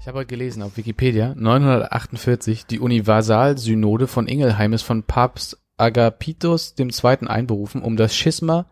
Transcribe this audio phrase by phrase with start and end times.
[0.00, 6.74] Ich habe heute gelesen auf Wikipedia, 948, die Universalsynode von Ingelheim ist von Papst Agapitus
[6.78, 7.28] II.
[7.28, 8.66] einberufen, um das Schisma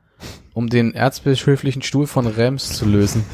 [0.58, 3.24] um den erzbischöflichen Stuhl von Rems zu lösen.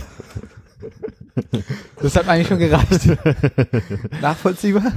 [2.01, 3.09] Das hat eigentlich schon gereicht.
[4.20, 4.93] Nachvollziehbar?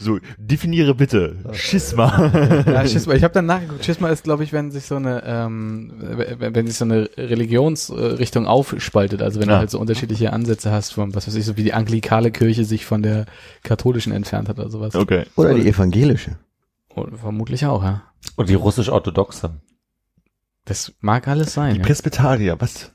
[0.00, 1.36] So, definiere bitte.
[1.52, 2.30] Schisma.
[2.66, 3.14] Ja, Schisma.
[3.14, 3.84] Ich habe dann nachgeguckt.
[3.84, 8.46] Schisma ist, glaube ich, wenn sich so eine, ähm, wenn, wenn sich so eine Religionsrichtung
[8.46, 9.22] aufspaltet.
[9.22, 9.58] Also wenn du Ja.
[9.60, 12.84] halt so unterschiedliche Ansätze hast, von was weiß ich, so wie die anglikale Kirche sich
[12.84, 13.26] von der
[13.62, 14.94] katholischen entfernt hat oder sowas.
[14.94, 15.24] Okay.
[15.36, 16.38] Oder die evangelische.
[16.94, 18.02] Oh, vermutlich auch, ja.
[18.36, 19.50] Und die russisch-orthodoxe.
[20.64, 21.74] Das mag alles sein.
[21.74, 21.86] Die Ja.
[21.86, 22.91] Presbyterier, was?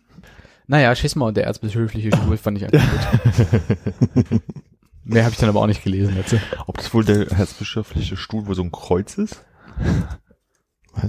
[0.67, 4.41] Naja, Schisma und der erzbischöfliche Stuhl fand ich eigentlich gut.
[5.05, 6.37] Mehr habe ich dann aber auch nicht gelesen dazu.
[6.65, 9.45] Ob das wohl der erzbischöfliche Stuhl, wo so ein Kreuz ist?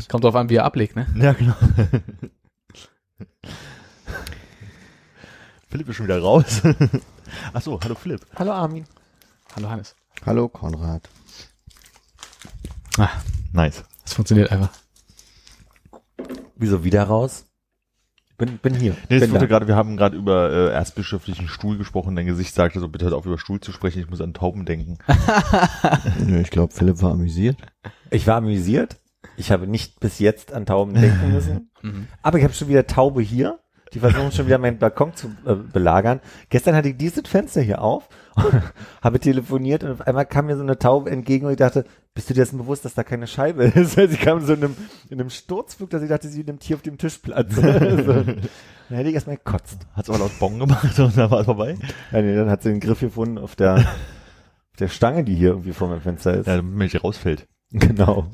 [0.09, 1.07] Kommt drauf an, wie er ablegt, ne?
[1.17, 1.55] Ja, genau.
[5.69, 6.63] Philipp ist schon wieder raus.
[7.53, 8.25] Ach so, hallo Philipp.
[8.37, 8.85] Hallo Armin.
[9.57, 9.97] Hallo Hannes.
[10.25, 11.09] Hallo Konrad.
[12.97, 13.11] Ah,
[13.53, 13.83] Nice.
[14.05, 14.71] das funktioniert einfach.
[16.57, 17.45] Wieso wieder raus?
[18.39, 18.97] Bin, bin hier.
[19.09, 22.15] Nee, es bin wurde gerade, wir haben gerade über äh, erzbischöflichen Stuhl gesprochen.
[22.15, 24.65] Dein Gesicht sagte so, bitte hört auf über Stuhl zu sprechen, ich muss an Tauben
[24.65, 24.99] denken.
[26.25, 27.57] Nö, ich glaube, Philipp war amüsiert.
[28.11, 28.97] Ich war amüsiert.
[29.37, 31.71] Ich habe nicht bis jetzt an Tauben denken müssen.
[31.83, 32.07] Mhm.
[32.23, 33.59] Aber ich habe schon wieder Taube hier.
[33.93, 36.21] Die versuchen schon wieder meinen Balkon zu äh, belagern.
[36.51, 38.09] Gestern hatte ich dieses Fenster hier auf,
[39.03, 41.85] habe telefoniert und auf einmal kam mir so eine Taube entgegen und ich dachte,
[42.15, 43.93] bist du dir dessen bewusst, dass da keine Scheibe ist?
[43.93, 44.77] Sie kam so in einem,
[45.09, 47.55] in einem Sturzflug, dass ich dachte, sie nimmt hier auf dem Tisch Platz.
[47.55, 47.63] so.
[47.63, 48.49] Dann
[48.89, 49.79] hätte ich erstmal gekotzt.
[49.93, 51.77] Hat's aber laut Bong gemacht und dann war es vorbei.
[52.13, 55.51] Ja, nee, dann hat sie den Griff gefunden auf der, auf der Stange, die hier
[55.51, 56.47] irgendwie vor meinem Fenster ist.
[56.47, 57.47] Ja, damit Milch rausfällt.
[57.71, 58.27] Genau.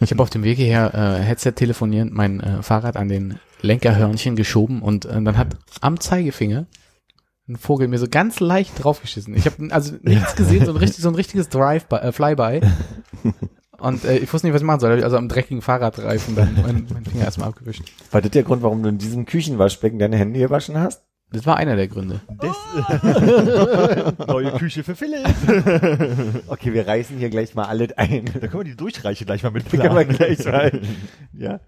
[0.00, 4.36] Ich habe auf dem Weg hierher äh, Headset telefonierend mein äh, Fahrrad an den Lenkerhörnchen
[4.36, 6.66] geschoben und äh, dann hat am Zeigefinger
[7.48, 9.34] ein Vogel mir so ganz leicht draufgeschissen.
[9.34, 12.60] Ich habe also nichts gesehen, so ein, richtig, so ein richtiges Drive äh, Flyby.
[13.78, 14.90] Und äh, ich wusste nicht, was ich machen soll.
[14.90, 17.84] Hab ich Also am dreckigen Fahrradreifen dann meinen mein Finger erstmal abgewischt.
[18.10, 21.04] War das der Grund, warum du in diesem Küchenwaschbecken deine Hände gewaschen hast?
[21.30, 22.20] Das war einer der Gründe.
[24.26, 25.28] Neue Küche für Philipp.
[26.46, 28.24] Okay, wir reißen hier gleich mal alles ein.
[28.24, 30.80] Da können wir die Durchreiche gleich mal mit Da können wir gleich mal.
[31.34, 31.60] Ja.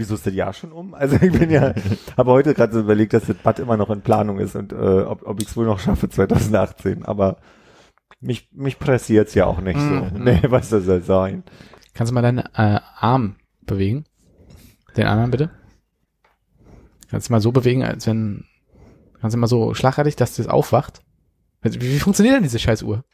[0.00, 0.94] Wieso ist das Jahr schon um?
[0.94, 1.74] Also ich bin ja,
[2.16, 5.02] habe heute gerade so überlegt, dass das Bad immer noch in Planung ist und äh,
[5.02, 7.04] ob, ob ich es wohl noch schaffe 2018.
[7.04, 7.36] Aber
[8.18, 9.84] mich, mich pressiert's ja auch nicht so.
[9.84, 10.10] Mhm.
[10.24, 11.44] Nee, was das soll sein.
[11.92, 14.04] Kannst du mal deinen äh, Arm bewegen?
[14.96, 15.50] Den anderen bitte?
[17.10, 18.46] Kannst du mal so bewegen, als wenn.
[19.20, 21.02] Kannst du mal so schlagartig, dass das aufwacht?
[21.60, 23.04] Wie, wie funktioniert denn diese scheiß Uhr?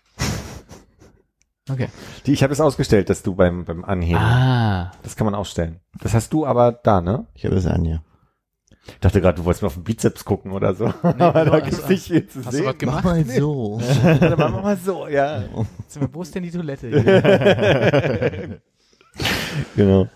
[1.68, 1.88] Okay.
[2.26, 4.20] Die, ich habe es ausgestellt, dass du beim, beim Anheben.
[4.20, 4.92] Ah.
[5.02, 5.80] Das kann man ausstellen.
[6.00, 7.26] Das hast du aber da, ne?
[7.34, 8.02] Ich habe es an, ja.
[8.88, 10.86] Ich dachte gerade, du wolltest mal auf den Bizeps gucken oder so.
[11.02, 12.66] aber da gibt's du- nicht viel zu Hast du sehen.
[12.66, 13.04] was gemacht?
[13.04, 13.80] mal so.
[14.02, 15.42] Dann machen wir mal so, ja.
[15.52, 15.66] Mal,
[16.12, 18.60] Wo ist denn die Toilette?
[19.76, 20.08] Genau.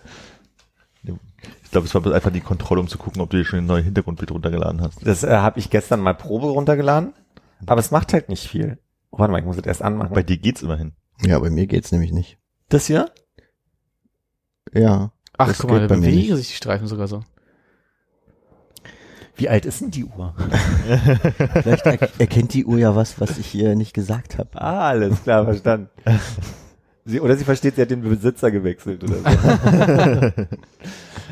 [1.03, 3.67] Ich glaube, es war einfach die Kontrolle, um zu gucken, ob du dir schon ein
[3.67, 5.07] neues Hintergrundbild runtergeladen hast.
[5.07, 7.15] Das äh, habe ich gestern mal Probe runtergeladen,
[7.65, 8.79] aber es macht halt nicht viel.
[9.11, 10.13] Oh, warte mal, ich muss das erst anmachen.
[10.13, 10.93] Bei dir geht's immerhin.
[11.25, 12.39] Ja, bei mir geht's nämlich nicht.
[12.69, 13.11] das hier?
[14.73, 15.13] Ja.
[15.37, 17.23] Ach, Das guck mal, da geht bei mir bewegen sich die Streifen sogar so.
[19.37, 20.35] Wie alt ist denn die Uhr?
[21.63, 24.51] Vielleicht er erkennt die Uhr ja was, was ich hier nicht gesagt habe.
[24.61, 25.89] ah, alles klar, verstanden.
[27.07, 30.45] Sie, oder sie versteht, sie hat den Besitzer gewechselt oder so.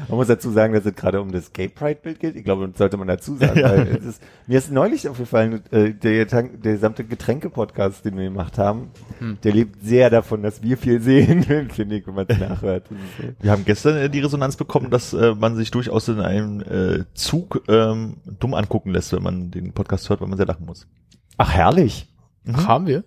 [0.08, 2.36] man muss dazu sagen, dass es gerade um das Gay Pride Bild geht.
[2.36, 3.58] Ich glaube, das sollte man dazu sagen.
[3.58, 3.70] Ja.
[3.70, 8.58] Weil es ist, mir ist neulich aufgefallen, äh, der, der gesamte Getränke-Podcast, den wir gemacht
[8.58, 9.38] haben, Hm.
[9.42, 12.84] der lebt sehr davon, dass wir viel sehen, finde ich, wenn man es nachhört.
[13.40, 17.04] Wir haben gestern äh, die Resonanz bekommen, dass äh, man sich durchaus in einem äh,
[17.14, 20.86] Zug ähm, dumm angucken lässt, wenn man den Podcast hört, weil man sehr lachen muss.
[21.36, 22.08] Ach, herrlich.
[22.52, 23.04] Ach, haben wir?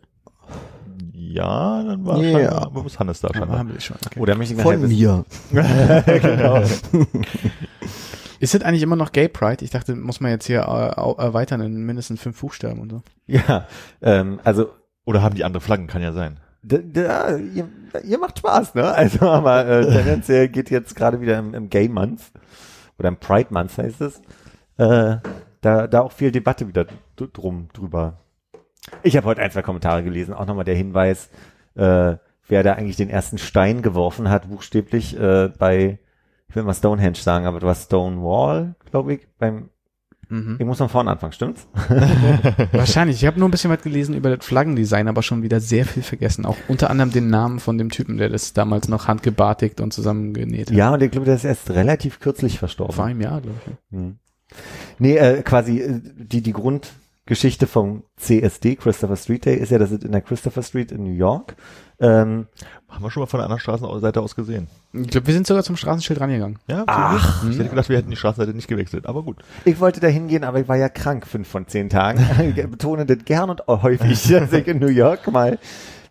[1.32, 2.32] Ja, dann war Ja.
[2.40, 3.60] scheinbar, aber muss Hannes da Ja, scheinbar.
[3.60, 3.98] haben wir schon.
[4.06, 4.20] Okay.
[4.20, 5.26] Oder möchte ich Von mir.
[5.52, 6.62] genau.
[8.40, 9.64] Ist das eigentlich immer noch Gay Pride?
[9.64, 13.02] Ich dachte, muss man jetzt hier äh, erweitern in mindestens fünf Buchstaben und so.
[13.28, 13.68] Ja,
[14.02, 14.70] ähm, also
[15.06, 16.40] Oder haben die andere Flaggen, kann ja sein.
[16.64, 17.68] d- d- ja, ihr,
[18.04, 18.92] ihr macht Spaß, ne?
[18.92, 22.22] Also, aber äh, tendenziell geht jetzt gerade wieder im, im Gay Month
[22.98, 24.22] oder im Pride Month heißt es.
[24.78, 25.18] Äh,
[25.62, 28.21] da, da auch viel Debatte wieder drum drüber.
[29.04, 31.30] Ich habe heute ein, zwei Kommentare gelesen, auch nochmal der Hinweis,
[31.76, 32.16] äh,
[32.48, 36.00] wer da eigentlich den ersten Stein geworfen hat, buchstäblich äh, bei,
[36.50, 39.70] ich will mal Stonehenge sagen, aber du hast Stonewall, glaube ich, beim,
[40.32, 40.56] Mhm.
[40.60, 41.68] ich muss von vorne anfangen, stimmt's?
[42.72, 43.18] Wahrscheinlich.
[43.18, 46.04] Ich habe nur ein bisschen was gelesen über das Flaggendesign, aber schon wieder sehr viel
[46.04, 46.46] vergessen.
[46.46, 50.70] Auch unter anderem den Namen von dem Typen, der das damals noch handgebartigt und zusammengenäht
[50.70, 50.78] hat.
[50.78, 52.96] Ja, und ich glaube, der ist erst relativ kürzlich verstorben.
[52.96, 53.98] Vor einem Jahr, glaube ich.
[53.98, 54.20] Hm.
[55.00, 56.54] Nee, äh, quasi äh, die, die
[57.26, 61.04] Grundgeschichte vom CSD, Christopher Street Day, ist ja, dass es in der Christopher Street in
[61.04, 61.56] New York,
[62.00, 62.48] ähm,
[62.90, 64.68] Haben wir schon mal von der anderen Straßenseite aus gesehen.
[64.92, 66.58] Ich glaube, wir sind sogar zum Straßenschild rangegangen.
[66.68, 67.48] Ja, Ach.
[67.48, 69.38] Ich hätte gedacht, wir hätten die Straßenseite nicht gewechselt, aber gut.
[69.66, 72.26] ich wollte da hingehen, aber ich war ja krank fünf von zehn Tagen.
[72.56, 75.60] ich betone das gern und häufig, dass ich in New York mal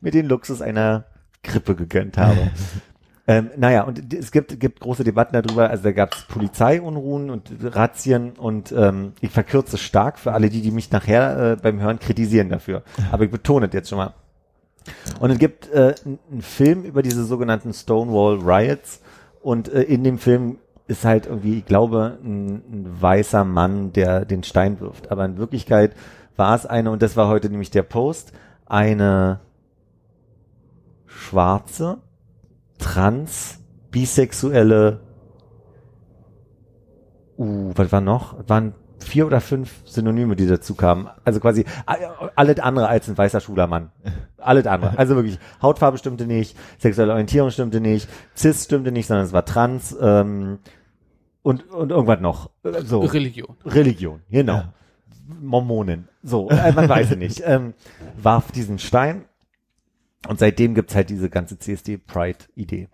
[0.00, 1.06] mir den Luxus einer
[1.42, 2.50] Grippe gegönnt habe.
[3.30, 7.52] Ähm, naja, und es gibt, gibt große Debatten darüber, also da gab es Polizeiunruhen und
[7.62, 12.00] Razzien und ähm, ich verkürze stark für alle die, die mich nachher äh, beim Hören
[12.00, 12.82] kritisieren dafür.
[13.12, 14.14] Aber ich betone das jetzt schon mal.
[15.20, 19.00] Und es gibt äh, einen Film über diese sogenannten Stonewall Riots
[19.42, 24.24] und äh, in dem Film ist halt irgendwie, ich glaube, ein, ein weißer Mann, der
[24.24, 25.12] den Stein wirft.
[25.12, 25.94] Aber in Wirklichkeit
[26.34, 28.32] war es eine, und das war heute nämlich der Post,
[28.66, 29.38] eine
[31.06, 31.98] schwarze,
[32.80, 33.60] trans,
[33.90, 35.00] bisexuelle,
[37.38, 38.38] uh, was war noch?
[38.40, 41.08] Es waren vier oder fünf Synonyme, die dazu kamen.
[41.24, 41.64] Also quasi
[42.36, 43.90] alles andere als ein weißer schwuler Mann.
[44.38, 44.98] Alles andere.
[44.98, 49.44] Also wirklich, Hautfarbe stimmte nicht, sexuelle Orientierung stimmte nicht, cis stimmte nicht, sondern es war
[49.44, 50.58] trans ähm,
[51.42, 52.50] und, und irgendwas noch.
[52.62, 53.00] Äh, So.
[53.00, 53.56] Religion.
[53.64, 54.54] Religion, genau.
[54.54, 54.72] Ja.
[55.40, 56.08] Mormonen.
[56.22, 57.42] So, äh, man weiß es nicht.
[57.44, 57.74] Ähm,
[58.20, 59.24] warf diesen Stein
[60.28, 62.88] und seitdem gibt's halt diese ganze CSD-Pride-Idee.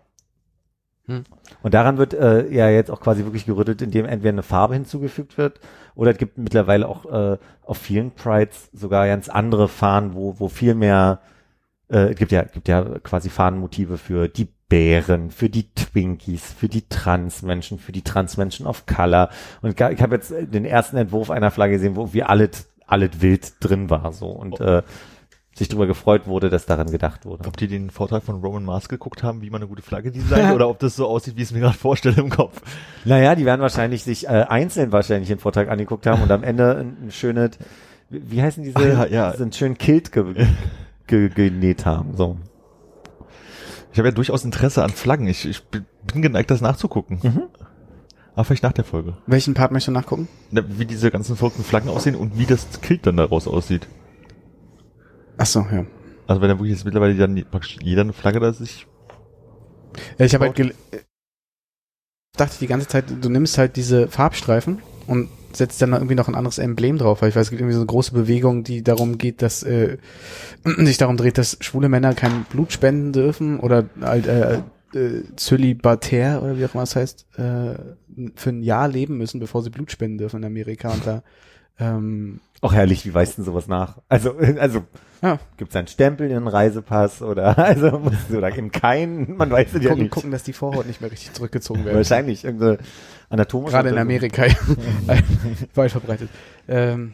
[1.07, 1.23] Hm.
[1.63, 5.37] Und daran wird äh, ja jetzt auch quasi wirklich gerüttelt, indem entweder eine Farbe hinzugefügt
[5.37, 5.59] wird
[5.95, 10.49] oder es gibt mittlerweile auch äh, auf vielen Prides sogar ganz andere Fahnen, wo, wo
[10.49, 11.21] viel mehr,
[11.89, 16.67] äh, es gibt ja, gibt ja quasi Fahnenmotive für die Bären, für die Twinkies, für
[16.67, 19.29] die Transmenschen, für die Transmenschen of Color.
[19.61, 23.53] Und ich, habe jetzt den ersten Entwurf einer Flagge gesehen, wo wie alles, alles wild
[23.61, 24.83] drin war so und äh,
[25.57, 27.47] sich darüber gefreut wurde, dass daran gedacht wurde.
[27.47, 30.51] Ob die den Vortrag von Roman Mars geguckt haben, wie man eine gute Flagge designt,
[30.55, 32.61] oder ob das so aussieht, wie ich es mir gerade vorstelle im Kopf.
[33.05, 36.77] Naja, die werden wahrscheinlich sich äh, einzeln wahrscheinlich den Vortrag angeguckt haben und am Ende
[36.77, 37.51] ein, ein schönes,
[38.09, 39.33] wie, heißen diese, Ah, ja, ja.
[39.35, 40.45] so einen schönen Kilt ge,
[41.07, 42.15] ge, genäht haben.
[42.15, 42.37] So.
[43.91, 45.27] Ich habe ja durchaus Interesse an Flaggen.
[45.27, 47.19] Ich, ich bin geneigt, das nachzugucken.
[47.23, 47.43] Mhm.
[48.35, 49.17] Aber vielleicht nach der Folge.
[49.25, 50.27] Welchen Part möchtest du nachgucken?
[50.51, 53.87] Na, Wie diese ganzen verrückten Flaggen aussehen und wie das Kilt dann daraus aussieht.
[55.37, 55.85] Ach so, ja.
[56.27, 58.87] Also wenn da wirklich jetzt mittlerweile dann praktisch jeder eine Flagge da sich
[60.17, 60.73] Ja, ich habe halt gel
[62.35, 66.35] dachte die ganze Zeit, du nimmst halt diese Farbstreifen und setzt dann irgendwie noch ein
[66.35, 69.17] anderes Emblem drauf, weil ich weiß, es gibt irgendwie so eine große Bewegung, die darum
[69.17, 69.97] geht, dass äh,
[70.63, 74.61] sich darum dreht, dass schwule Männer kein Blut spenden dürfen oder halt äh,
[74.93, 77.75] äh, zölibatär oder wie auch immer es heißt, äh,
[78.35, 81.23] für ein Jahr leben müssen, bevor sie Blut spenden dürfen in Amerika und da
[81.79, 83.99] ähm, Auch herrlich, wie weist denn sowas nach?
[84.09, 84.83] Also, also
[85.21, 89.49] ja, gibt's einen Stempel in einen Reisepass oder also musst du da eben keinen, man
[89.51, 90.11] weiß es ja gucken, nicht.
[90.13, 91.95] gucken, dass die Vorhaut nicht mehr richtig zurückgezogen wird.
[91.95, 92.77] Wahrscheinlich irgendeine
[93.29, 93.97] anatomische Gerade in.
[93.97, 94.43] Amerika
[95.75, 96.29] weit verbreitet.
[96.67, 97.13] Ähm,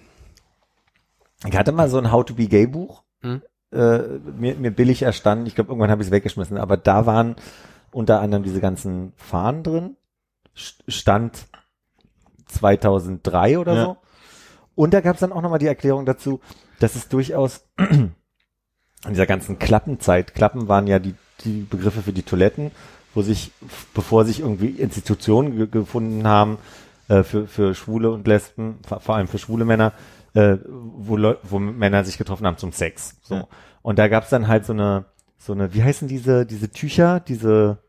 [1.45, 3.42] Ich hatte mal so ein How to be Gay Buch, Hm.
[3.71, 3.97] äh,
[4.38, 5.45] mir, mir billig erstanden.
[5.45, 7.35] Ich glaube, irgendwann habe ich es weggeschmissen, aber da waren
[7.92, 9.97] unter anderem diese ganzen Fahnen drin.
[10.57, 11.45] St- Stand
[12.47, 13.83] 2003 oder Ja.
[13.85, 13.97] so.
[14.75, 16.39] Und da gab es dann auch nochmal die Erklärung dazu,
[16.80, 18.13] dass es durchaus in
[19.09, 22.71] dieser ganzen Klappenzeit, Klappen waren ja die, die Begriffe für die Toiletten,
[23.13, 23.51] wo sich,
[23.94, 26.57] bevor sich irgendwie Institutionen ge gefunden haben,
[27.09, 29.94] äh, für, für Schwule und Lesben, vor allem für schwule Männer,
[30.33, 33.18] äh, wo, Leu wo Männer sich getroffen haben zum Sex.
[33.21, 33.35] So.
[33.35, 33.47] Ja.
[33.81, 35.06] Und da gab's dann halt so eine,
[35.37, 37.80] so eine, wie heißen diese, diese Tücher, diese,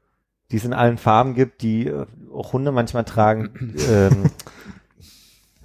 [0.51, 3.75] die es in allen Farben gibt, die äh, auch Hunde manchmal tragen.
[3.89, 4.31] ähm,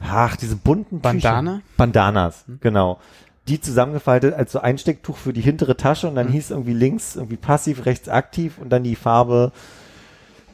[0.02, 1.56] ach, diese bunten Bandana?
[1.58, 1.64] Tücher.
[1.78, 3.00] Bandanas, genau.
[3.48, 6.32] Die zusammengefaltet als so Einstecktuch für die hintere Tasche und dann Mhm.
[6.34, 9.52] hieß irgendwie links irgendwie passiv, rechts aktiv und dann die Farbe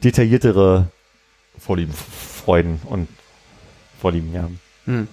[0.04, 0.88] detailliertere
[1.58, 1.92] vorlieben.
[1.94, 3.08] Freuden und
[4.00, 4.48] Vorlieben, ja.
[4.84, 5.08] hm.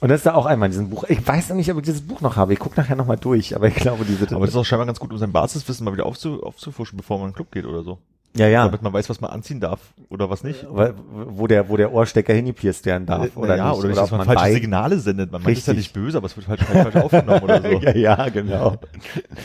[0.00, 1.04] Und das ist da auch einmal in diesem Buch.
[1.08, 2.52] Ich weiß noch nicht, ob ich dieses Buch noch habe.
[2.52, 4.32] Ich gucke nachher nochmal durch, aber ich glaube, diese.
[4.34, 7.18] Aber das ist auch scheinbar ganz gut, um sein Basiswissen mal wieder aufzu, aufzufrischen, bevor
[7.18, 7.98] man in den Club geht oder so.
[8.36, 8.64] Ja, ja.
[8.64, 9.80] damit man weiß, was man anziehen darf
[10.10, 10.66] oder was nicht.
[10.70, 13.36] Weil- Wo der, wo der Ohrstecker hingepierst werden darf.
[13.36, 15.32] oder ja, oder, nicht, dass man, ob falsche bei- Signale sendet.
[15.32, 17.68] Man es ja nicht böse, aber es wird falsch, falsch aufgenommen oder so.
[17.82, 18.76] ja, ja, genau.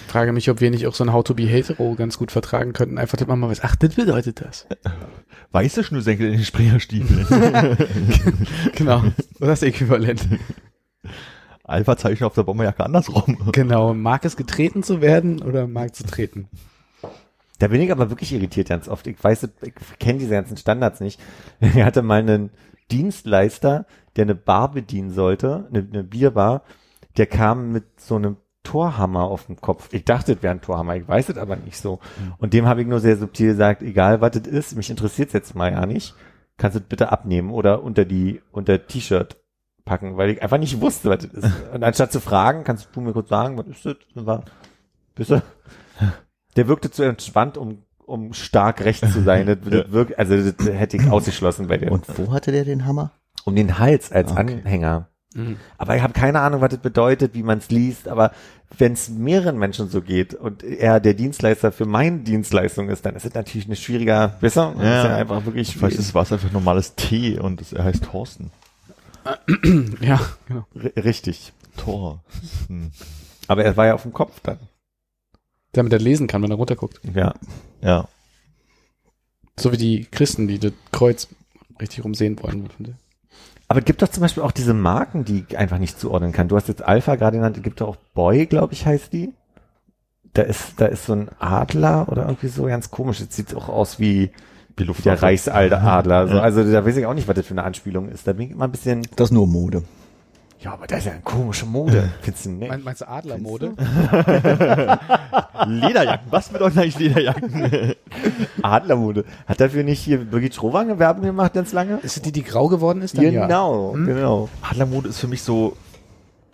[0.08, 2.74] Frage mich, ob wir nicht auch so ein How to be hetero ganz gut vertragen
[2.74, 2.98] könnten.
[2.98, 4.68] Einfach, dass man mal weiß, ach, das bedeutet das.
[5.52, 7.26] Weiße Schnürsenkel in den Springerstiefeln.
[8.76, 9.04] Genau.
[9.40, 10.28] Das Äquivalent.
[11.64, 13.38] Alpha-Zeichen auf der Bomberjacke andersrum.
[13.54, 13.94] Genau.
[13.94, 16.48] Mag es getreten zu werden oder mag zu treten?
[17.60, 19.08] Da bin ich aber wirklich irritiert ganz oft.
[19.08, 21.20] Ich weiß, ich kenne diese ganzen Standards nicht.
[21.60, 22.50] Ich hatte mal einen
[22.92, 26.64] Dienstleister, der eine Bar bedienen sollte, eine, eine Bierbar,
[27.18, 29.90] der kam mit so einem Torhammer auf dem Kopf.
[29.92, 32.00] Ich dachte, es wäre ein Torhammer, ich weiß es aber nicht so.
[32.38, 35.34] Und dem habe ich nur sehr subtil gesagt, egal was es ist, mich interessiert es
[35.34, 36.16] jetzt mal ja nicht.
[36.58, 39.38] Kannst du es bitte abnehmen oder unter die, unter T-Shirt
[39.86, 41.52] packen, weil ich einfach nicht wusste, was das ist.
[41.74, 43.98] Und anstatt zu fragen, kannst du mir kurz sagen, was ist das?
[44.16, 44.44] War,
[45.16, 45.44] bitte?
[46.56, 49.46] Der wirkte zu entspannt, um, um stark recht zu sein.
[49.48, 51.90] Das, das wirkt, also das hätte ich ausgeschlossen bei dem.
[51.92, 53.12] Und wo hatte der den Hammer?
[53.46, 54.40] um den Hals als Okay.
[54.40, 55.08] Anhänger.
[55.36, 55.58] Mhm.
[55.78, 58.08] Aber ich habe keine Ahnung, was das bedeutet, wie man es liest.
[58.08, 58.32] Aber
[58.78, 63.16] wenn es mehreren Menschen so geht und er der Dienstleister für meine Dienstleistung ist, dann
[63.16, 64.74] ist es natürlich eine schwieriger, besser.
[64.78, 65.00] Ja.
[65.02, 68.52] Ist ja einfach wirklich Vielleicht ist es einfach normales T und es, er heißt Thorsten.
[70.02, 70.66] Ja, genau.
[70.76, 71.52] R- richtig.
[71.78, 72.24] Thor.
[72.68, 72.92] Hm.
[73.48, 74.60] Aber er war ja auf dem Kopf dann.
[75.74, 77.02] Damit er lesen kann, wenn er runterguckt.
[77.14, 77.34] Ja.
[77.82, 78.08] Ja.
[79.60, 81.28] So wie die Christen, die das Kreuz
[81.82, 82.70] richtig rumsehen wollen.
[83.68, 86.48] Aber es gibt doch zum Beispiel auch diese Marken, die ich einfach nicht zuordnen kann.
[86.48, 89.34] Du hast jetzt Alpha gerade genannt, es gibt doch auch Boy, glaube ich, heißt die.
[90.34, 93.20] Da ist, da ist so ein Adler oder irgendwie so ganz komisch.
[93.20, 94.32] Das sieht auch aus wie
[94.80, 96.28] Die wie der Reichsadler.
[96.28, 98.28] So, also da weiß ich auch nicht, was das für eine Anspielung ist.
[98.28, 99.84] Da bin ich immer ein bisschen, Das ist nur Mode.
[100.64, 102.10] Ja, aber das ist ja eine komische Mode.
[102.22, 102.70] Findest du nicht?
[102.70, 103.74] Mein, meinst du Adlermode?
[105.68, 106.28] Lederjacken.
[106.32, 107.96] Was bedeuten eigentlich Lederjacken?
[108.62, 109.26] Adlermode.
[109.46, 112.00] Hat dafür nicht hier Birgit Schrowange Werbung gemacht ganz lange?
[112.02, 113.18] Ist es die, die grau geworden ist?
[113.18, 113.46] Dann ja.
[113.46, 114.50] Genau, genau.
[114.62, 115.76] Adlermode ist für mich so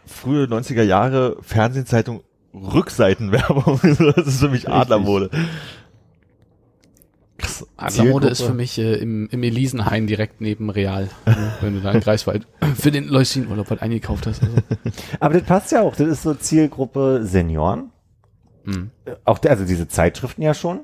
[0.07, 2.23] frühe 90er Jahre Fernsehzeitung
[2.53, 3.79] Rückseitenwerbung.
[4.15, 5.29] das ist für mich Adlermode.
[7.39, 7.65] Krass.
[7.77, 8.27] Adlermode Zielgruppe.
[8.27, 11.09] ist für mich äh, im, im Elisenhain direkt neben Real.
[11.25, 14.43] ne, wenn du da in Greifswald für den Leuchtinurlaub halt eingekauft hast.
[14.43, 14.55] Also.
[15.19, 15.95] Aber das passt ja auch.
[15.95, 17.91] Das ist so Zielgruppe Senioren.
[18.65, 18.91] Hm.
[19.05, 20.81] Äh, Auch der, also diese Zeitschriften ja schon.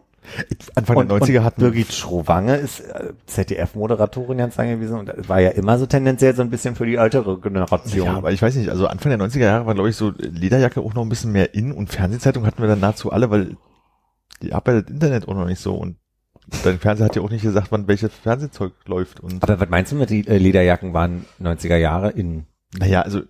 [0.73, 5.29] Anfang Und, der 90er und hatten Birgit Schrowange ist äh, ZDF-Moderatorin ganz lange gewesen und
[5.29, 8.07] war ja immer so tendenziell so ein bisschen für die ältere Generation.
[8.07, 10.81] Ja, aber ich weiß nicht, also Anfang der 90er Jahre war, glaube ich, so Lederjacke
[10.81, 13.55] auch noch ein bisschen mehr in und Fernsehzeitung hatten wir dann nahezu alle, weil
[14.41, 15.97] die arbeitet Internet auch noch nicht so und
[16.63, 19.91] dein Fernseher hat ja auch nicht gesagt, wann welches Fernsehzeug läuft und aber was meinst
[19.91, 22.45] du mit die äh, Lederjacken waren 90er Jahre in
[22.77, 23.21] naja, also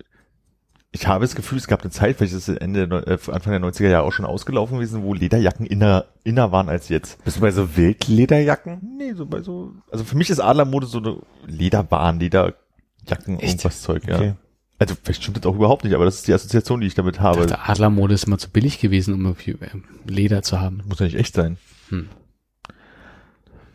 [0.92, 3.60] ich habe das Gefühl, es gab eine Zeit, vielleicht ist es Ende, äh, Anfang der
[3.60, 7.22] 90er Jahre auch schon ausgelaufen gewesen, wo Lederjacken inner, inner waren als jetzt.
[7.24, 8.96] bist du bei so Wildlederjacken?
[8.96, 14.06] Nee, so bei so, also für mich ist Adlermode so eine Lederbahn, Lederjacken, irgendwas Zeug,
[14.06, 14.16] ja.
[14.16, 14.34] Okay.
[14.78, 17.20] Also vielleicht stimmt das auch überhaupt nicht, aber das ist die Assoziation, die ich damit
[17.20, 17.40] habe.
[17.40, 19.70] Ich dachte, Adlermode ist immer zu billig gewesen, um irgendwie äh,
[20.06, 20.82] Leder zu haben.
[20.86, 21.56] Muss ja nicht echt sein.
[21.88, 22.08] Hm.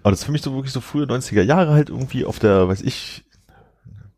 [0.03, 2.67] Aber das ist für mich so wirklich so frühe 90er Jahre halt irgendwie auf der,
[2.67, 3.23] weiß ich,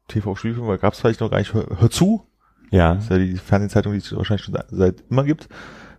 [0.07, 2.25] TV-Spielfilm, weil gab es vielleicht noch gar nicht, hör, hör zu.
[2.71, 2.95] Ja.
[2.95, 5.49] Das ist ja die Fernsehzeitung, die es wahrscheinlich schon seit, immer gibt,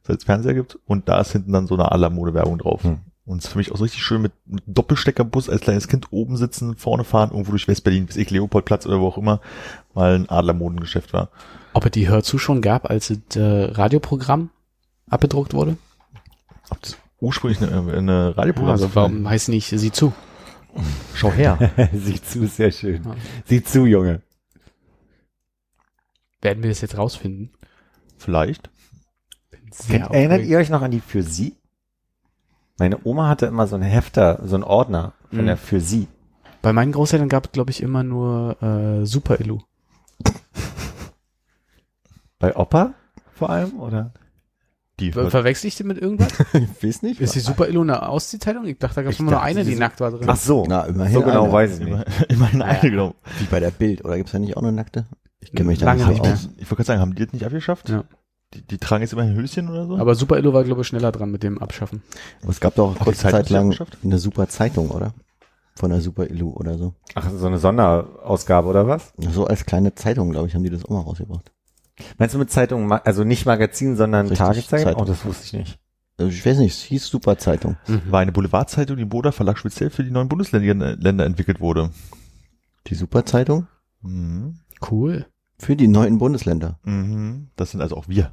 [0.02, 0.78] seit es Fernseher gibt.
[0.86, 2.82] Und da ist hinten dann so eine Adlermode-Werbung drauf.
[2.84, 3.00] Hm.
[3.26, 6.08] Und es ist für mich auch so richtig schön mit, mit Doppelsteckerbus als kleines Kind
[6.12, 9.40] oben sitzen, vorne fahren, irgendwo durch Westberlin, bis ich Leopoldplatz oder wo auch immer,
[9.94, 11.30] mal ein Adlermodengeschäft war.
[11.72, 14.50] Ob es die Hörzu schon gab, als das äh, Radioprogramm
[15.08, 15.78] abgedruckt wurde?
[16.68, 20.12] Ob das ursprünglich eine, eine Radioprogramm also warum heißt nicht Sieh zu?
[21.14, 21.70] Schau her.
[21.92, 23.02] Sieh zu, sehr schön.
[23.04, 23.14] Ja.
[23.44, 24.22] Sieh zu, Junge.
[26.42, 27.50] Werden wir das jetzt rausfinden?
[28.16, 28.70] Vielleicht.
[29.70, 31.56] Sehr Erinnert ihr euch noch an die für sie?
[32.78, 35.46] Meine Oma hatte immer so einen Hefter, so einen Ordner von Mhm.
[35.46, 36.08] der für sie.
[36.60, 39.60] Bei meinen Großeltern gab es, glaube ich, immer nur äh, Super Illu.
[42.38, 42.94] Bei Opa
[43.32, 44.12] vor allem, oder?
[45.00, 46.32] Die Ver Verwechsel ich den mit irgendwas?
[46.52, 47.20] Ich weiß nicht.
[47.20, 48.64] Ist die Super Illu eine Ausziehzeitung?
[48.66, 50.24] Ich dachte, da gab es nur dachte, eine, die nackt war drin.
[50.28, 51.52] Ach so, Na, immerhin so genau eine.
[51.52, 51.88] weiß ich nicht.
[51.88, 53.14] immer, immerhin eine, genau.
[53.38, 54.04] Wie bei der Bild.
[54.04, 55.06] Oder gibt's da nicht auch eine nackte?
[55.40, 56.48] Ich kenne mich da Lange nicht nicht aus.
[56.56, 57.88] Ich wollte gerade sagen, haben die das nicht abgeschafft?
[57.88, 58.04] Ja.
[58.54, 59.96] Die, die tragen jetzt immer ein Höschen oder so?
[59.98, 62.02] Aber Super Illu war, glaube ich, schneller dran mit dem Abschaffen.
[62.42, 65.12] Aber es gab doch die kurze Zeit lang eine super Zeitung, oder?
[65.74, 66.94] Von der Super Illu oder so.
[67.16, 69.12] Ach, so eine Sonderausgabe oder was?
[69.18, 71.50] So als kleine Zeitung, glaube ich, haben die das auch mal rausgebracht.
[72.18, 74.84] Meinst du mit Zeitung, also nicht Magazin, sondern Richtig, Tageszeitung?
[74.86, 75.02] Zeitung.
[75.02, 75.78] Oh, das wusste ich nicht.
[76.18, 77.76] Also Ich weiß nicht, es hieß Super Zeitung.
[78.08, 81.90] War eine Boulevardzeitung, die im Boda Verlag speziell für die neuen Bundesländer Länder entwickelt wurde.
[82.86, 83.66] Die Super Zeitung
[84.02, 84.58] Mhm.
[84.90, 85.26] Cool.
[85.58, 86.78] für die neuen Bundesländer.
[86.84, 87.48] Mhm.
[87.56, 88.32] Das sind also auch wir.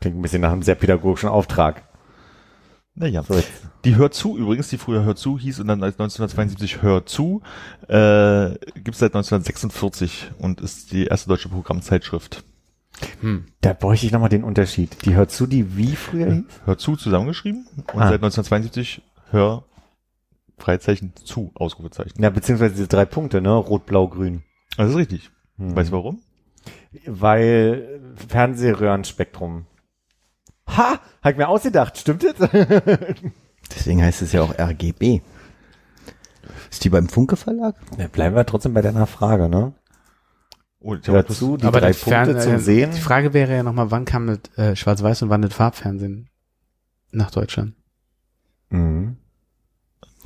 [0.00, 1.82] Klingt ein bisschen nach einem sehr pädagogischen Auftrag.
[3.00, 3.22] Naja.
[3.22, 3.42] So.
[3.86, 7.40] Die Hör zu übrigens, die früher Hör zu hieß und dann als 1972 Hör zu,
[7.88, 12.44] äh, gibt es seit 1946 und ist die erste deutsche Programmzeitschrift.
[13.22, 13.46] Hm.
[13.62, 14.98] Da bräuchte ich nochmal den Unterschied.
[15.06, 16.44] Die hört zu, die wie früher hieß?
[16.66, 18.08] Hör zu zusammengeschrieben und Ah.
[18.10, 19.64] seit 1972 Hör
[20.58, 22.22] Freizeichen zu, Ausrufezeichen.
[22.22, 23.50] Ja, beziehungsweise diese drei Punkte, ne?
[23.54, 24.42] Rot, Blau, Grün.
[24.76, 25.30] Das ist richtig.
[25.56, 25.74] Hm.
[25.74, 26.20] Weißt du warum?
[27.06, 29.64] Weil Fernsehröhrenspektrum.
[30.76, 31.00] Ha!
[31.22, 32.40] Hab ich mir ausgedacht, stimmt jetzt?
[33.74, 35.20] Deswegen heißt es ja auch RGB.
[36.70, 37.76] Ist die beim Funke Verlag?
[37.98, 39.72] Ja, bleiben wir trotzdem bei deiner Frage, ne?
[40.80, 42.90] Oh, ich hab Hör bloß- zu, die Aber drei das Fern- Punkte zum Sehen.
[42.94, 46.28] Die Frage wäre ja nochmal, wann kam das äh, Schwarz-Weiß und wann das Farbfernsehen
[47.12, 47.74] nach Deutschland?
[48.70, 49.16] Mhm.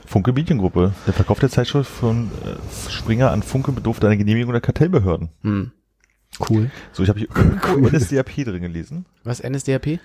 [0.06, 0.92] Funke Mediengruppe.
[1.06, 5.30] Der Verkauf der Zeitschrift von äh, Springer an Funke bedurfte einer Genehmigung der Kartellbehörden.
[5.42, 5.72] Hm.
[6.48, 6.70] Cool.
[6.92, 9.06] So, ich habe hier irgendwo NSDAP drin gelesen.
[9.24, 9.98] Was, NSDAP?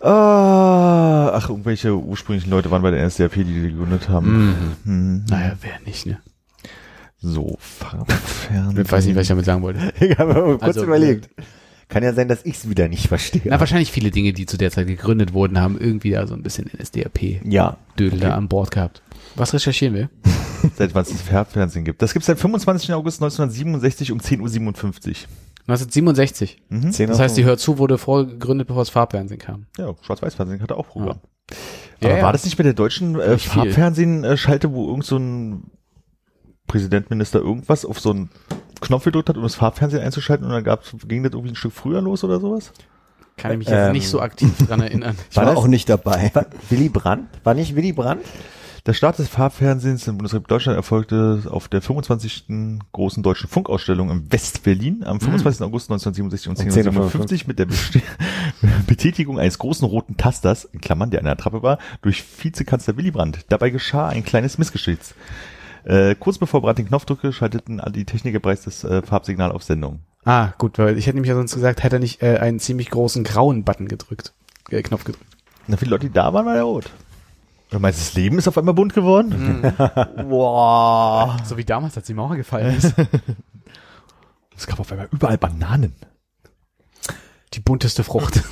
[0.00, 4.48] Ah, ach, irgendwelche ursprünglichen Leute waren bei der NSDAP, die die gegründet haben.
[4.48, 4.76] Mhm.
[4.84, 5.24] Hm.
[5.28, 6.18] Naja, wer nicht, ne?
[7.18, 8.84] So, Farbfernsehen.
[8.84, 9.92] Ich weiß nicht, was ich damit sagen wollte.
[10.00, 11.30] Ich habe mir kurz Also, überlegt.
[11.88, 13.42] Kann ja sein, dass ich es wieder nicht verstehe.
[13.44, 16.42] Na, wahrscheinlich viele Dinge, die zu der Zeit gegründet wurden, haben irgendwie da so ein
[16.42, 17.76] bisschen NSDAP-Dödel ja.
[17.96, 19.02] da an Bord gehabt.
[19.36, 20.10] Was recherchieren wir?
[20.76, 22.02] Seit wann es das Farbfernsehen gibt.
[22.02, 22.92] Das gibt es seit 25.
[22.92, 25.14] August 1967 um 10.57 Uhr.
[25.68, 26.62] 1967.
[26.68, 26.92] Mhm.
[27.08, 29.66] Das heißt, die Hör zu wurde vorgegründet, bevor das Farbfernsehen kam.
[29.78, 31.20] Ja, Schwarz-Weiß-Fernsehen hatte auch Programm.
[32.00, 32.24] Ja, Aber ja.
[32.24, 33.38] war das nicht mit der deutschen äh.
[33.38, 35.70] Farbfernsehen-Schalte, wo irgend so ein
[36.66, 38.30] Präsident, Minister irgendwas auf so einen
[38.80, 41.72] Knopf gedrückt hat, um das Farbfernsehen einzuschalten und dann gab's, ging das irgendwie ein Stück
[41.72, 42.72] früher los oder sowas?
[43.36, 43.92] Kann ich mich jetzt Ähm.
[43.92, 45.16] nicht so aktiv dran erinnern.
[45.30, 46.30] Ich War war, das- auch nicht dabei.
[46.34, 47.28] War Willy Brandt?
[47.44, 48.22] War nicht Willy Brandt?
[48.86, 52.44] Der Start des Farbfernsehens in Bundesrepublik Deutschland erfolgte auf der 25.
[52.92, 55.60] großen deutschen Funkausstellung im West-Berlin am 25.
[55.62, 57.66] August 1967 um Um 10.57 Uhr mit der
[58.86, 63.10] Betätigung eines großen roten Tasters, in Klammern, der an der Trappe war, durch Vizekanzler Willy
[63.10, 63.46] Brandt.
[63.48, 65.00] Dabei geschah ein kleines Missgeschick.
[65.82, 69.64] Äh, kurz bevor Brandt den Knopf drückte, schalteten die Techniker bereits das äh, Farbsignal auf
[69.64, 69.98] Sendung.
[70.24, 72.90] Ah, gut, weil ich hätte nämlich ja sonst gesagt, hätte er nicht äh, einen ziemlich
[72.90, 74.32] großen grauen Button gedrückt.
[74.70, 75.26] Äh, Knopf gedrückt.
[75.66, 76.92] Na, viele Leute, die da waren, war der rot.
[77.70, 79.62] Du meinst, das Leben ist auf einmal bunt geworden?
[79.62, 80.28] Mhm.
[80.28, 81.36] Boah.
[81.44, 82.94] So wie damals, als die Mauer gefallen ist.
[84.58, 85.94] Es gab auf einmal überall Bananen.
[87.52, 88.42] Die bunteste Frucht.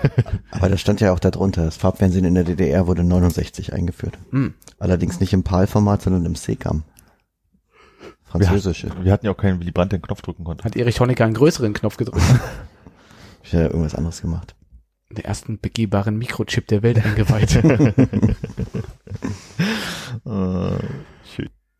[0.50, 4.18] Aber da stand ja auch darunter, das Farbfernsehen in der DDR wurde 69 eingeführt.
[4.30, 4.54] Hm.
[4.78, 6.84] Allerdings nicht im PAL-Format, sondern im SECAM.
[8.24, 8.90] Französische.
[9.02, 10.64] Wir hatten ja auch keinen Willy Brandt, der den Knopf drücken konnte.
[10.64, 12.24] Hat Erich Honecker einen größeren Knopf gedrückt.
[13.42, 14.54] Ich habe ja irgendwas anderes gemacht.
[15.10, 17.62] Den ersten begehbaren Mikrochip der Welt eingeweiht.
[20.34, 20.78] Äh.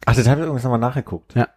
[0.07, 1.35] Ach, das habe ich übrigens nochmal nachgeguckt.
[1.35, 1.49] Ja.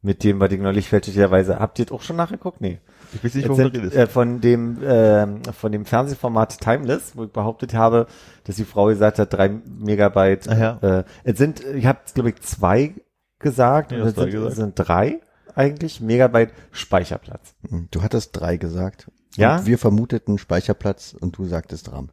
[0.00, 2.60] Mit dem, was ich neulich fälschlicherweise, habt ihr das auch schon nachgeguckt?
[2.60, 2.80] Nee.
[3.12, 3.94] Ich weiß nicht, sind, du redest.
[3.96, 8.06] äh, von dem ähm, von dem Fernsehformat Timeless, wo ich behauptet habe,
[8.44, 10.48] dass die Frau gesagt hat, drei Megabyte.
[10.48, 10.78] Ach ja.
[11.00, 12.94] äh, es sind, ich habe glaube ich zwei
[13.38, 14.56] gesagt, Ja, und es sind, gesagt.
[14.56, 15.20] sind drei
[15.54, 17.54] eigentlich Megabyte Speicherplatz.
[17.68, 19.10] Hm, Du hattest drei gesagt.
[19.36, 19.58] Ja?
[19.58, 22.08] Und wir vermuteten Speicherplatz und du sagtest RAM.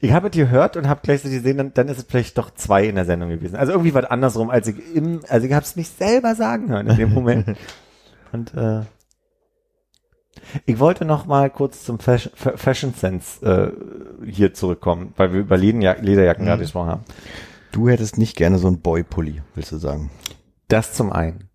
[0.00, 2.86] Ich habe es gehört und habe gleichzeitig gesehen, dann, dann ist es vielleicht doch zwei
[2.86, 3.56] in der Sendung gewesen.
[3.56, 6.86] Also irgendwie was andersrum, als ich im, also ich habe es nicht selber sagen hören
[6.88, 7.56] in dem Moment.
[8.32, 8.82] und äh,
[10.66, 15.40] ich wollte noch mal kurz zum Fashion, Fa- Fashion Sense äh, hier zurückkommen, weil wir
[15.40, 16.48] über Lederjack Lederjacken Mhm.
[16.48, 17.04] gerade gesprochen haben.
[17.72, 20.10] Du hättest nicht gerne so ein Boy-Pulli, willst du sagen.
[20.68, 21.48] Das zum einen.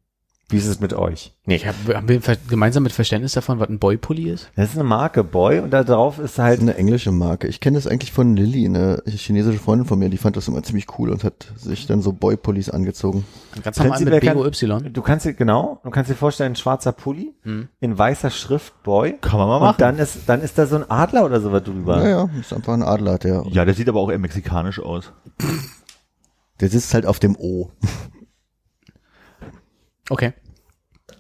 [0.52, 1.32] Wie ist es mit euch?
[1.46, 4.50] Nee, Ich hab, haben wir gemeinsam mit Verständnis davon, was ein Boypulli ist?
[4.56, 7.48] das ist eine Marke Boy und da drauf ist Das ist halt eine englische Marke.
[7.48, 10.64] Ich kenne das eigentlich von Lilly, eine chinesische Freundin von mir, die fand das immer
[10.64, 13.26] ziemlich cool und hat sich dann so Boy-Pullis angezogen.
[13.64, 14.90] Ganz normal mit BOY.
[14.92, 17.68] Du kannst dir, genau, du kannst dir vorstellen, ein schwarzer Pulli, Hm.
[17.80, 19.18] in weißer Schrift Boy.
[19.22, 19.72] Kann man mal machen.
[19.74, 21.98] Und dann ist, dann ist da so ein Adler oder sowas drüber.
[21.98, 25.12] Naja, ist einfach ein Adler, der, Ja, der sieht aber auch eher mexikanisch aus.
[26.60, 27.70] der sitzt halt auf dem O.
[30.10, 30.34] Okay.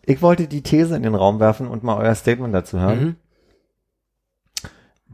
[0.03, 3.03] Ich wollte die These in den Raum werfen und mal euer Statement dazu hören.
[3.03, 3.15] Mhm.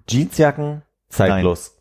[0.08, 1.76] Jeansjacken, zeitlos.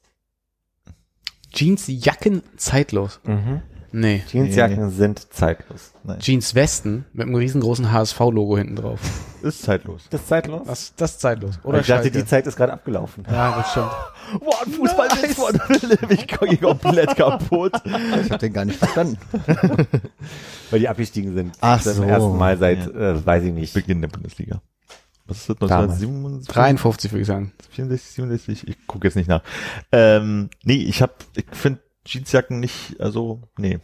[1.52, 3.20] Jeansjacken zeitlos.
[3.24, 3.62] Mhm.
[3.96, 4.24] Nee.
[4.28, 5.92] Jeansjacken sind zeitlos.
[6.02, 6.18] Nein.
[6.18, 8.98] Jeanswesten mit einem riesengroßen HSV-Logo hinten drauf.
[9.40, 10.08] Ist zeitlos.
[10.10, 10.62] Das ist zeitlos?
[10.66, 11.60] Das, das ist zeitlos.
[11.62, 12.18] Oder ich dachte, Schalke.
[12.18, 13.24] die Zeit ist gerade abgelaufen.
[13.30, 13.90] Ja, das stimmt.
[14.40, 17.72] Boah, ein Fußballwitz von Ich gehe komplett kaputt.
[18.24, 19.16] Ich habe den gar nicht verstanden.
[20.70, 21.56] Weil die abgestiegen sind.
[21.60, 22.02] Ach Zum so.
[22.02, 23.74] ersten Mal seit, äh, weiß ich nicht.
[23.74, 24.60] Beginn der Bundesliga.
[25.26, 25.56] Was ist das?
[25.68, 26.02] Damals.
[26.02, 26.52] 1977?
[26.52, 27.52] 53 würde ich sagen.
[27.70, 28.68] 64, 67?
[28.68, 29.42] Ich gucke jetzt nicht nach.
[29.92, 33.78] Ähm, nee, ich hab, ich finde Jeansjacken nicht, also, nee.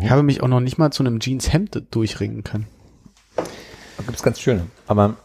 [0.00, 2.68] Ich habe mich auch noch nicht mal zu einem Jeanshemd durchringen können.
[3.36, 4.66] Da gibt's ganz schöne.
[4.86, 5.16] Aber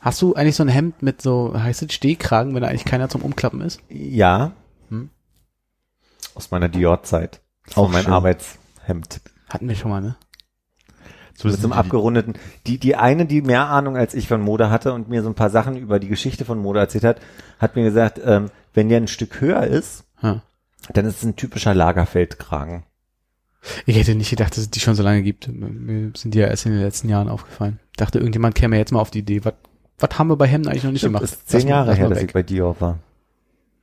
[0.00, 3.10] Hast du eigentlich so ein Hemd mit so, heißt es Stehkragen, wenn da eigentlich keiner
[3.10, 3.80] zum Umklappen ist?
[3.90, 4.52] Ja.
[4.88, 5.10] Hm.
[6.34, 7.42] Aus meiner Dior-Zeit.
[7.72, 8.12] Auch Auch mein schön.
[8.14, 9.20] Arbeitshemd.
[9.50, 10.16] Hatten wir schon mal, ne?
[11.34, 12.34] So Mit so einem abgerundeten.
[12.66, 15.34] Die, die eine, die mehr Ahnung als ich von Mode hatte und mir so ein
[15.34, 17.20] paar Sachen über die Geschichte von Mode erzählt hat,
[17.58, 20.40] hat mir gesagt, ähm, wenn der ein Stück höher ist, Hm.
[20.92, 22.84] Dann ist es ein typischer Lagerfeldkragen.
[23.84, 25.48] Ich hätte nicht gedacht, dass es die schon so lange gibt.
[25.48, 27.78] Mir sind die ja erst in den letzten Jahren aufgefallen.
[27.96, 29.54] Dachte, irgendjemand käme jetzt mal auf die Idee, was
[30.00, 31.22] was haben wir bei Hemden eigentlich noch nicht gemacht?
[31.22, 32.98] Das ist zehn Jahre lass her, dass ich bei Dior war.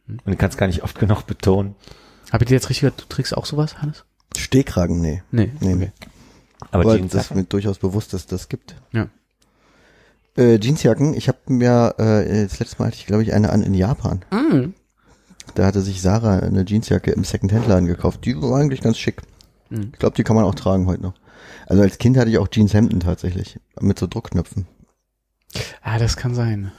[0.08, 1.76] Und ich kann es gar nicht oft genug betonen.
[2.32, 4.06] Hab ich dir jetzt richtig gehört, du trägst auch sowas, Hannes?
[4.36, 5.22] Stehkragen, nee.
[5.32, 5.52] Nee.
[5.60, 5.74] Nee.
[5.74, 5.92] Okay.
[6.72, 8.76] Aber, Aber Jeans das ist mir durchaus bewusst, dass das gibt.
[8.92, 9.08] Ja.
[10.38, 13.62] Äh, Jeansjacken, ich habe mir, äh, das letzte Mal hatte ich glaube ich eine an
[13.62, 14.26] in Japan.
[14.32, 14.74] Mm.
[15.58, 18.24] Da hatte sich Sarah eine Jeansjacke im Second-Hand-Laden gekauft.
[18.26, 19.24] Die war eigentlich ganz schick.
[19.72, 19.90] Mhm.
[19.92, 21.16] Ich glaube, die kann man auch tragen heute noch.
[21.66, 23.60] Also als Kind hatte ich auch Jeanshemden tatsächlich.
[23.82, 24.68] Mit so Druckknöpfen.
[25.82, 26.72] Ah, das kann sein.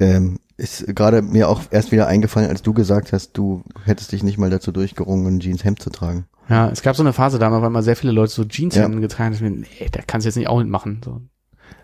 [0.00, 4.22] Ähm, ist gerade mir auch erst wieder eingefallen, als du gesagt hast, du hättest dich
[4.22, 6.24] nicht mal dazu durchgerungen, ein Jeanshemd zu tragen.
[6.48, 9.26] Ja, es gab so eine Phase damals, weil mal sehr viele Leute so Jeanshemden getragen
[9.26, 9.34] haben.
[9.34, 11.02] Ich mir, Nee, da kannst du jetzt nicht auch mitmachen.
[11.04, 11.20] So.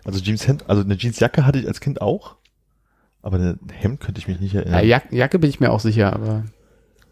[0.05, 2.37] Also Jeanshemd, also eine Jeansjacke hatte ich als Kind auch,
[3.21, 4.87] aber ein Hemd könnte ich mich nicht Ja, erinnern.
[4.87, 6.43] Jack, Jacke bin ich mir auch sicher, aber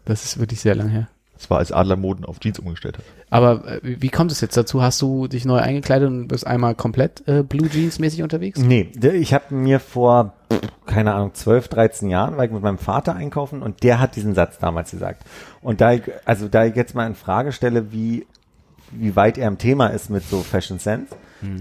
[0.04, 1.08] das ist wirklich sehr lang her.
[1.34, 3.04] Das war als Adler Moden auf Jeans umgestellt hat.
[3.30, 4.82] Aber äh, wie kommt es jetzt dazu?
[4.82, 8.58] Hast du dich neu eingekleidet und bist einmal komplett äh, Blue Jeans mäßig unterwegs?
[8.60, 10.34] Nee, ich habe mir vor,
[10.84, 14.34] keine Ahnung, 12, 13 Jahren, war ich mit meinem Vater einkaufen und der hat diesen
[14.34, 15.22] Satz damals gesagt.
[15.62, 18.26] Und da ich, also da ich jetzt mal in Frage stelle, wie,
[18.90, 21.14] wie weit er im Thema ist mit so Fashion Sense,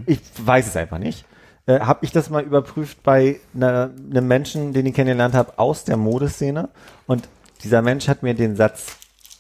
[0.06, 1.24] ich weiß es einfach nicht,
[1.70, 5.84] äh, habe ich das mal überprüft bei einer, einem Menschen, den ich kennengelernt habe aus
[5.84, 6.70] der Modeszene
[7.06, 7.30] und
[7.64, 8.98] dieser Mensch hat mir den Satz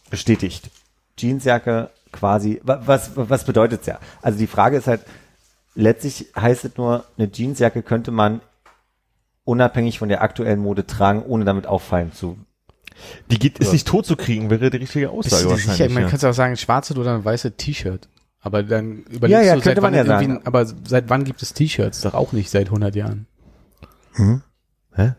[0.09, 0.69] bestätigt.
[1.17, 3.99] Jeansjacke quasi, wa- was, was bedeutet's ja?
[4.21, 5.01] Also die Frage ist halt,
[5.73, 8.41] letztlich heißt es nur, eine Jeansjacke könnte man
[9.43, 12.37] unabhängig von der aktuellen Mode tragen, ohne damit auffallen zu.
[13.31, 15.69] Die geht, ist nicht tot zu kriegen, wäre die richtige Bist Aussage du dir sicher?
[15.69, 15.93] wahrscheinlich.
[15.95, 16.09] Man ja.
[16.09, 18.07] kann auch sagen, schwarze oder ein weißes T-Shirt.
[18.41, 20.41] Aber dann überlegst Ja, ja, du, seit wann ja sagen.
[20.45, 22.01] aber seit wann gibt es T-Shirts?
[22.01, 23.27] Doch auch nicht seit 100 Jahren.
[24.13, 24.41] Hm?
[24.93, 25.13] Hä?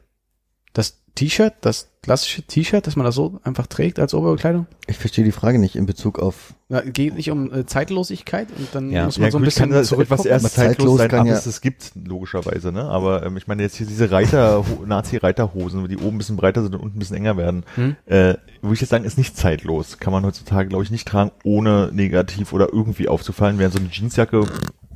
[0.72, 4.66] Das T-Shirt, das klassische T-Shirt, dass man das so einfach trägt als Oberbekleidung?
[4.86, 8.68] Ich verstehe die Frage nicht in Bezug auf Na, geht nicht um äh, Zeitlosigkeit und
[8.72, 9.04] dann Ja.
[9.04, 10.30] muss man Ja, so ein gut, bisschen kann das etwas zurückgucken.
[10.30, 12.84] erst Aber zeitlos zeitlos sein, kann ab ja- es es gibt, logischerweise, ne?
[12.84, 16.74] Aber ähm, ich meine jetzt hier diese Reiter, Nazi-Reiterhosen, die oben ein bisschen breiter sind
[16.74, 17.96] und unten ein bisschen enger werden, Hm?
[18.06, 19.98] äh, würde ich jetzt sagen, ist nicht zeitlos.
[19.98, 23.58] Kann man heutzutage, glaube ich, nicht tragen, ohne negativ oder irgendwie aufzufallen.
[23.58, 24.46] Während so eine Jeansjacke,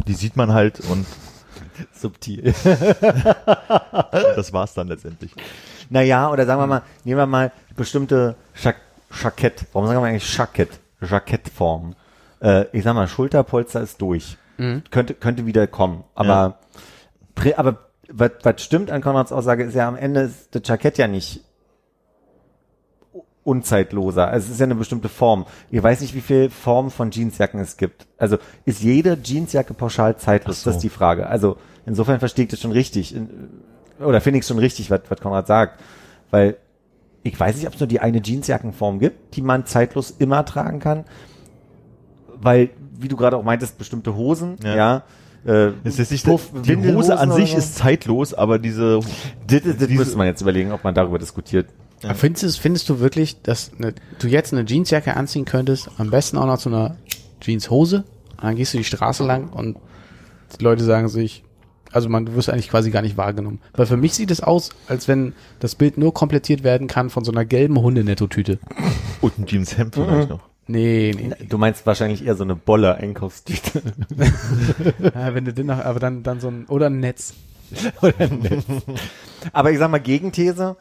[0.06, 1.06] die sieht man halt und
[1.92, 2.54] Subtil.
[4.36, 5.32] das war's dann letztendlich.
[5.90, 8.76] Naja, oder sagen wir mal, nehmen wir mal bestimmte Schack
[9.22, 9.66] Jackett.
[9.72, 10.80] Warum sagen wir eigentlich Jackett?
[11.00, 11.94] Jackettform.
[12.40, 14.36] Äh, ich sag mal, Schulterpolster ist durch.
[14.58, 14.82] Mhm.
[14.90, 16.04] Könnte, könnte wieder kommen.
[16.14, 16.58] Aber,
[17.36, 20.98] pri- aber was, was stimmt an Konrads Aussage ist ja am Ende ist das Jackett
[20.98, 21.40] ja nicht
[23.44, 24.28] unzeitloser.
[24.28, 25.44] Also es ist ja eine bestimmte Form.
[25.70, 28.06] Ich weiß nicht, wie viele Formen von Jeansjacken es gibt.
[28.16, 30.62] Also ist jede Jeansjacke pauschal zeitlos?
[30.62, 30.70] So.
[30.70, 31.26] Das ist die Frage.
[31.26, 33.14] Also insofern verstehe ich das schon richtig.
[33.14, 33.62] In-
[34.00, 35.80] Oder finde ich es schon richtig, was, was Konrad sagt.
[36.30, 36.56] Weil
[37.22, 40.78] ich weiß nicht, ob es nur die eine Jeansjackenform gibt, die man zeitlos immer tragen
[40.80, 41.04] kann.
[42.40, 45.02] Weil, wie du gerade auch meintest, bestimmte Hosen, ja, Ja.
[45.46, 47.58] äh, Es ist nicht, Puff- die Hose an sich so.
[47.58, 49.00] ist zeitlos, aber diese,
[49.46, 51.66] Das, das, das diese- müsste man jetzt überlegen, ob man darüber diskutiert.
[52.02, 56.10] Aber Findest, du, findest du wirklich, dass eine, du jetzt eine Jeansjacke anziehen könntest, am
[56.10, 56.96] besten auch noch zu einer
[57.40, 58.04] Jeanshose,
[58.36, 59.78] und dann gehst du die Straße lang und
[60.58, 61.44] die Leute sagen sich,
[61.94, 63.60] also man, wirst eigentlich quasi gar nicht wahrgenommen.
[63.72, 67.24] Weil für mich sieht es aus, als wenn das Bild nur komplettiert werden kann von
[67.24, 68.58] so einer gelben Hundenettotüte.
[69.20, 70.40] und ein Jeanshemd vielleicht noch.
[70.66, 71.28] Nee, nee.
[71.28, 71.46] nee.
[71.46, 73.82] Du meinst wahrscheinlich eher so eine Bolle Einkaufstüte.
[75.14, 77.34] Ja, wenn du den noch, aber dann, dann so ein, oder ein Netz.
[79.52, 80.76] Aber ich sag mal Gegenthese,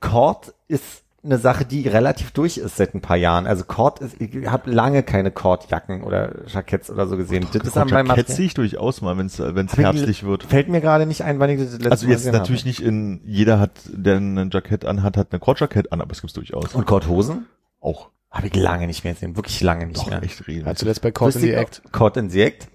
[0.00, 3.46] Cord ist eine Sache, die relativ durch ist seit ein paar Jahren.
[3.46, 7.46] Also Cord ist, ich habe lange keine Cordjacken oder Jacketts oder so gesehen.
[7.52, 10.44] das ist an meinem Jackett sehe ich durchaus mal, wenn es Fällt- herbstlich wird.
[10.44, 13.20] Fällt mir gerade nicht ein, wann ich das letzte Also Mal jetzt natürlich nicht in,
[13.24, 16.64] jeder hat, der ein Jackett anhat, hat eine Kordjackett an, aber es gibt's durchaus.
[16.68, 16.78] habe.
[16.78, 17.46] Und Cordhosen?
[17.80, 18.08] auch.
[18.30, 19.34] Habe ich lange nicht mehr gesehen.
[19.34, 20.22] Wirklich lange nicht Doch, mehr.
[20.22, 20.64] echt reden.
[20.64, 21.82] Ja, zuletzt bei Caught in the Act.
[21.90, 22.68] Cord in the Act?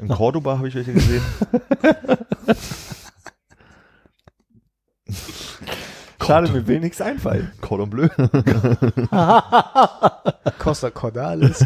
[0.00, 1.22] In Cordoba habe ich welche gesehen.
[6.26, 7.50] Schade, mir will nichts einfallen.
[7.60, 8.08] Cordon Bleu.
[10.58, 11.60] Costa Cordalis.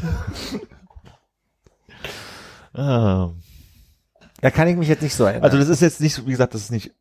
[2.74, 3.30] ah.
[4.40, 5.44] Da kann ich mich jetzt nicht so erinnern.
[5.44, 6.92] Also das ist jetzt nicht, wie gesagt, das ist nicht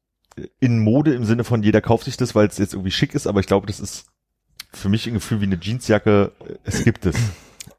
[0.60, 3.28] in Mode im Sinne von jeder kauft sich das, weil es jetzt irgendwie schick ist,
[3.28, 4.06] aber ich glaube, das ist
[4.74, 6.32] für mich ein Gefühl wie eine Jeansjacke.
[6.64, 7.16] Es gibt es.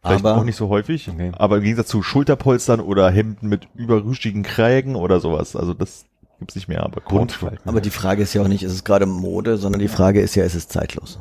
[0.02, 1.32] Vielleicht Aber- auch nicht so häufig, Okay.
[1.36, 5.56] aber im Gegensatz zu Schulterpolstern oder Hemden mit überrüschigen Krägen oder sowas.
[5.56, 6.06] Also das
[6.38, 7.68] Gibt's nicht mehr, aber Buntfalten.
[7.68, 10.34] Aber die Frage ist ja auch nicht, ist es gerade Mode, sondern die Frage ist
[10.34, 11.18] ja, ist es zeitlos?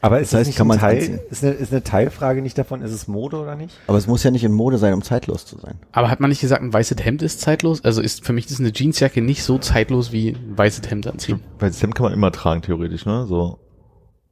[0.00, 1.20] Aber ist Das heißt, das nicht kann ein man's Teil, anziehen?
[1.30, 3.76] ist eine, ist eine Teilfrage nicht davon, ist es Mode oder nicht?
[3.86, 5.78] Aber es muss ja nicht in Mode sein, um zeitlos zu sein.
[5.92, 7.84] Aber hat man nicht gesagt, ein weißes Hemd ist zeitlos?
[7.84, 11.40] Also ist für mich ist eine Jeansjacke nicht so zeitlos wie ein weißes Hemd anziehen.
[11.58, 13.26] Weil das Hemd kann man immer tragen, theoretisch, ne?
[13.26, 13.58] So.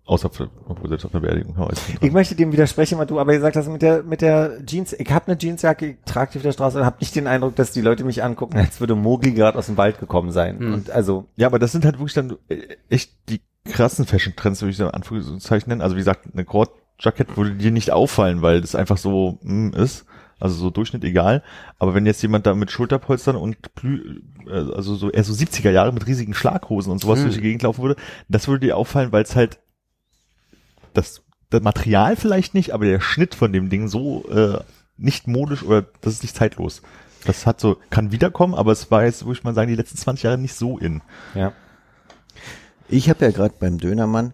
[0.06, 1.56] Außer für, obwohl selbst auf einer Beerdigung
[2.00, 5.10] Ich möchte dem widersprechen, weil du aber gesagt hast, mit der, mit der Jeans, ich
[5.10, 7.72] habe eine Jeansjacke, ich trage die auf der Straße und habe nicht den Eindruck, dass
[7.72, 10.60] die Leute mich angucken, als würde Mogli gerade aus dem Wald gekommen sein.
[10.60, 10.74] Hm.
[10.74, 14.70] Und also, Ja, aber das sind halt wirklich dann äh, echt die krassen Fashion-Trends, würde
[14.70, 15.80] ich so in Anführungszeichen nennen.
[15.82, 20.06] Also wie gesagt, eine Kordjackett würde dir nicht auffallen, weil das einfach so mm, ist.
[20.38, 21.42] Also so Durchschnitt egal.
[21.78, 25.70] Aber wenn jetzt jemand da mit Schulterpolstern und Plü äh, also so eher so 70er
[25.70, 27.24] Jahre mit riesigen Schlaghosen und sowas Mhm.
[27.24, 29.58] durch die Gegend laufen würde, das würde dir auffallen, weil es halt
[30.96, 34.58] das, das Material vielleicht nicht, aber der Schnitt von dem Ding so äh,
[34.96, 36.82] nicht modisch oder das ist nicht zeitlos.
[37.24, 39.98] Das hat so, kann wiederkommen, aber es war jetzt, würde ich mal sagen, die letzten
[39.98, 41.02] 20 Jahre nicht so in.
[41.34, 41.52] ja.
[42.88, 44.32] Ich habe ja gerade beim Dönermann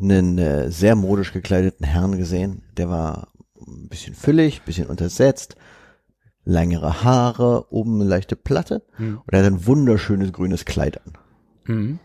[0.00, 2.62] einen äh, sehr modisch gekleideten Herrn gesehen.
[2.78, 3.28] Der war
[3.60, 5.56] ein bisschen füllig, ein bisschen untersetzt,
[6.44, 9.18] längere Haare, oben eine leichte Platte Hm.
[9.18, 11.12] und er hat ein wunderschönes grünes Kleid an.
[11.66, 11.98] Mhm.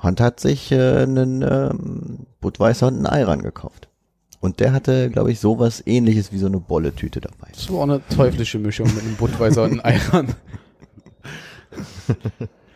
[0.00, 3.88] Und hat sich äh, einen ähm, Budweiser und einen Ayran gekauft.
[4.40, 7.48] Und der hatte, glaube ich, sowas ähnliches wie so eine Bolle-Tüte dabei.
[7.54, 10.34] Das war auch eine teuflische Mischung mit einem Budweiser und einem Eiern.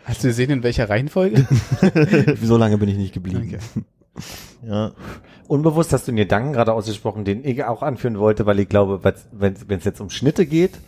[0.04, 1.46] Hast du gesehen, in welcher Reihenfolge?
[2.42, 3.42] so lange bin ich nicht geblieben.
[3.46, 3.84] Okay.
[4.66, 4.92] Ja.
[5.46, 9.00] Unbewusst hast du einen Gedanken gerade ausgesprochen, den ich auch anführen wollte, weil ich glaube,
[9.32, 10.78] wenn es jetzt um Schnitte geht,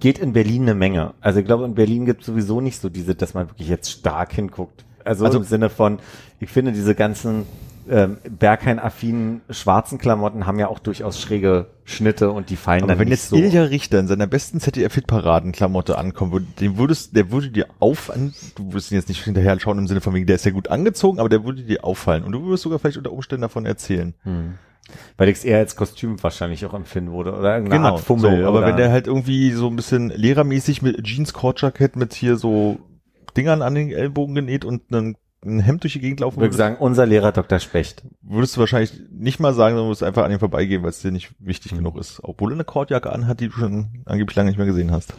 [0.00, 1.14] geht in Berlin eine Menge.
[1.20, 3.90] Also ich glaube, in Berlin gibt es sowieso nicht so diese, dass man wirklich jetzt
[3.90, 4.84] stark hinguckt.
[5.08, 5.98] Also, Also- im Sinne von,
[6.40, 7.46] ich finde diese ganzen
[7.90, 12.98] ähm, Berghain-affinen schwarzen Klamotten haben ja auch durchaus schräge Schnitte und die fallen Aber dann
[12.98, 13.36] wenn nicht jetzt so.
[13.36, 18.72] Ilja Richter in seiner besten ZDF-Hitparadenklamotte ankommen würde, den würdest, der würde dir auffallen, du
[18.72, 21.18] würdest ihn jetzt nicht hinterher schauen im Sinne von wegen, der ist ja gut angezogen,
[21.18, 24.14] aber der würde dir auffallen und du würdest sogar vielleicht unter Umständen davon erzählen.
[24.24, 24.54] Hm.
[25.16, 28.44] Weil ich es eher als Kostüm wahrscheinlich auch empfinden würde oder irgendeine Art so, Fummel.
[28.44, 32.36] aber oder wenn der halt irgendwie so ein bisschen lehrermäßig mit Jeans Jacket mit hier
[32.36, 32.78] so
[33.30, 36.76] Dingern an den Ellbogen genäht und einen ein Hemd durch die Gegend laufen würde sagen,
[36.80, 37.60] unser Lehrer Dr.
[37.60, 38.02] Specht.
[38.22, 41.12] würdest du wahrscheinlich nicht mal sagen, sondern würdest einfach an ihm vorbeigehen, weil es dir
[41.12, 41.76] nicht wichtig Mhm.
[41.76, 42.18] genug ist.
[42.24, 45.14] Obwohl er eine Kordjacke anhat, die du schon angeblich lange nicht mehr gesehen hast.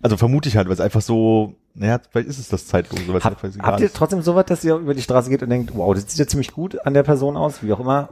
[0.00, 3.16] Also vermute ich halt, weil es einfach so, naja, vielleicht ist es das Zeitlose, weil
[3.16, 5.72] es Hab, egal habt ihr trotzdem sowas, dass ihr über die Straße geht und denkt,
[5.74, 8.10] wow, das sieht ja ziemlich gut an der Person aus, wie auch immer?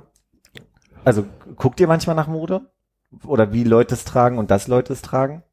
[1.04, 2.62] Also guckt ihr manchmal nach Mode?
[3.24, 5.44] Oder wie Leute es tragen und dass Leute es tragen?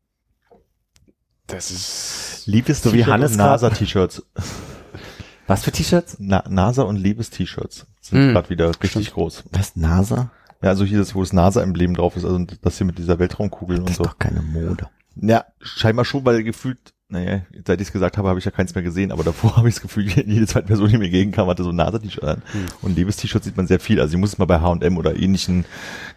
[1.47, 2.43] Das ist.
[2.45, 4.23] Liebes So wie Hannes und grad- NASA-T-Shirts.
[5.47, 6.17] Was für T-Shirts?
[6.19, 9.11] Na, NASA und Liebes-T-Shirts sind Hm, gerade wieder richtig stimmt.
[9.13, 9.43] groß.
[9.51, 10.31] Was, NASA?
[10.61, 13.75] Ja, also hier das, wo das NASA-Emblem drauf ist, also das hier mit dieser Weltraumkugel
[13.77, 14.03] Das und ist so.
[14.05, 14.87] doch keine Mode.
[15.17, 18.73] Ja, scheinbar schon, weil gefühlt, naja, seit ich es gesagt habe, habe ich ja keins
[18.73, 21.63] mehr gesehen, aber davor habe ich das Gefühl, jede zweite Person, die mir entgegenkam, hatte
[21.63, 22.41] so ein NASA-T-Shirt an.
[22.81, 23.99] Und Liebes-T-Shirt sieht man sehr viel.
[23.99, 25.65] Also die muss es mal bei H&M oder ähnlichen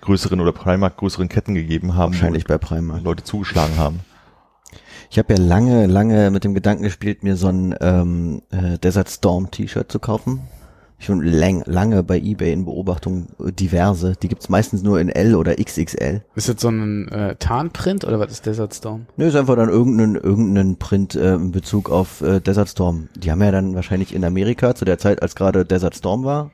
[0.03, 2.13] größeren oder Primark größeren Ketten gegeben haben.
[2.13, 3.03] Wahrscheinlich bei Primark.
[3.03, 3.99] Leute zugeschlagen haben.
[5.11, 9.09] Ich habe ja lange, lange mit dem Gedanken gespielt, mir so ein ähm, äh, Desert
[9.09, 10.41] Storm T-Shirt zu kaufen.
[10.99, 14.15] Schon lang, lange bei eBay in Beobachtung äh, diverse.
[14.23, 16.23] Die gibt's meistens nur in L oder XXL.
[16.35, 19.07] Ist das so ein äh, Tarnprint oder was ist Desert Storm?
[19.17, 23.09] Nö, ist einfach dann irgendein, irgendein Print äh, in Bezug auf äh, Desert Storm.
[23.15, 26.51] Die haben ja dann wahrscheinlich in Amerika zu der Zeit, als gerade Desert Storm war,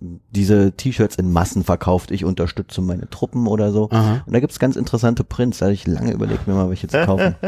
[0.00, 2.10] diese T-Shirts in Massen verkauft.
[2.10, 3.90] Ich unterstütze meine Truppen oder so.
[3.90, 4.22] Aha.
[4.26, 5.58] Und da gibt's ganz interessante Prints.
[5.58, 7.36] Da hatte ich lange überlegt, mir mal welche zu kaufen.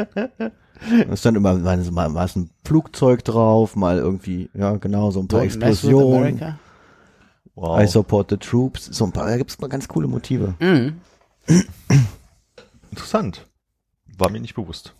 [0.91, 5.13] Da ist dann immer mal, mal, mal ist ein Flugzeug drauf, mal irgendwie, ja genau,
[5.13, 6.59] so ein paar Don't Explosionen.
[7.55, 7.81] Wow.
[7.81, 8.87] I support the troops.
[8.87, 10.55] So ein paar, da gibt's mal ganz coole Motive.
[10.59, 11.01] Mhm.
[12.91, 13.47] Interessant.
[14.19, 14.95] War mir nicht bewusst.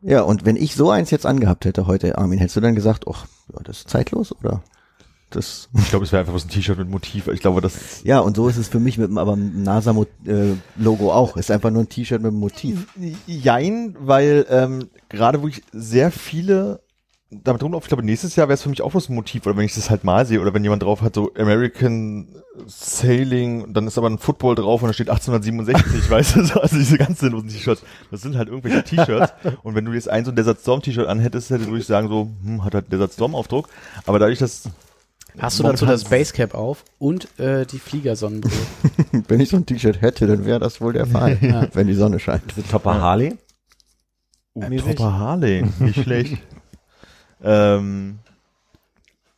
[0.00, 3.04] Ja, und wenn ich so eins jetzt angehabt hätte heute, Armin, hättest du dann gesagt,
[3.08, 4.62] ach, ja, das ist zeitlos, oder?
[5.30, 7.28] Das, Ich glaube, es wäre einfach bloß ein T-Shirt mit Motiv.
[7.28, 11.36] Ich glaube, das ja, und so ist es für mich mit dem, aber NASA-Logo auch.
[11.36, 12.86] Ist einfach nur ein T-Shirt mit einem Motiv.
[13.26, 16.80] Jein, weil ähm, gerade wo ich sehr viele
[17.30, 19.56] damit rumlaufe, ich glaube, nächstes Jahr wäre es für mich auch bloß ein Motiv, oder
[19.56, 22.26] wenn ich das halt mal sehe, oder wenn jemand drauf hat, so American
[22.66, 26.60] Sailing, und dann ist aber ein Football drauf und da steht 1867, weißt du, so,
[26.60, 30.24] also diese ganz sinnlosen T-Shirts, das sind halt irgendwelche T-Shirts, und wenn du jetzt ein
[30.24, 33.12] so ein Desert Storm T-Shirt anhättest, hätte würde ich sagen so, hm, hat halt Desert
[33.12, 33.68] Storm Aufdruck,
[34.06, 34.70] aber dadurch, dass
[35.38, 38.54] Hast du dazu das Basecap auf und äh, die Fliegersonnenbrille?
[39.28, 42.18] Wenn ich so ein T-Shirt hätte, dann wäre das wohl der Fall, wenn die Sonne
[42.18, 42.42] scheint.
[42.48, 43.36] Ist das Topper Harley?
[44.54, 44.96] Uh, Mäßig?
[44.96, 46.38] Topper Harley, nicht schlecht.
[47.42, 48.18] ähm,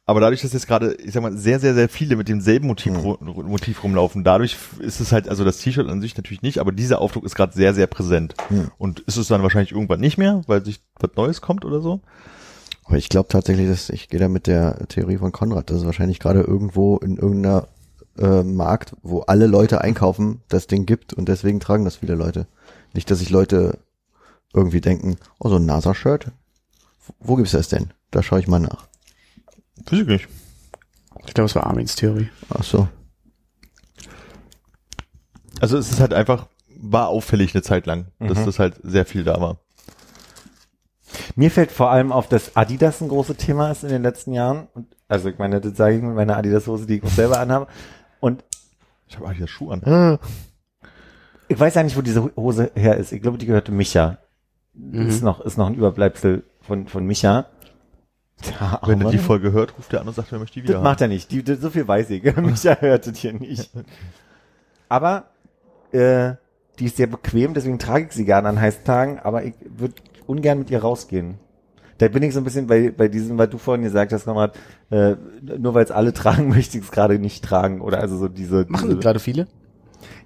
[0.06, 2.94] Aber dadurch, dass jetzt gerade, ich sag mal, sehr, sehr, sehr viele mit demselben Motiv,
[2.94, 3.00] Hm.
[3.04, 6.72] ru- Motiv rumlaufen, dadurch ist es halt, also das T-Shirt an sich natürlich nicht, aber
[6.72, 8.34] dieser Aufdruck ist gerade sehr, sehr präsent.
[8.48, 8.70] Hm.
[8.78, 12.00] Und ist es dann wahrscheinlich irgendwann nicht mehr, weil sich was Neues kommt oder so?
[12.90, 15.84] Aber ich glaube tatsächlich, dass ich gehe da mit der Theorie von Konrad, dass es
[15.84, 17.68] wahrscheinlich gerade irgendwo in irgendeiner
[18.18, 22.48] äh, Markt, wo alle Leute einkaufen, das Ding gibt und deswegen tragen das viele Leute.
[22.92, 23.78] Nicht, dass sich Leute
[24.52, 26.32] irgendwie denken, oh, so ein NASA-Shirt,
[27.20, 27.92] wo gibt's das denn?
[28.10, 28.88] Da schaue ich mal nach.
[29.88, 30.28] Weiß ich nicht.
[31.28, 32.28] Ich glaube, es war Armins Theorie.
[32.48, 32.88] Ach so.
[35.60, 38.46] Also es ist halt einfach, war auffällig eine Zeit lang, dass Mhm.
[38.46, 39.58] das halt sehr viel da war.
[41.36, 44.68] Mir fällt vor allem auf, dass Adidas ein großes Thema ist in den letzten Jahren.
[44.74, 47.66] Und, also ich meine, das sage ich mit meiner Adidas-Hose, die ich auch selber anhabe.
[48.20, 48.44] Und
[49.08, 50.18] Ich habe eigentlich das Schuh an.
[51.48, 53.12] ich weiß ja nicht, wo diese Hose her ist.
[53.12, 54.18] Ich glaube, die gehörte Micha.
[54.92, 57.46] Ist noch, ist noch ein Überbleibsel von, von Micha.
[58.40, 60.62] Tja, Wenn er aber die Folge hört, ruft der an und sagt, er möchte die
[60.62, 61.30] wieder Das macht er nicht.
[61.30, 62.22] Die, das, so viel weiß ich.
[62.36, 63.70] Micha hört das hier nicht.
[64.88, 65.24] Aber
[65.92, 66.34] äh,
[66.78, 69.94] die ist sehr bequem, deswegen trage ich sie gerne an heißen Tagen, aber ich würde
[70.30, 71.38] ungern mit ihr rausgehen.
[71.98, 74.56] Da bin ich so ein bisschen bei, bei diesem, was du vorhin gesagt hast, Konrad,
[74.90, 75.16] äh,
[75.58, 77.80] nur weil es alle tragen, möchte ich es gerade nicht tragen.
[77.82, 79.46] Oder also so diese, Machen diese gerade viele?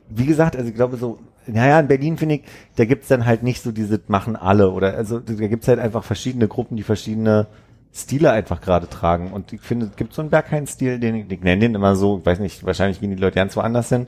[0.09, 2.43] wie gesagt, also ich glaube so, naja, in Berlin finde ich,
[2.77, 6.05] da gibt's dann halt nicht so diese machen alle oder also da gibt's halt einfach
[6.05, 7.47] verschiedene Gruppen, die verschiedene
[7.93, 9.33] Stile einfach gerade tragen.
[9.33, 12.19] Und ich finde, es gibt so einen Berghain-Stil, den ich, ich nenne den immer so,
[12.19, 14.07] ich weiß nicht, wahrscheinlich gehen die Leute ganz woanders hin.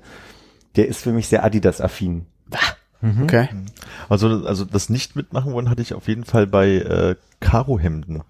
[0.77, 2.27] Der ist für mich sehr Adidas-affin.
[3.03, 3.49] Okay.
[4.09, 8.23] Also, also das nicht mitmachen wollen hatte ich auf jeden Fall bei äh, Karohemden.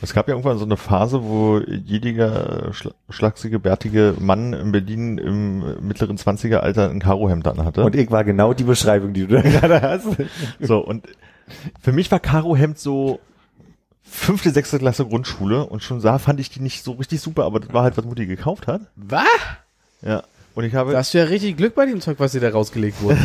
[0.00, 5.18] Es gab ja irgendwann so eine Phase, wo jeder schla schlachsige, bärtige Mann in Berlin
[5.18, 7.84] im mittleren 20er Alter ein Karohemd an hatte.
[7.84, 10.06] Und ich war genau die Beschreibung, die du da gerade hast.
[10.60, 11.08] so, und
[11.80, 13.18] für mich war Karohemd so
[14.04, 17.58] fünfte, sechste Klasse Grundschule und schon da fand ich die nicht so richtig super, aber
[17.58, 18.82] das war halt, was Mutti gekauft hat.
[18.94, 19.26] Was?
[20.02, 20.22] Ja.
[20.58, 22.50] Und ich habe, Da hast du ja richtig Glück bei dem Zeug, was dir da
[22.50, 23.16] rausgelegt wurde.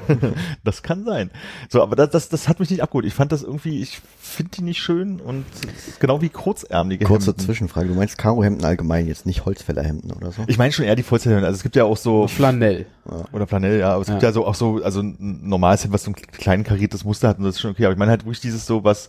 [0.64, 1.30] das kann sein.
[1.68, 3.04] So, aber das, das, das hat mich nicht abgeholt.
[3.04, 5.44] Ich fand das irgendwie, ich finde die nicht schön und
[5.76, 7.44] ist genau wie kurzärmelige Kurze Hemden.
[7.44, 7.88] Zwischenfrage.
[7.88, 10.42] Du meinst Karohemden allgemein, jetzt nicht Holzfällerhemden oder so?
[10.46, 11.44] Ich meine schon eher die Vollzerhemden.
[11.44, 12.86] Also es gibt ja auch so, Flanell.
[13.32, 14.30] oder Flanell, ja, aber es gibt Ja.
[14.30, 17.36] ja so auch so, also ein normales Hemd, was so ein kleinen kariertes Muster hat
[17.36, 17.84] und das ist schon okay.
[17.84, 19.08] Aber ich meine halt wirklich dieses so, was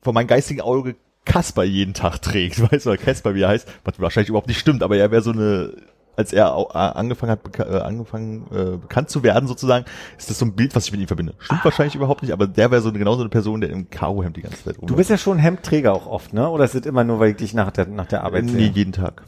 [0.00, 3.66] von meinem geistigen Auge Kasper jeden Tag trägt, weißt du, oder Kasper, wie er heißt,
[3.84, 5.72] was wahrscheinlich überhaupt nicht stimmt, aber er wäre so eine,
[6.16, 9.84] als er äh, angefangen hat, beka äh, angefangen, äh, bekannt zu werden sozusagen,
[10.18, 11.34] ist das so ein Bild, was ich mit ihm verbinde.
[11.38, 13.90] Stimmt wahrscheinlich überhaupt nicht, aber der wäre so eine, genau so eine Person, der im
[13.90, 16.48] Karohemd die ganze Zeit Du bist ja schon Hemdträger auch oft, ne?
[16.48, 18.68] Oder ist es immer nur, weil ich dich nach der, nach der Arbeit nee, sehe?
[18.68, 19.22] jeden Tag.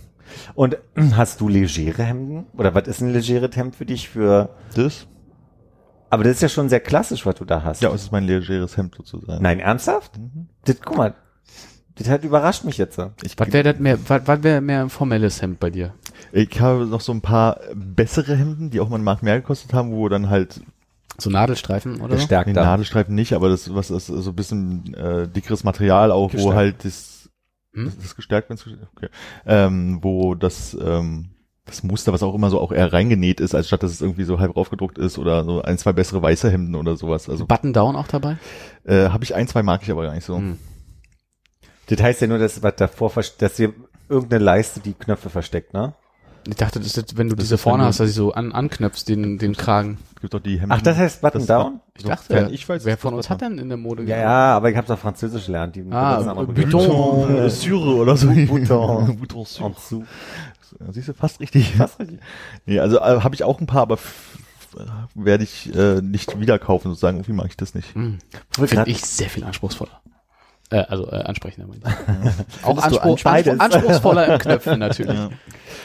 [0.55, 0.77] Und
[1.13, 2.47] hast du legere Hemden?
[2.57, 5.07] Oder was ist ein legeres Hemd für dich für, Das?
[6.11, 7.83] aber das ist ja schon sehr klassisch, was du da hast.
[7.83, 9.43] Ja, es ist mein legeres Hemd sozusagen.
[9.43, 10.13] Nein, ernsthaft?
[10.65, 11.15] Das, guck mal,
[11.99, 12.99] das hat überrascht mich jetzt.
[13.23, 15.93] Ich, Was wäre das mehr, was, was wäre mehr ein formelles Hemd bei dir?
[16.33, 19.73] ich habe noch so ein paar bessere Hemden, die auch mal einen Mark mehr gekostet
[19.75, 20.61] haben, wo dann halt
[21.19, 22.53] So Nadelstreifen oder Gestärkter.
[22.53, 26.57] Nadelstreifen nicht, aber das was ist so ein bisschen äh, dickeres Material auch, wo Gestärkt.
[26.57, 27.31] halt das,
[27.75, 27.93] Hm?
[27.97, 29.09] das ist gestärkt, wenn's gestärkt- okay.
[29.47, 31.31] ähm, wo das ähm,
[31.67, 34.23] das Muster, was auch immer so auch eher reingenäht ist, als statt dass es irgendwie
[34.25, 37.29] so halb aufgedruckt ist oder so ein, zwei bessere weiße Hemden oder sowas.
[37.29, 38.37] Also Button Down auch dabei?
[38.85, 40.37] äh, habe ich ein, zwei mag ich aber gar nicht so.
[40.37, 40.59] Hm.
[41.89, 43.73] Das heißt ja nur, dass was davor, dass dir
[44.09, 45.95] irgendeine Leiste die Knöpfe versteckt, ne?
[46.49, 48.53] Ich dachte, das ist, wenn du Das diese ist, vorne hast, dass ich so an,
[48.53, 49.99] anknöpfst, den, den Kragen.
[50.15, 50.71] Es gibt auch die Hemden.
[50.73, 51.81] Ach, das heißt Button das- Down?
[51.99, 54.57] Ich dachte, ich weiß, wer von das uns hat denn in der Mode Ja, ja,
[54.57, 55.75] aber ich habe doch Französisch gelernt.
[55.75, 57.37] Die Ah, Bouton.
[57.37, 58.29] Äh, Syre oder so.
[58.47, 59.17] Bouton.
[59.19, 59.75] Bouton Syre.
[60.91, 61.75] Siehst du, fast richtig.
[61.75, 62.21] Fast richtig.
[62.65, 63.99] Nee, also äh, habe ich auch ein paar, aber
[65.15, 67.17] werde ich äh, nicht wieder kaufen sozusagen.
[67.17, 67.95] Irgendwie mag ich das nicht.
[67.95, 68.19] Hm.
[68.57, 70.01] Wir Finde ich sehr viel anspruchsvoller.
[70.71, 71.69] Äh, also äh, ansprechender.
[71.69, 72.65] meine ich.
[72.65, 73.25] Auch Anspruch?
[73.25, 75.15] Anspruch, anspruchsvoller im Knöpfen natürlich.
[75.15, 75.31] Ja.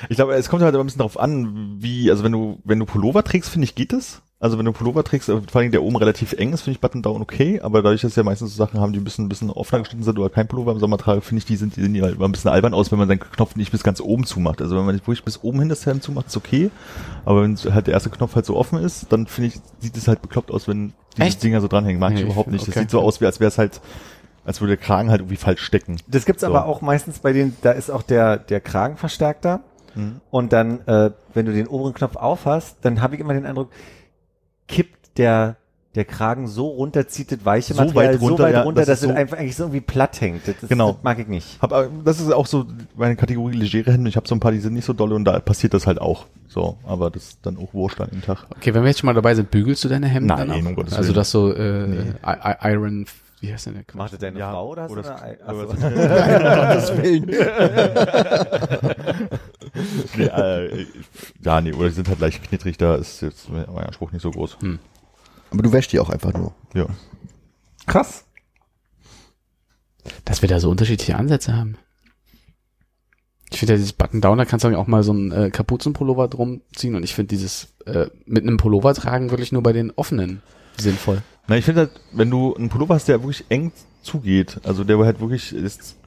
[0.09, 2.79] Ich glaube, es kommt halt immer ein bisschen darauf an, wie, also wenn du, wenn
[2.79, 4.21] du Pullover trägst, finde ich, geht es.
[4.39, 6.81] Also wenn du Pullover trägst, äh, vor allem der oben relativ eng ist, finde ich
[6.81, 9.29] Button Down okay, aber dadurch, dass ja meistens so Sachen haben, die ein bisschen, ein
[9.29, 11.81] bisschen offener geschnitten sind oder kein Pullover im Sommer trage, finde ich, die sind, die
[11.81, 14.01] sehen ja halt immer ein bisschen albern aus, wenn man seinen Knopf nicht bis ganz
[14.01, 14.59] oben zumacht.
[14.63, 16.71] Also wenn man nicht wirklich bis oben hin das Hemd zumacht, ist okay,
[17.23, 20.07] aber wenn halt der erste Knopf halt so offen ist, dann finde ich, sieht es
[20.07, 21.43] halt bekloppt aus, wenn Echt?
[21.43, 21.99] Dinger so dranhängen.
[21.99, 22.61] Mag ich Nee, ich überhaupt nicht.
[22.61, 22.79] Das okay.
[22.79, 23.81] sieht so aus, wie als wäre es halt,
[24.45, 25.97] als würde der Kragen halt irgendwie falsch stecken.
[26.07, 26.47] Das gibt's So.
[26.47, 29.61] aber auch meistens bei den, da ist auch der, der Kragen verstärkter.
[29.95, 30.21] Mhm.
[30.31, 33.45] Und dann, äh, wenn du den oberen Knopf auf hast, dann habe ich immer den
[33.45, 33.69] Eindruck,
[34.67, 35.57] kippt der,
[35.95, 38.81] der Kragen so runter, zieht das weiche So Material weit runter, so weit ja, runter,
[38.81, 40.47] das dass es so- einfach eigentlich so irgendwie platt hängt.
[40.47, 40.93] Das, ist, Genau.
[40.93, 41.61] das mag ich nicht.
[41.61, 44.09] Hab, äh, das ist auch so meine Kategorie legere Hände.
[44.09, 45.99] Ich habe so ein paar, die sind nicht so dolle und da passiert das halt
[45.99, 46.25] auch.
[46.47, 48.45] So, aber das ist dann auch wurscht an dem Tag.
[48.55, 50.69] Okay, wenn wir jetzt schon mal dabei sind, bügelst du deine Hemden Nein, dann auch?
[50.69, 51.15] um Gottes Also Willen.
[51.15, 52.13] das so äh, Nee.
[52.63, 53.05] Iron
[53.41, 53.95] wie heißt denn der Quatsch?
[53.97, 55.37] Macht das deine Ja, Frau oder hast oder du das- eine?
[55.43, 55.73] oder Achso.
[55.73, 57.25] das- Gottes Willen.
[60.17, 60.85] Nee, äh,
[61.43, 64.31] ja, nee, oder die sind halt leicht knittrig, da ist jetzt mein Anspruch nicht so
[64.31, 64.57] groß.
[65.51, 66.53] Aber du wäschst die auch einfach nur.
[66.73, 66.85] Ja.
[67.87, 68.25] Krass.
[70.25, 71.77] Dass wir da so unterschiedliche Ansätze haben.
[73.51, 76.61] Ich finde ja dieses Button-Down, da kannst du auch mal so einen äh, Kapuzenpullover drum
[76.73, 80.41] ziehen und ich finde dieses äh, mit einem Pullover tragen wirklich nur bei den offenen
[80.77, 81.21] sinnvoll.
[81.47, 83.71] Na, ich finde halt, wenn du einen Pullover hast, der wirklich eng
[84.03, 85.97] zugeht, also der halt wirklich ist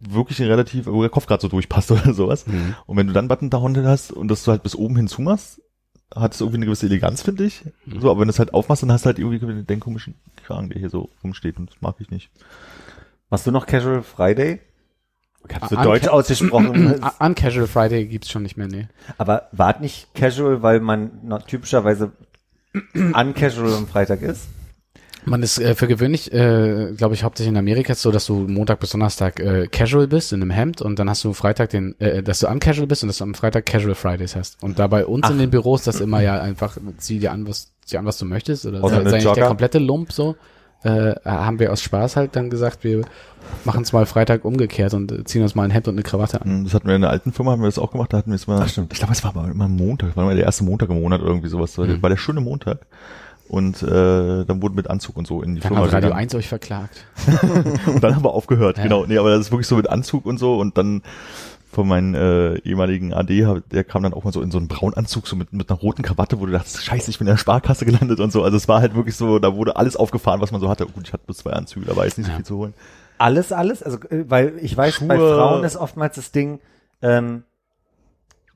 [0.00, 2.44] wirklich relativ, wo der Kopf gerade so durchpasst oder sowas.
[2.86, 5.60] Und wenn du dann Button down hast und das du halt bis oben hin zumachst,
[6.14, 7.64] hat es irgendwie eine gewisse Eleganz, finde ich.
[8.00, 10.14] So, aber wenn du es halt aufmachst, dann hast du halt irgendwie den komischen
[10.44, 12.30] Kragen, der hier so rumsteht und das mag ich nicht.
[13.28, 14.60] Machst du noch Casual Friday?
[15.46, 16.70] Ganz so Un- deutsch ausgesprochen.
[17.02, 18.88] Un- Uncasual Friday gibt's schon nicht mehr, nee.
[19.18, 22.12] aber wart nicht casual, weil man noch typischerweise
[22.94, 24.48] uncasual am Freitag ist?
[25.28, 28.34] Man ist äh, für gewöhnlich, äh, glaube ich, hauptsächlich in Amerika ist so, dass du
[28.48, 31.98] Montag bis Donnerstag äh, casual bist in einem Hemd und dann hast du Freitag den,
[32.00, 34.62] äh, dass du uncasual bist und dass du am Freitag Casual Fridays hast.
[34.62, 37.72] Und da bei uns in den Büros das immer ja einfach zieh dir an, was
[37.84, 40.36] zieh an, was du möchtest oder Außer sei, nicht der komplette Lump so.
[40.84, 43.02] Äh, haben wir aus Spaß halt dann gesagt, wir
[43.64, 46.40] machen es mal Freitag umgekehrt und äh, ziehen uns mal ein Hemd und eine Krawatte
[46.40, 46.62] an.
[46.62, 48.36] Das hatten wir in der alten Firma, haben wir das auch gemacht, da hatten wir
[48.36, 48.92] es mal, Ach, stimmt.
[48.92, 51.30] ich glaube, es war aber immer Montag, war immer der erste Montag im Monat oder
[51.30, 52.00] irgendwie sowas, Mhm.
[52.00, 52.86] war der schöne Montag.
[53.48, 56.20] Und äh, dann wurde mit Anzug und so in die Dann Firma hat Radio gegangen.
[56.22, 57.04] 1 euch verklagt.
[57.86, 58.82] Und dann haben wir aufgehört, Ja.
[58.84, 59.06] genau.
[59.06, 61.02] Nee, aber das ist wirklich so mit Anzug und so und dann
[61.72, 65.26] von meinem äh, ehemaligen AD, der kam dann auch mal so in so einen Braunanzug,
[65.26, 67.84] so mit, mit einer roten Krawatte, wo du dachtest, scheiße, ich bin in der Sparkasse
[67.86, 68.42] gelandet und so.
[68.42, 70.86] Also es war halt wirklich so, da wurde alles aufgefahren, was man so hatte.
[70.86, 72.36] Gut, ich hatte bloß zwei Anzüge, da war jetzt nicht so Ja.
[72.36, 72.74] viel zu holen.
[73.18, 73.82] Alles, alles?
[73.82, 75.34] Also, äh, weil ich weiß, bei Schuhe.
[75.36, 76.60] Frauen ist oftmals das Ding,
[77.02, 77.42] ähm,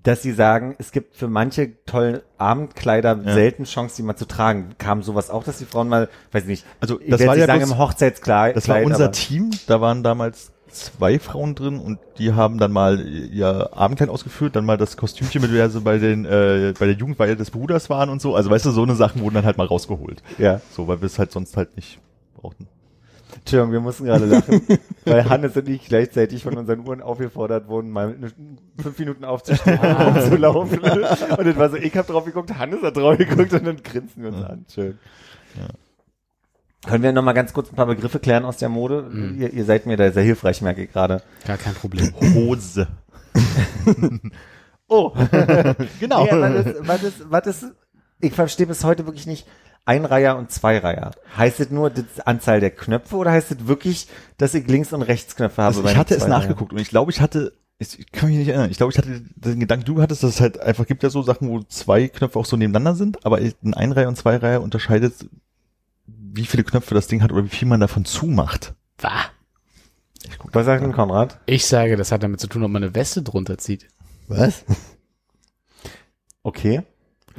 [0.02, 3.34] dass sie sagen, es gibt für manche tollen Abendkleider Ja.
[3.34, 4.70] selten Chance, die mal zu tragen.
[4.78, 7.46] Kam sowas auch, dass die Frauen mal, weiß nicht, Also ich das werde war ja
[7.46, 8.56] sagen im Hochzeitskleid.
[8.56, 12.98] Das war unser Team, da waren damals zwei Frauen drin und die haben dann mal
[13.06, 16.94] ihr Abendkleid ausgeführt, dann mal das Kostümchen, mit der sie bei den äh, bei der
[16.94, 18.34] Jugendweihe des Bruders waren und so.
[18.34, 20.22] Also weißt du, so eine Sachen wurden dann halt mal rausgeholt.
[20.38, 20.60] Ja.
[20.74, 21.98] So, weil wir es halt sonst halt nicht
[22.34, 22.66] brauchten.
[23.42, 24.62] Entschuldigung, wir mussten gerade lachen,
[25.04, 28.14] weil Hannes und ich gleichzeitig von unseren Uhren aufgefordert wurden, mal
[28.80, 30.78] fünf Minuten aufzustehen und rumzulaufen.
[30.78, 34.22] Und dann war so, ich habe drauf geguckt, Hannes hat drauf geguckt und dann grinsen
[34.22, 34.64] wir uns an.
[34.72, 34.98] Schön.
[36.86, 39.10] Können wir noch mal ganz kurz ein paar Begriffe klären aus der Mode?
[39.38, 41.22] Ihr, ihr seid mir da sehr hilfreich, merke ich gerade.
[41.46, 42.12] Gar kein Problem.
[42.34, 42.88] Hose.
[44.88, 45.10] Oh,
[46.00, 46.24] Genau.
[46.24, 47.66] nee, was ist, was ist, was ist,
[48.20, 49.46] ich verstehe bis heute wirklich nicht,
[49.84, 51.12] Einreiher und Zweireiher.
[51.36, 54.08] Heißt es nur die Anzahl der Knöpfe oder heißt es wirklich,
[54.38, 55.76] dass ich Links- und Rechtsknöpfe habe?
[55.76, 56.38] Also ich hatte es Zweireiher?
[56.38, 58.98] nachgeguckt und ich glaube, ich hatte, ich ich kann mich nicht erinnern, ich glaube, ich
[58.98, 62.08] hatte den Gedanken, du hattest, dass es halt einfach gibt ja so Sachen, wo zwei
[62.08, 65.14] Knöpfe auch so nebeneinander sind, aber ein Einreihe und Zweireihe unterscheidet,
[66.06, 68.74] wie viele Knöpfe das Ding hat oder wie viel man davon zumacht.
[68.98, 69.24] Wah.
[70.52, 71.40] Was sagt denn Konrad?
[71.46, 73.88] Ich sage, das hat damit zu tun, ob man eine Weste drunter zieht.
[74.28, 74.64] Was?
[76.44, 76.82] Okay.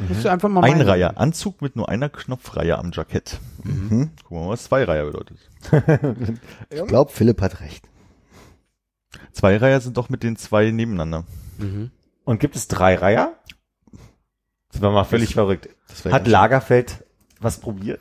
[0.10, 3.40] Das ist einfach mal Einreiher, Anzug mit nur einer Knopfreihe am Jackett.
[3.64, 4.12] Mhm.
[4.24, 5.38] Gucken wir mal, was Zweireiher bedeutet.
[6.70, 7.88] Ich glaube, Philipp hat recht.
[9.32, 11.26] Zweireiher sind doch mit den zwei nebeneinander.
[11.58, 11.92] Mhm.
[12.26, 13.34] Und gibt es drei Reiher?
[14.72, 15.70] Das war mal völlig verrückt.
[15.88, 17.04] Das Hat Lagerfeld
[17.40, 18.00] was probiert?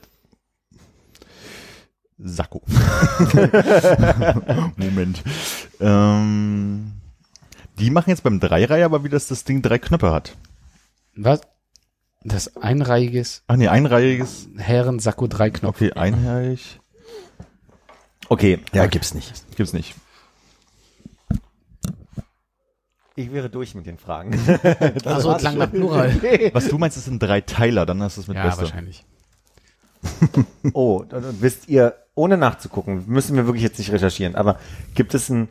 [2.19, 2.63] Sakko.
[4.77, 5.23] Moment.
[5.81, 6.93] Ähm,
[7.79, 10.37] die machen jetzt beim Dreireiher aber wieder, dass das Ding drei Knöpfe hat.
[11.17, 11.41] Was?
[12.25, 14.49] Das einreihiges Ach nee, einreihiges.
[14.57, 15.77] Herren-Sakko drei Knopf.
[15.77, 16.81] Okay, einreihig.
[18.29, 18.61] Okay.
[18.73, 19.33] Ja, gibt's nicht.
[19.57, 19.95] Gibt's nicht.
[23.15, 24.33] Ich wäre durch mit den Fragen.
[25.05, 26.15] Achso, klang nach Plural.
[26.55, 28.63] Was du meinst, das sind drei Teiler, dann hast du es mit Ja, Weste.
[28.63, 29.05] wahrscheinlich.
[30.73, 34.59] Oh, und wisst ihr, ohne nachzugucken, müssen wir wirklich jetzt nicht recherchieren, aber
[34.95, 35.49] gibt es einen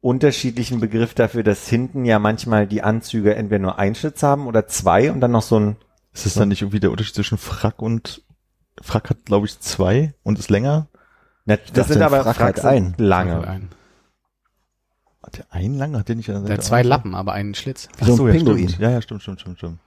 [0.00, 4.66] unterschiedlichen Begriff dafür, dass hinten ja manchmal die Anzüge entweder nur einen Schlitz haben oder
[4.68, 5.76] zwei und dann noch so ein,
[6.12, 8.22] Ist das dann nicht irgendwie der Unterschied zwischen Frack und
[8.82, 10.88] Frack hat, glaube ich, zwei und ist länger?
[11.44, 12.94] Na, das dachte, sind aber Frack hat Fracks sind einen.
[12.98, 13.46] lange.
[13.46, 13.68] Ein.
[15.22, 15.96] Hat der einen langen?
[15.96, 16.82] Hat der nicht an der hat zwei?
[16.82, 17.88] Lappen, aber einen Schlitz.
[17.98, 18.68] Wie so ein ja, Pinguin.
[18.68, 18.82] Stimmt.
[18.82, 19.78] Ja, ja, stimmt, stimmt, stimmt, stimmt.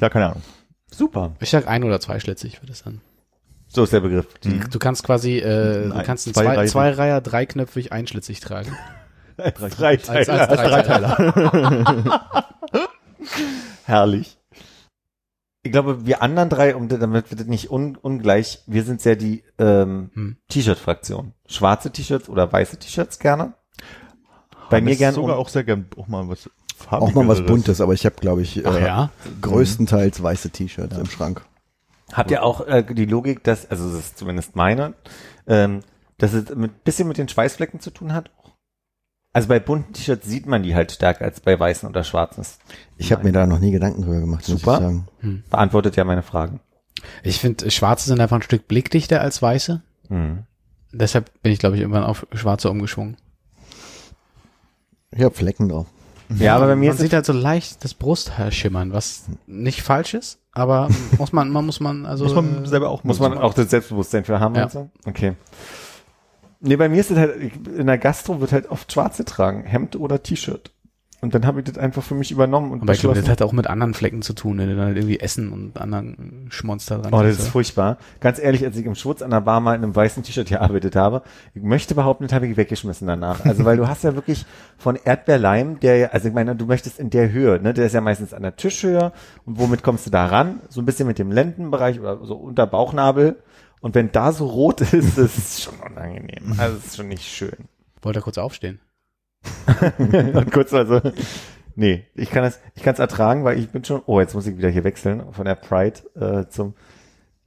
[0.00, 0.42] Ja, keine Ahnung.
[0.90, 1.32] Super.
[1.40, 3.00] Ich sag ein oder zweischlitzig würde es dann.
[3.66, 4.26] So ist der Begriff.
[4.44, 6.68] Die, Du kannst quasi, äh, du Nein, kannst einen zwei zwei, Reihen.
[6.68, 8.74] zwei Reiher dreiknöpfig einschlitzig tragen.
[9.36, 12.44] Drei Als, als Dreiteiler.
[13.84, 14.37] Herrlich.
[15.68, 19.16] Ich glaube, wir anderen drei, um damit wird das nicht un, ungleich, wir sind ja
[19.16, 20.36] die ähm, Hm.
[20.48, 21.34] T-Shirt-Fraktion.
[21.46, 23.52] Schwarze T-Shirts oder weiße T-Shirts gerne.
[24.70, 26.48] Bei mir Hannes gern sogar um, auch sehr gern auch mal was
[26.88, 27.44] Auch mal was.
[27.44, 29.10] Buntes, aber ich habe, glaube ich, Ach äh, ja?
[29.42, 31.44] größtenteils weiße T-Shirts im Schrank.
[32.14, 34.94] Habt ihr auch äh, die Logik, dass, also das ist zumindest meine,
[35.46, 35.80] ähm,
[36.16, 38.30] dass es mit bisschen mit den Schweißflecken zu tun hat?
[39.32, 42.44] Also bei bunten T-Shirts sieht man die halt stärker als bei weißen oder schwarzen.
[42.96, 44.74] Ich habe mir da noch nie Gedanken drüber gemacht, muss Super.
[44.74, 45.42] ich sagen.
[45.50, 46.60] beantwortet ja meine Fragen.
[47.22, 49.82] Ich finde, schwarze sind einfach ein Stück blickdichter als weiße.
[50.08, 50.44] Hm.
[50.92, 53.16] Deshalb bin ich, glaube ich, irgendwann auf schwarze umgeschwungen.
[55.10, 55.86] Ich hab Flecken drauf.
[56.38, 59.82] Ja, aber bei mir man ist sieht halt so leicht das Brusthaar schimmern, was nicht
[59.82, 63.38] falsch ist, aber muss man, man muss man, also Muss man selber auch Muss man
[63.38, 64.64] auch das Selbstbewusstsein für haben Ja.
[64.64, 64.90] und so?
[65.06, 65.34] Okay.
[66.60, 67.34] Nee, bei mir ist es halt,
[67.76, 70.72] in der Gastro wird halt oft schwarze tragen, Hemd oder T-Shirt.
[71.20, 73.42] Und dann habe ich das einfach für mich übernommen und Aber ich glaube, das hat
[73.42, 76.86] auch mit anderen Flecken zu tun, wenn du dann halt irgendwie Essen und anderen Schmonz
[76.86, 77.50] da dran Oh, das ist ja.
[77.50, 77.98] furchtbar.
[78.20, 80.94] Ganz ehrlich, als ich im Schwutz an der Bar mal in einem weißen T-Shirt gearbeitet
[80.94, 81.22] habe,
[81.56, 83.44] ich möchte behaupten, das habe ich weggeschmissen danach.
[83.44, 84.46] Also, weil du hast ja wirklich
[84.78, 87.94] von Erdbeerleim, der, ja- also ich meine, du möchtest in der Höhe, ne, der ist
[87.94, 89.10] ja meistens an der Tischhöhe.
[89.44, 90.60] Und womit kommst du da ran?
[90.68, 93.36] So ein bisschen mit dem Lendenbereich oder so unter Bauchnabel.
[93.80, 96.54] Und wenn da so rot ist, das ist schon unangenehm.
[96.58, 97.68] Also, es ist schon nicht schön.
[98.02, 98.80] Wollte er kurz aufstehen.
[99.98, 101.00] Und kurz mal so.
[101.76, 104.46] Nee, ich kann es, ich kann es ertragen, weil ich bin schon, oh, jetzt muss
[104.48, 106.74] ich wieder hier wechseln von der Pride äh, zum,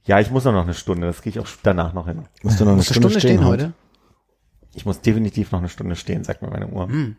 [0.04, 2.24] ja, ich muss noch eine Stunde, das gehe ich auch danach noch hin.
[2.42, 3.64] Musst du noch eine Musst du Stunde, Stunde stehen heute?
[3.64, 3.74] heute?
[4.74, 6.88] Ich muss definitiv noch eine Stunde stehen, sagt mir meine Uhr.
[6.88, 7.16] Hm.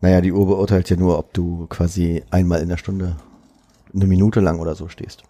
[0.00, 3.16] Naja, die Uhr beurteilt ja nur, ob du quasi einmal in der Stunde
[3.92, 5.24] eine Minute lang oder so stehst.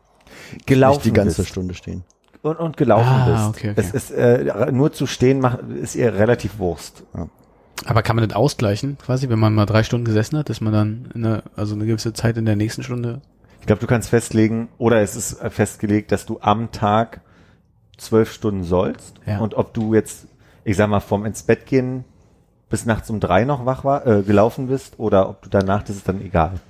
[0.67, 1.49] Gelaufen Nicht die ganze bist.
[1.49, 2.05] Stunde stehen.
[2.43, 3.49] Und, und gelaufen Ah, bist.
[3.49, 3.81] okay, okay.
[3.81, 7.03] Es ist, äh, nur zu stehen macht, ist ihr relativ Wurst.
[7.87, 10.73] Aber kann man das ausgleichen, quasi, wenn man mal drei Stunden gesessen hat, dass man
[10.73, 13.21] dann in eine, also eine gewisse Zeit in der nächsten Stunde
[13.61, 17.21] Ich glaube, du kannst festlegen, oder es ist äh, festgelegt, dass du am Tag
[17.97, 19.15] zwölf Stunden sollst.
[19.27, 19.39] Ja.
[19.39, 20.27] Und ob du jetzt,
[20.65, 22.05] ich sag mal, vom ins Bett gehen
[22.71, 25.97] bis nachts um drei noch wach war, äh, gelaufen bist, oder ob du danach, das
[25.97, 26.61] ist dann egal.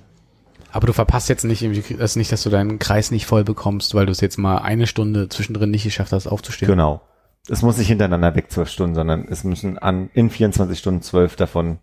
[0.71, 3.95] Aber du verpasst jetzt nicht irgendwie, das nicht, dass du deinen Kreis nicht voll bekommst,
[3.95, 6.69] weil du es jetzt mal eine Stunde zwischendrin nicht geschafft hast, aufzustehen.
[6.69, 7.01] Genau.
[7.47, 11.35] Es muss nicht hintereinander weg zwölf Stunden, sondern es müssen an in 24 Stunden zwölf
[11.35, 11.79] davon.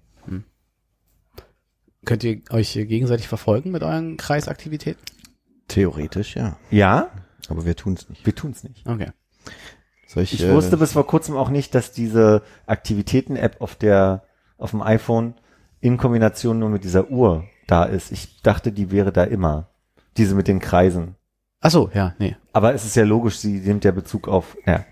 [2.05, 5.03] Könnt ihr euch gegenseitig verfolgen mit euren Kreisaktivitäten?
[5.67, 6.57] Theoretisch, ja.
[6.71, 7.11] Ja,
[7.49, 8.25] Aber wir tun es nicht.
[8.25, 8.87] wir tun's nicht.
[8.87, 9.11] Okay.
[10.07, 14.23] Soll ich, Ich äh, wusste bis vor kurzem auch nicht, dass diese Aktivitäten-App auf der,
[14.57, 15.35] auf dem iPhone
[15.81, 18.13] in Kombination nur mit dieser Uhr da ist.
[18.13, 19.69] Ich dachte, die wäre da immer.
[20.17, 21.17] Diese mit den Kreisen.
[21.61, 22.37] Ach so, ja, nee.
[22.53, 24.85] Aber es ist ja logisch, sie nimmt ja Bezug auf, ja.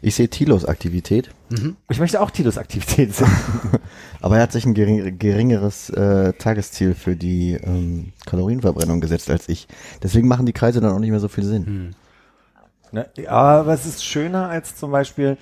[0.00, 1.76] ich sehe Tilos Aktivität, Mhm.
[1.88, 3.30] Ich möchte auch Tilos Aktivität sehen.
[4.20, 9.48] aber er hat sich ein gering, geringeres äh, Tagesziel für die ähm, Kalorienverbrennung gesetzt als
[9.48, 9.66] ich.
[10.02, 11.66] Deswegen machen die Kreise dann auch nicht mehr so viel Sinn.
[11.66, 11.90] Hm.
[12.92, 13.08] Ne?
[13.28, 15.36] Aber es ist schöner als zum Beispiel,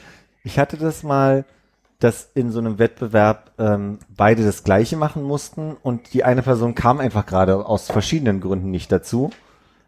[0.45, 1.45] ich hatte das mal,
[2.01, 6.75] dass in so einem Wettbewerb ähm, beide das Gleiche machen mussten und die eine Person
[6.75, 9.31] kam einfach gerade aus verschiedenen Gründen nicht dazu.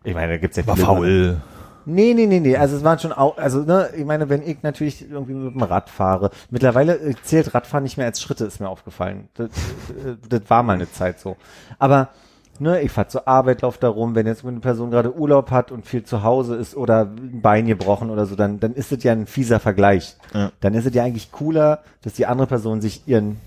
[0.03, 1.41] Ich meine, da gibt's ja War viele faul.
[1.87, 2.57] Nee, nee, nee, nee.
[2.57, 5.63] Also es waren schon auch, also ne, ich meine, wenn ich natürlich irgendwie mit dem
[5.63, 9.29] Rad fahre, mittlerweile äh, zählt Radfahren nicht mehr als Schritte, ist mir aufgefallen.
[9.35, 11.37] Das, äh, das war mal eine Zeit so.
[11.79, 12.11] Aber
[12.61, 15.73] ne, ich fahre zur Arbeit, laufe da rum, wenn jetzt eine Person gerade Urlaub hat
[15.73, 19.03] und viel zu Hause ist oder ein Bein gebrochen oder so, dann, dann ist es
[19.03, 20.17] ja ein fieser Vergleich.
[20.35, 20.53] Ja.
[20.61, 23.39] Dann ist es ja eigentlich cooler, dass die andere Person sich ihren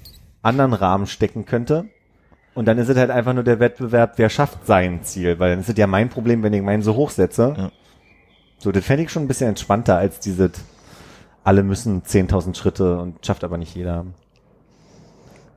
[0.42, 1.86] anderen Rahmen stecken könnte.
[2.56, 5.60] Und dann ist es halt einfach nur der Wettbewerb, wer schafft sein Ziel, weil dann
[5.60, 7.56] ist es ja mein Problem, wenn ich meinen so hoch setze.
[7.58, 7.72] Ja.
[8.60, 10.52] So, das fände ich schon ein bisschen entspannter als diese,
[11.44, 14.06] alle müssen 10.000 Schritte und schafft aber nicht jeder.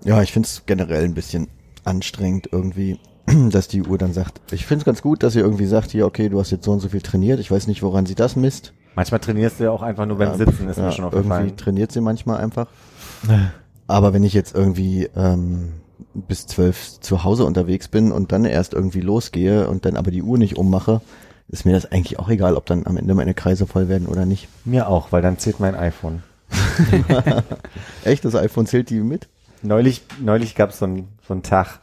[0.04, 1.48] Ja, ich finde es generell ein bisschen
[1.84, 2.98] anstrengend irgendwie,
[3.50, 6.06] dass die Uhr dann sagt, ich finde es ganz gut, dass sie irgendwie sagt, hier,
[6.06, 7.40] okay, du hast jetzt so und so viel trainiert.
[7.40, 8.72] Ich weiß nicht, woran sie das misst.
[8.94, 11.18] Manchmal trainierst du ja auch einfach nur beim Ja, Sitzen, ist ja, mir schon Irgendwie
[11.18, 11.56] aufgefallen.
[11.56, 12.68] trainiert sie manchmal einfach.
[13.86, 15.72] Aber wenn ich jetzt irgendwie ähm,
[16.14, 20.22] bis zwölf zu Hause unterwegs bin und dann erst irgendwie losgehe und dann aber die
[20.22, 21.00] Uhr nicht ummache,
[21.48, 24.24] ist mir das eigentlich auch egal, ob dann am Ende meine Kreise voll werden oder
[24.26, 24.48] nicht.
[24.64, 26.22] Mir auch, weil dann zählt mein iPhone.
[28.04, 29.28] Echt, das iPhone zählt die mit?
[29.62, 31.80] Neulich, neulich gab es so einen so einen Tag,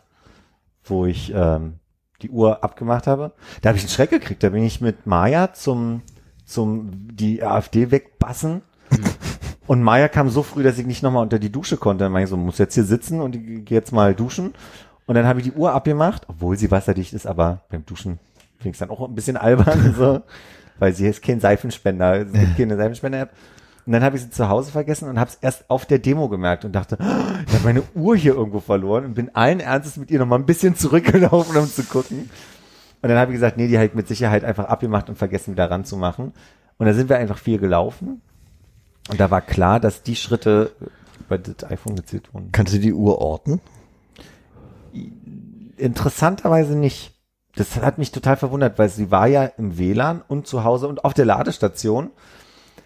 [0.83, 1.75] wo ich ähm,
[2.21, 3.33] die Uhr abgemacht habe.
[3.61, 4.43] Da habe ich einen Schreck gekriegt.
[4.43, 6.01] Da bin ich mit Maya zum,
[6.45, 8.61] zum die AfD wegbassen.
[9.65, 12.03] Und Maya kam so früh, dass ich nicht nochmal unter die Dusche konnte.
[12.03, 14.53] Dann meinte ich so, muss jetzt hier sitzen und ich gehe jetzt mal duschen.
[15.05, 18.19] Und dann habe ich die Uhr abgemacht, obwohl sie wasserdicht ist, aber beim Duschen
[18.57, 20.21] finde ich es dann auch ein bisschen albern, so,
[20.79, 23.31] weil sie ist kein Seifenspender, es gibt keine Seifenspender-App.
[23.85, 26.29] Und dann habe ich sie zu Hause vergessen und habe es erst auf der Demo
[26.29, 29.97] gemerkt und dachte, oh, ich habe meine Uhr hier irgendwo verloren und bin allen Ernstes
[29.97, 32.29] mit ihr nochmal ein bisschen zurückgelaufen, um zu gucken.
[33.01, 35.69] Und dann habe ich gesagt, nee, die halt mit Sicherheit einfach abgemacht und vergessen wieder
[35.69, 36.31] ranzumachen.
[36.77, 38.21] Und da sind wir einfach viel gelaufen.
[39.09, 40.71] Und da war klar, dass die Schritte
[41.19, 42.53] über das iPhone gezählt wurden.
[42.53, 43.59] Kannst du die Uhr orten?
[45.75, 47.13] Interessanterweise nicht.
[47.55, 51.03] Das hat mich total verwundert, weil sie war ja im WLAN und zu Hause und
[51.03, 52.09] auf der Ladestation.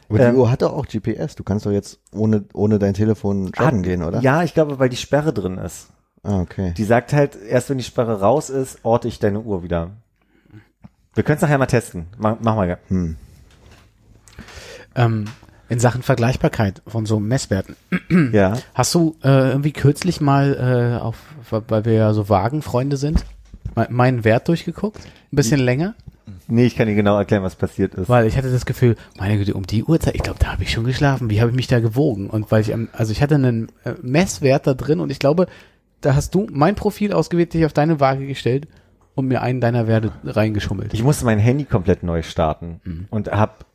[0.10, 1.36] Aber die Ähm, Uhr hat doch auch GPS.
[1.36, 4.22] Du kannst doch jetzt ohne, ohne dein Telefon joggen Hat- gehen, oder?
[4.22, 5.88] Ja, ich glaube, weil die Sperre drin ist.
[6.24, 6.74] Ah, okay.
[6.78, 9.92] Die sagt halt, erst wenn die Sperre raus ist, orte ich deine Uhr wieder.
[11.14, 12.08] Wir können es nachher mal testen.
[12.18, 12.78] Mach, mach mal.
[12.88, 13.16] Hm.
[14.96, 15.26] Ähm,
[15.70, 17.76] in Sachen Vergleichbarkeit von so Messwerten.
[18.32, 18.54] Ja.
[18.74, 21.18] Hast du äh, irgendwie kürzlich mal äh, auf,
[21.68, 23.26] weil wir ja so Wagenfreunde sind,
[23.76, 25.00] me- meinen Wert durchgeguckt?
[25.32, 25.96] Ein bisschen länger?
[26.48, 28.08] Nee, ich kann dir genau erklären, was passiert ist.
[28.08, 30.72] Weil ich hatte das Gefühl, meine Güte, um die Uhrzeit, ich glaube, da habe ich
[30.72, 31.30] schon geschlafen.
[31.30, 32.30] Wie habe ich mich da gewogen?
[32.30, 35.48] Und weil ich, also ich hatte einen äh, Messwert da drin und ich glaube,
[36.00, 38.68] da hast du mein Profil ausgewählt, dich auf deine Waage gestellt
[39.16, 40.94] und mir einen deiner Werte reingeschummelt.
[40.94, 43.08] Ich musste mein Handy komplett neu starten Mhm.
[43.10, 43.66] und hab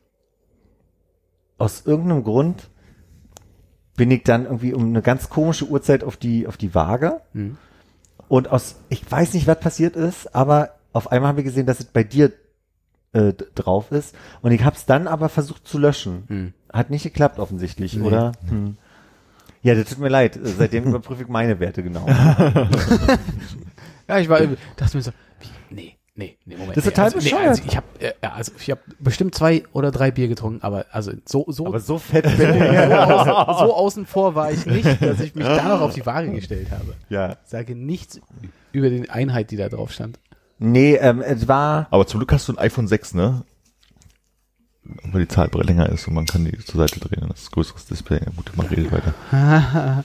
[1.58, 2.70] aus irgendeinem Grund
[3.96, 7.56] bin ich dann irgendwie um eine ganz komische Uhrzeit auf die auf die Waage Mhm.
[8.28, 11.80] und aus ich weiß nicht was passiert ist, aber auf einmal haben wir gesehen, dass
[11.80, 12.32] es bei dir
[13.12, 16.24] äh, drauf ist und ich habe es dann aber versucht zu löschen.
[16.28, 16.52] Mhm.
[16.72, 18.06] Hat nicht geklappt offensichtlich, Nee.
[18.06, 18.32] oder?
[18.48, 18.76] Hm.
[19.62, 20.38] Ja, das tut mir leid.
[20.42, 22.06] Seitdem überprüfe ich meine Werte genau.
[24.08, 24.40] Ja, ich war,
[24.76, 26.76] dachte mir so, wie, nee, nee, nee, Moment.
[26.76, 27.48] Das ist nee, total also, nee, bescheuert.
[27.48, 30.86] also ich habe äh, ja, also ich habe bestimmt zwei oder drei Bier getrunken, aber
[30.90, 32.24] also so so aber so fett.
[32.26, 36.04] so, außen, so außen vor war ich nicht, dass ich mich da noch auf die
[36.04, 36.94] Waage gestellt habe.
[37.08, 37.36] ja.
[37.44, 38.20] Sage nichts
[38.72, 40.18] über die Einheit, die da drauf stand.
[40.62, 43.42] Nee, ähm, es war Aber zum Glück hast du ein iPhone 6, ne?
[44.84, 47.26] Weil die Zahl länger ist und man kann die zur Seite drehen.
[47.28, 48.18] Das ist ein größeres Display.
[48.18, 49.14] Ja, gut, man redet weiter.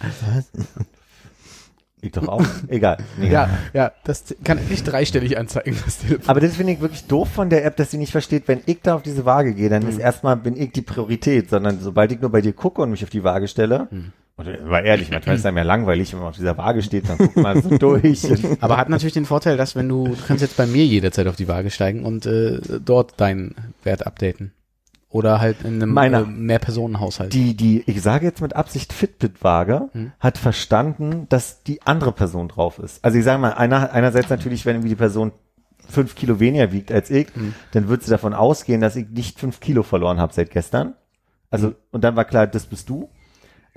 [2.01, 2.45] ich doch auch.
[2.67, 2.97] Egal.
[3.17, 3.31] Nee.
[3.31, 6.29] Ja, ja, das kann nicht dreistellig anzeigen, das Telefon.
[6.29, 8.81] Aber das finde ich wirklich doof von der App, dass sie nicht versteht, wenn ich
[8.81, 12.21] da auf diese Waage gehe, dann ist erstmal bin ich die Priorität, sondern sobald ich
[12.21, 13.87] nur bei dir gucke und mich auf die Waage stelle,
[14.37, 17.09] und war ehrlich, manchmal ist es einem ja langweilig, wenn man auf dieser Waage steht,
[17.09, 18.23] dann guckt man so durch.
[18.61, 21.35] Aber hat natürlich den Vorteil, dass wenn du, du kannst jetzt bei mir jederzeit auf
[21.35, 24.53] die Waage steigen und äh, dort deinen Wert updaten.
[25.09, 26.21] Oder halt in einem Meiner.
[26.21, 27.33] äh, Mehrpersonenhaushalt.
[27.33, 30.11] Die, die, ich sage jetzt mit Absicht Fitbit-Waage, Hm.
[30.19, 33.03] hat verstanden, dass die andere Person drauf ist.
[33.05, 35.31] Also ich sage mal, einer, einerseits natürlich, wenn irgendwie die Person
[35.89, 37.53] fünf Kilo weniger wiegt als ich, Hm.
[37.71, 40.93] dann wird sie davon ausgehen, dass ich nicht fünf Kilo verloren habe seit gestern.
[41.49, 43.09] Also, und dann war klar, das bist du.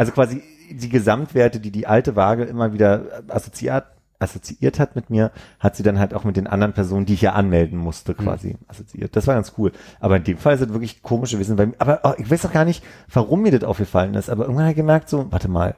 [0.01, 3.85] Also quasi die Gesamtwerte, die die alte Waage immer wieder assoziiert,
[4.19, 7.21] assoziiert hat mit mir, hat sie dann halt auch mit den anderen Personen, die ich
[7.21, 9.15] ja anmelden musste, quasi assoziiert.
[9.15, 9.73] Das war ganz cool.
[10.01, 11.59] Aber in dem Fall ist es wirklich komisch gewesen.
[11.59, 12.83] Weil, aber oh, ich weiß auch gar nicht,
[13.13, 14.31] warum mir das aufgefallen ist.
[14.31, 15.77] Aber irgendwann habe ich gemerkt, so, warte mal,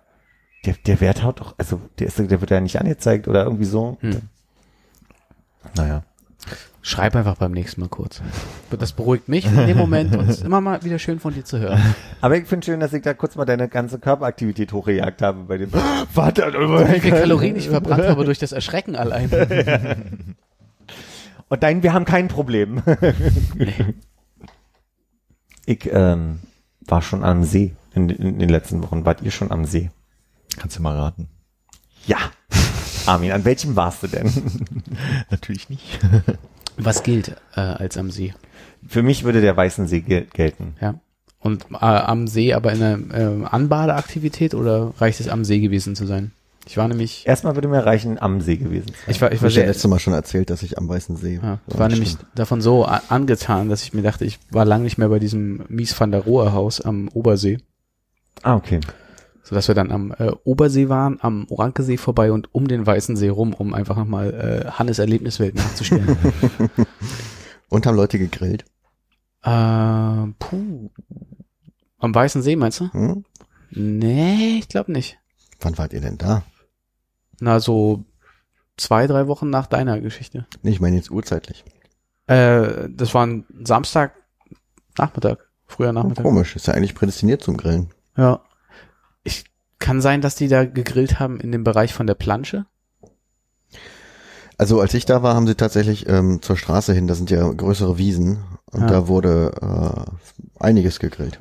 [0.66, 3.64] der, der Wert haut doch, also der, ist, der wird ja nicht angezeigt oder irgendwie
[3.64, 3.96] so.
[4.02, 4.20] Hm.
[5.74, 6.04] Naja.
[6.84, 8.20] Schreib einfach beim nächsten Mal kurz.
[8.76, 11.44] Das beruhigt mich in dem Moment und es ist immer mal wieder schön von dir
[11.44, 11.80] zu hören.
[12.20, 15.58] Aber ich finde schön, dass ich da kurz mal deine ganze Körperaktivität hochgejagt habe bei
[15.58, 15.72] dem.
[16.14, 19.30] Warte, Wie viele Kalorien ich verbrannt habe durch das Erschrecken allein.
[21.48, 22.82] Und dein, wir haben kein Problem.
[25.64, 26.40] Ich ähm,
[26.80, 29.04] war schon am See in, in den letzten Wochen.
[29.04, 29.92] Wart ihr schon am See?
[30.58, 31.28] Kannst du mal raten.
[32.04, 32.18] Ja.
[33.06, 34.28] Armin, an welchem warst du denn?
[35.30, 36.00] Natürlich nicht.
[36.76, 38.34] Was gilt äh, als am See?
[38.86, 40.74] Für mich würde der Weißensee gel gelten.
[40.80, 40.94] Ja.
[41.38, 45.96] Und äh, am See aber in einer äh, Anbadeaktivität oder reicht es am See gewesen
[45.96, 46.32] zu sein?
[46.66, 48.96] Ich war nämlich, Erstmal würde mir reichen, am See gewesen sein.
[49.08, 50.88] ich war, ich Ich war habe ja sehr, letztes Mal schon erzählt, dass ich am
[50.88, 54.64] Weißen See ja, ich war nämlich davon so angetan, dass ich mir dachte, ich war
[54.64, 57.58] lange nicht mehr bei diesem Mies van der Rohe Haus am Obersee,
[58.42, 58.80] Ah, okay.
[59.42, 63.16] So dass wir dann am äh, Obersee waren, am Orankesee vorbei und um den Weißen
[63.16, 64.32] See rum, um einfach nochmal
[64.66, 66.16] äh, Hannes Erlebniswelt nachzustellen.
[67.68, 68.64] Und haben Leute gegrillt.
[69.42, 70.90] äh, puh.
[71.98, 72.92] Am Weißen See meinst du?
[72.92, 73.24] Hm?
[73.70, 75.18] Nee, ich glaube nicht.
[75.60, 76.42] Wann wart ihr denn da?
[77.40, 78.04] Na, so
[78.76, 80.46] zwei, drei Wochen nach deiner Geschichte.
[80.62, 81.64] Nee, ich meine jetzt urzeitlich.
[82.26, 84.14] Äh, das war ein Samstag
[84.98, 86.24] Nachmittag, früher Oh, Nachmittag.
[86.24, 87.88] komisch, ist ja eigentlich prädestiniert zum Grillen.
[88.16, 88.40] Ja.
[89.82, 92.66] Kann sein, dass die da gegrillt haben in dem Bereich von der Plansche.
[94.56, 97.50] Also als ich da war, haben sie tatsächlich ähm, zur Straße hin, da sind ja
[97.50, 98.86] größere Wiesen und Ja.
[98.86, 101.40] da wurde äh, einiges gegrillt.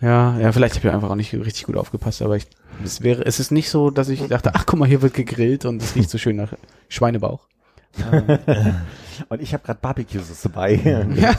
[0.00, 2.46] Ja, ja, vielleicht habe ich einfach auch nicht richtig gut aufgepasst, aber ich,
[2.84, 5.66] es wäre, es ist nicht so, dass ich dachte, ach guck mal, hier wird gegrillt
[5.66, 6.54] und es riecht so schön nach
[6.88, 7.48] Schweinebauch.
[8.12, 8.38] Ähm,
[9.28, 10.74] Und ich habe gerade Barbecue-Soße bei.
[11.16, 11.34] ja.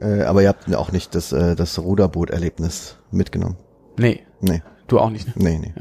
[0.00, 3.56] Äh, aber ihr habt auch nicht das, äh, das Ruderboot-Erlebnis mitgenommen.
[3.98, 5.26] Nee, Nee, du auch nicht.
[5.26, 5.32] Ne?
[5.36, 5.72] nee, nee.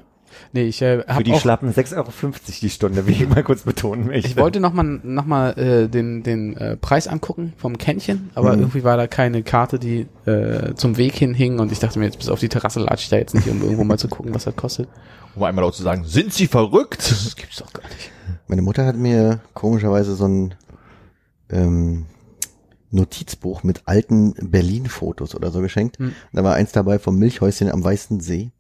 [0.53, 2.11] Nee, ich äh, Für hab die auch, schlappen 6,50 Euro
[2.61, 4.28] die Stunde, wie ich mal kurz betonen möchte.
[4.30, 8.59] ich wollte nochmal noch mal, äh, den, den äh, Preis angucken vom Kännchen, aber Mhm.
[8.59, 12.05] irgendwie war da keine Karte, die äh, zum Weg hin hing und ich dachte mir,
[12.05, 14.34] jetzt bis auf die Terrasse latsche ich da jetzt nicht, um irgendwo mal zu gucken,
[14.36, 14.88] was das kostet.
[15.36, 17.09] Um einmal laut zu sagen, sind Sie verrückt?
[17.09, 18.11] Das gibt's doch gar nicht.
[18.47, 20.55] Meine Mutter hat mir komischerweise so ein,
[21.49, 22.05] ähm,
[22.89, 25.99] Notizbuch mit alten Berlin-Fotos oder so geschenkt.
[25.99, 26.13] Hm.
[26.33, 28.51] Da war eins dabei vom Milchhäuschen am Weißen See,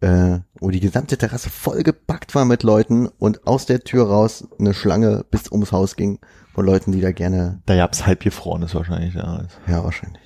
[0.00, 4.74] äh, wo die gesamte Terrasse vollgepackt war mit Leuten und aus der Tür raus eine
[4.74, 6.18] Schlange bis ums Haus ging
[6.54, 9.44] von Leuten, die da gerne, Da gab's halbgefrorenes wahrscheinlich, ja.
[9.66, 10.22] ja wahrscheinlich.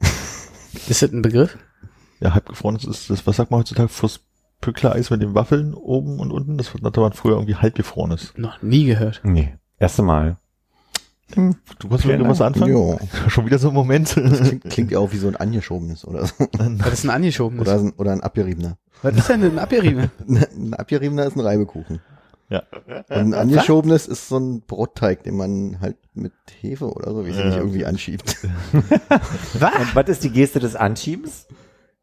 [0.88, 1.58] Ist das ein Begriff?
[2.20, 4.20] Ja, halbgefrorenes ist das, was sagt man heutzutage, fürs
[4.60, 6.58] Pückler-Eis mit den Waffeln oben und unten?
[6.58, 8.34] Das nannte man früher irgendwie halbgefrorenes.
[8.36, 9.20] Noch nie gehört.
[9.22, 10.38] Nee, erste Mal.
[11.34, 12.72] Du kannst mit was anfangen?
[12.72, 12.98] Jo.
[13.28, 14.08] Schon wieder so ein Moment.
[14.14, 16.34] Klingt, klingt ja auch wie so ein angeschobenes oder so.
[16.78, 17.62] Was ist ein angeschobenes?
[17.68, 18.78] Oder, ein- oder ein abgeriebener.
[19.02, 20.10] Was ist denn ein Abgerieben?
[20.28, 22.00] Ein abgeriebener ist ein Reibekuchen.
[22.48, 22.62] ja.
[23.10, 27.32] Und ein angeschobenes ist so ein Brotteig, den man halt mit Hefe oder so, wie
[27.32, 27.46] sie Ja.
[27.46, 28.36] nicht irgendwie anschiebt.
[28.72, 29.74] Was?
[29.76, 31.46] Und was ist die Geste des Anschiebens?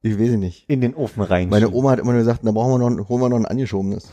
[0.03, 0.69] Ich weiß es nicht.
[0.69, 1.49] In den Ofen rein.
[1.49, 4.07] Meine Oma hat immer nur gesagt, da brauchen wir noch, holen wir noch ein angeschobenes.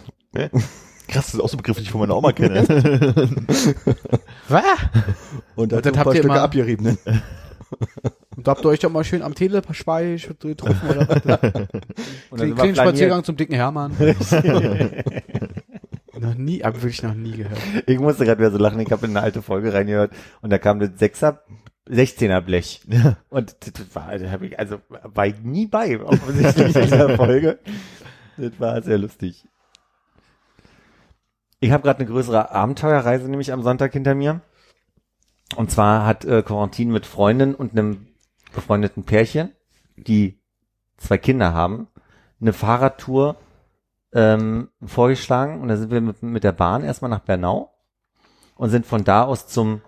[1.08, 2.66] Krass, das ist auch so ein Begriff, den ich von meiner Oma kenne.
[4.48, 4.62] Was?
[5.56, 6.98] Und Und das ein habt paar ihr Stücke mal- abgeriebenen.
[8.36, 11.18] Und da habt ihr euch doch mal schön am Telespeicher getroffen oder was?
[12.30, 13.92] Und dann Kleinen Spaziergang zum dicken Hermann.
[16.18, 17.58] noch nie, aber wirklich noch nie gehört.
[17.86, 20.58] Ich musste gerade wieder so lachen, ich habe in eine alte Folge reingehört und da
[20.58, 21.42] kam das Sechser,
[21.90, 22.80] 16er Blech.
[22.88, 23.16] Ja.
[23.28, 27.16] Und das das war, da hab ich, also war ich nie bei, offensichtlich in dieser
[27.16, 27.58] Folge.
[28.36, 29.44] Das war sehr lustig.
[31.62, 34.40] Ich habe gerade eine größere Abenteuerreise nämlich am Sonntag hinter mir.
[35.54, 38.08] Und zwar hat äh, Quarantin mit Freundin und einem
[38.52, 39.52] befreundeten Pärchen,
[39.94, 40.40] die
[40.96, 41.86] zwei Kinder haben,
[42.40, 43.36] eine Fahrradtour
[44.12, 45.60] ähm, vorgeschlagen.
[45.60, 47.72] Und da sind wir mit, mit der Bahn erstmal nach Bernau
[48.56, 49.82] und sind von da aus zum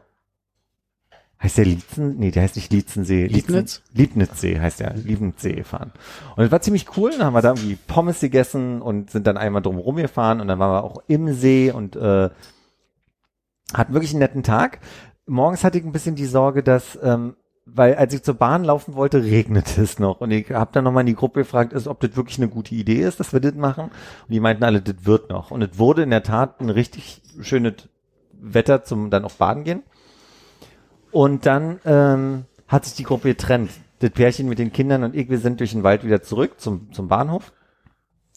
[1.42, 2.16] Heißt der Lietzen?
[2.18, 3.26] Nee, der heißt nicht Lietzensee.
[3.26, 3.82] Liebnitz?
[3.92, 4.94] Liebnitzsee heißt der.
[4.94, 5.92] Liebenszee gefahren.
[6.36, 7.10] Und es war ziemlich cool.
[7.10, 10.58] Dann haben wir da irgendwie Pommes gegessen und sind dann einmal drumherum gefahren und dann
[10.58, 12.30] waren wir auch im See und äh,
[13.74, 14.80] hatten wirklich einen netten Tag.
[15.26, 18.94] Morgens hatte ich ein bisschen die Sorge, dass, ähm, weil als ich zur Bahn laufen
[18.94, 20.20] wollte, regnete es noch.
[20.20, 22.74] Und ich habe dann nochmal in die Gruppe gefragt, ist, ob das wirklich eine gute
[22.74, 23.84] Idee ist, dass wir das machen.
[23.84, 25.50] Und die meinten alle, das wird noch.
[25.50, 27.74] Und es wurde in der Tat ein richtig schönes
[28.32, 29.82] Wetter zum dann auch baden gehen.
[31.14, 33.70] Und dann ähm, hat sich die Gruppe getrennt.
[34.00, 36.92] Das Pärchen mit den Kindern und ich, wir sind durch den Wald wieder zurück zum,
[36.92, 37.52] zum Bahnhof.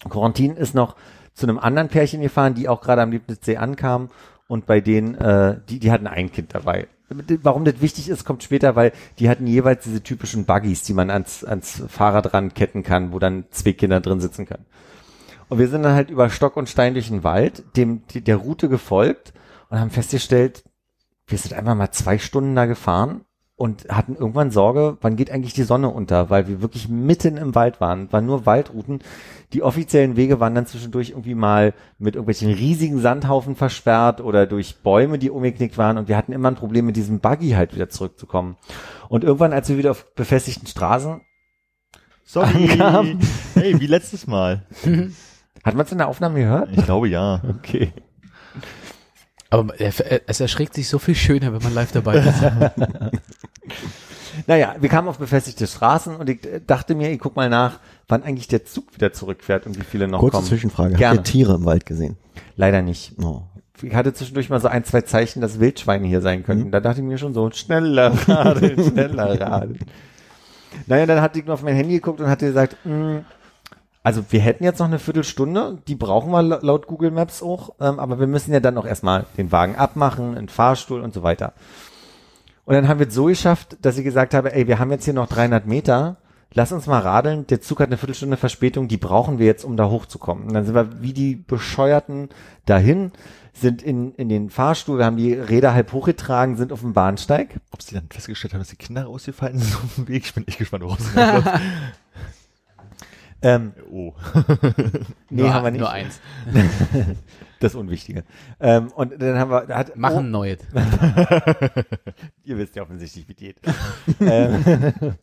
[0.07, 0.95] Quarantin ist noch
[1.34, 4.09] zu einem anderen Pärchen gefahren, die auch gerade am Lieblitzsee ankamen
[4.47, 6.88] und bei denen, äh, die, die hatten ein Kind dabei.
[7.41, 11.09] Warum das wichtig ist, kommt später, weil die hatten jeweils diese typischen Buggies, die man
[11.09, 14.67] ans, ans Fahrrad ranketten kann, wo dann zwei Kinder drin sitzen können.
[15.49, 18.69] Und wir sind dann halt über Stock und Stein durch den Wald, dem, der Route
[18.69, 19.34] gefolgt
[19.71, 20.63] und haben festgestellt,
[21.28, 23.21] wir sind einfach mal zwei Stunden da gefahren
[23.55, 27.55] und hatten irgendwann Sorge, wann geht eigentlich die Sonne unter, weil wir wirklich mitten im
[27.55, 28.99] Wald waren, waren nur Waldrouten.
[29.51, 34.78] Die offiziellen Wege waren dann zwischendurch irgendwie mal mit irgendwelchen riesigen Sandhaufen versperrt oder durch
[34.84, 37.89] Bäume, die umgeknickt waren und wir hatten immer ein Problem mit diesem Buggy halt wieder
[37.89, 38.57] zurückzukommen.
[39.09, 41.21] Und irgendwann, als wir wieder auf befestigten Straßen,
[42.28, 42.69] Sorry.
[42.71, 43.19] Ankam.
[43.53, 44.65] Hey, wie letztes Mal.
[45.63, 46.69] hat man es in der Aufnahme gehört?
[46.73, 47.41] Ich glaube ja.
[47.57, 47.93] Okay.
[49.49, 52.41] Aber er- es erschreckt sich so viel schöner, wenn man live dabei ist.
[54.45, 57.79] Naja, wir kamen auf befestigte Straßen und ich äh, dachte mir, ich guck mal nach,
[58.07, 60.47] wann eigentlich der Zug wieder zurückfährt und wie viele noch Kurze kommen.
[60.47, 60.93] Zwischenfrage.
[60.95, 61.17] Gerne.
[61.17, 62.17] Habt ihr Tiere im Wald gesehen?
[62.55, 63.13] Leider nicht.
[63.21, 63.41] Oh.
[63.81, 66.67] Ich hatte zwischendurch mal so ein, zwei Zeichen, dass Wildschweine hier sein könnten.
[66.67, 66.71] Mhm.
[66.71, 69.79] Da dachte ich mir schon so, schneller radeln, schneller radeln.
[70.85, 73.21] Naja, dann hatte ich nur auf mein Handy geguckt und hatte gesagt, mh,
[74.08, 77.72] also wir hätten jetzt noch eine Viertelstunde, die brauchen wir la- laut Google Maps auch,
[77.82, 81.24] ähm, aber wir müssen ja dann auch erstmal den Wagen abmachen, einen Fahrstuhl und so
[81.24, 81.51] weiter.
[82.64, 85.03] Und dann haben wir es so geschafft, dass ich gesagt habe, ey, wir haben jetzt
[85.03, 86.16] hier noch 300 Meter,
[86.53, 89.76] lass uns mal radeln, der Zug hat eine Viertelstunde Verspätung, die brauchen wir jetzt, um
[89.76, 90.45] da hochzukommen.
[90.47, 92.30] Und dann sind wir wie die Bescheuerten
[92.66, 93.12] dahin,
[93.51, 97.60] sind in, in den Fahrstuhl, wir haben die Räder halb hochgetragen, sind auf dem Bahnsteig.
[97.72, 100.24] Ob sie dann festgestellt haben, dass die Kinder rausgefallen sind auf dem Weg?
[100.26, 101.51] Ich bin echt gespannt, es kommt.
[103.41, 104.13] Ähm, Oh.
[105.29, 105.79] nee, nur, haben wir nicht.
[105.79, 106.19] Nur eins.
[107.59, 108.23] Das Unwichtige.
[108.59, 110.59] Ähm, und dann haben wir, da hat, Machen neues.
[112.43, 113.57] ihr wisst ja offensichtlich, wie geht.
[114.19, 115.15] ähm,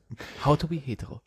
[0.44, 1.20] How to be hetero.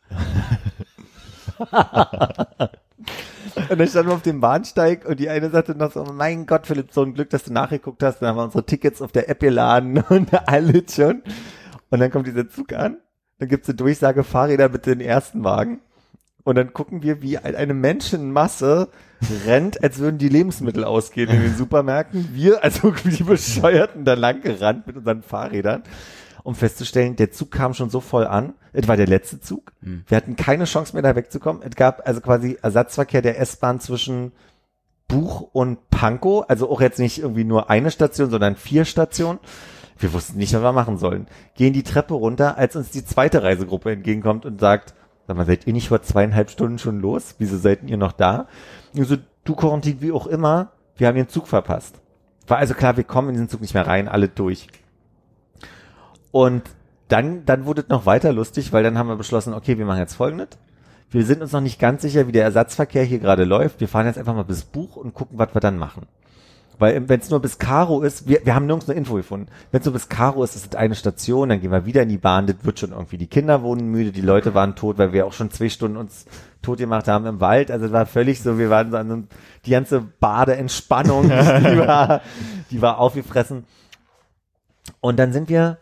[3.70, 6.66] Und dann standen wir auf dem Bahnsteig und die eine sagte noch so, mein Gott,
[6.66, 8.20] Philipp, so ein Glück, dass du nachgeguckt hast.
[8.20, 11.22] Dann haben wir unsere Tickets auf der App geladen und alles schon.
[11.90, 12.98] Und dann kommt dieser Zug an.
[13.38, 15.80] Dann gibt's eine Durchsage, Fahrräder bitte in den ersten Wagen.
[16.48, 18.88] Und dann gucken wir, wie eine Menschenmasse
[19.44, 22.30] rennt, als würden die Lebensmittel ausgehen in den Supermärkten.
[22.32, 25.82] Wir, also die Bescheuerten, da lang gerannt mit unseren Fahrrädern,
[26.44, 28.54] um festzustellen, der Zug kam schon so voll an.
[28.72, 29.72] Es war der letzte Zug.
[30.06, 31.60] Wir hatten keine Chance mehr, da wegzukommen.
[31.62, 34.32] Es gab also quasi Ersatzverkehr der S-Bahn zwischen
[35.06, 36.46] Buch und Pankow.
[36.48, 39.38] Also auch jetzt nicht irgendwie nur eine Station, sondern vier Stationen.
[39.98, 41.26] Wir wussten nicht, was wir machen sollen.
[41.56, 44.94] Gehen die Treppe runter, als uns die zweite Reisegruppe entgegenkommt und sagt,
[45.28, 47.36] sag mal, seid ihr nicht vor zweieinhalb Stunden schon los?
[47.38, 48.48] Wieso seid ihr noch da?
[48.96, 52.00] Und so, du Quarantin, wie auch immer, wir haben den Zug verpasst.
[52.46, 54.68] War also klar, wir kommen in diesen Zug nicht mehr rein, alle durch.
[56.32, 56.62] Und
[57.08, 59.98] dann, dann wurde es noch weiter lustig, weil dann haben wir beschlossen, okay, wir machen
[59.98, 60.48] jetzt folgendes.
[61.10, 63.80] Wir sind uns noch nicht ganz sicher, wie der Ersatzverkehr hier gerade läuft.
[63.80, 66.06] Wir fahren jetzt einfach mal bis Buch und gucken, was wir dann machen.
[66.78, 69.48] Weil wenn es nur bis Karo ist, wir, wir haben nirgends eine Info gefunden.
[69.70, 72.08] Wenn es nur bis Karo ist, ist es eine Station, dann gehen wir wieder in
[72.08, 73.18] die Bahn, das wird schon irgendwie.
[73.18, 76.26] Die Kinder wohnen müde, die Leute waren tot, weil wir auch schon zwei Stunden uns
[76.62, 77.70] tot gemacht haben im Wald.
[77.70, 79.28] Also es war völlig so, wir waren so an einem,
[79.66, 82.20] die ganze Badeentspannung, die war,
[82.70, 83.64] die war aufgefressen.
[85.00, 85.78] Und dann sind wir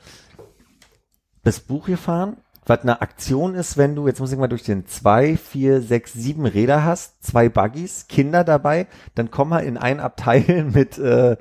[1.43, 4.87] bis Buch gefahren, was eine Aktion ist, wenn du, jetzt muss ich mal durch den
[4.87, 10.01] zwei, vier, sechs, sieben Räder hast, zwei Buggies, Kinder dabei, dann komm mal in ein
[10.01, 11.37] Abteil mit äh,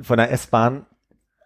[0.00, 0.86] von der S-Bahn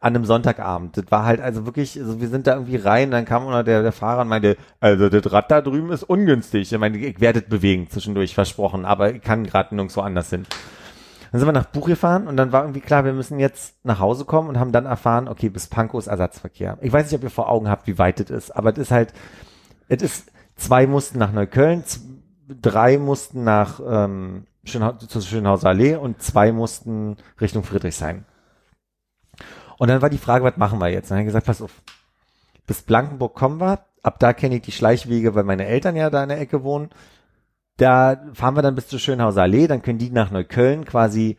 [0.00, 0.96] an einem Sonntagabend.
[0.96, 3.92] Das war halt also wirklich, also wir sind da irgendwie rein, dann kam der, der
[3.92, 6.72] Fahrer und meinte, also das Rad da drüben ist ungünstig.
[6.72, 10.44] Ich meine, ich werde bewegen zwischendurch, versprochen, aber ich kann gerade nirgendwo anders hin.
[11.32, 13.98] Dann sind wir nach Buch gefahren und dann war irgendwie klar, wir müssen jetzt nach
[13.98, 16.76] Hause kommen und haben dann erfahren, okay, bis Pankow ist Ersatzverkehr.
[16.82, 18.90] Ich weiß nicht, ob ihr vor Augen habt, wie weit es ist, aber es ist
[18.90, 19.14] halt,
[19.88, 21.84] es ist, zwei mussten nach Neukölln,
[22.60, 28.26] drei mussten nach ähm, Schönhau zur Schönhauser Allee und zwei mussten Richtung Friedrichshain.
[29.78, 31.10] Und dann war die Frage, was machen wir jetzt?
[31.10, 31.72] Dann haben wir gesagt, pass auf,
[32.66, 36.22] bis Blankenburg kommen wir, ab da kenne ich die Schleichwege, weil meine Eltern ja da
[36.22, 36.90] in der Ecke wohnen.
[37.76, 41.36] Da fahren wir dann bis zur Schönhauser Allee, dann können die nach Neukölln quasi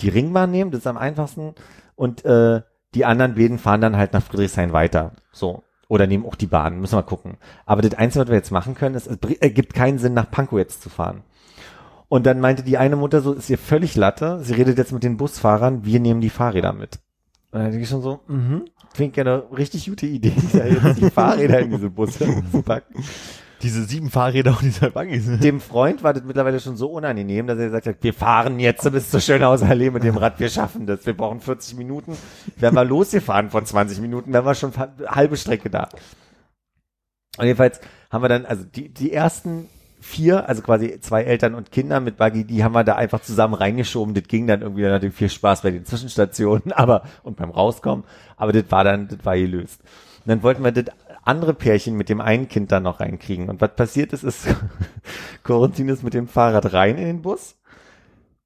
[0.00, 1.54] die Ringbahn nehmen, das ist am einfachsten.
[1.94, 2.62] Und äh,
[2.94, 5.12] die anderen beiden fahren dann halt nach Friedrichshain weiter.
[5.32, 5.62] So.
[5.88, 7.38] Oder nehmen auch die Bahn, müssen wir gucken.
[7.64, 10.58] Aber das Einzige, was wir jetzt machen können, ist, es ergibt keinen Sinn, nach Pankow
[10.58, 11.22] jetzt zu fahren.
[12.08, 15.02] Und dann meinte die eine Mutter so, ist ihr völlig Latte, sie redet jetzt mit
[15.02, 16.98] den Busfahrern, wir nehmen die Fahrräder mit.
[17.52, 18.64] Und dann denke ich schon so, mhm,
[18.98, 20.32] ich ja eine richtig gute Idee,
[20.96, 23.02] die Fahrräder in diese Busse zu packen.
[23.62, 25.26] Diese sieben Fahrräder und dieser Buggies.
[25.40, 28.90] Dem Freund war das mittlerweile schon so unangenehm, dass er gesagt hat, wir fahren jetzt
[28.92, 32.16] bis zur Schönhauser Allee mit dem Rad, wir schaffen das, wir brauchen 40 Minuten.
[32.56, 34.72] Wären wir losgefahren vor 20 Minuten, wären wir schon
[35.06, 35.88] halbe Strecke da.
[37.36, 37.80] Und jedenfalls
[38.10, 39.68] haben wir dann, also die, die ersten
[40.00, 43.54] vier, also quasi zwei Eltern und Kinder mit Buggy, die haben wir da einfach zusammen
[43.54, 44.14] reingeschoben.
[44.14, 47.50] Das ging dann irgendwie, dann hatte ich viel Spaß bei den Zwischenstationen, aber, und beim
[47.50, 48.04] Rauskommen.
[48.36, 49.80] Aber das war dann, das war gelöst.
[50.24, 50.86] Und dann wollten wir das
[51.28, 53.48] andere Pärchen mit dem einen Kind dann noch reinkriegen.
[53.48, 54.48] Und was passiert ist, ist,
[55.44, 57.56] Corentin ist mit dem Fahrrad rein in den Bus.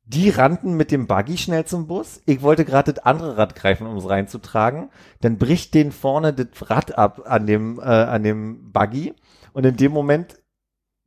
[0.05, 2.21] Die rannten mit dem Buggy schnell zum Bus.
[2.27, 4.91] Ich wollte gerade das andere Rad greifen, um es reinzutragen.
[5.21, 9.15] Dann bricht den vorne das Rad ab an dem, äh, an dem Buggy.
[9.53, 10.42] Und in dem Moment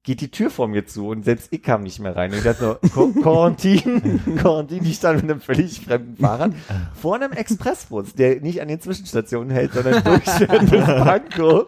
[0.06, 2.32] geht die Tür vor mir zu und selbst ich kam nicht mehr rein.
[2.32, 6.54] Und ich dachte so, Qu- Quarantin, Quarantin, die stand mit einem völlig fremden Fahrrad
[7.02, 11.66] vor einem Expressbus, der nicht an den Zwischenstationen hält, sondern durchfährt bis Pankow.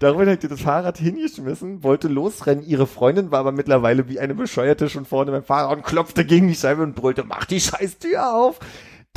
[0.00, 2.62] Daraufhin hat die das Fahrrad hingeschmissen, wollte losrennen.
[2.66, 6.48] Ihre Freundin war aber mittlerweile wie eine Bescheuerte schon vorne beim Fahrrad und klopfte gegen
[6.48, 8.60] die Scheibe und brüllte, mach die scheiß Tür auf.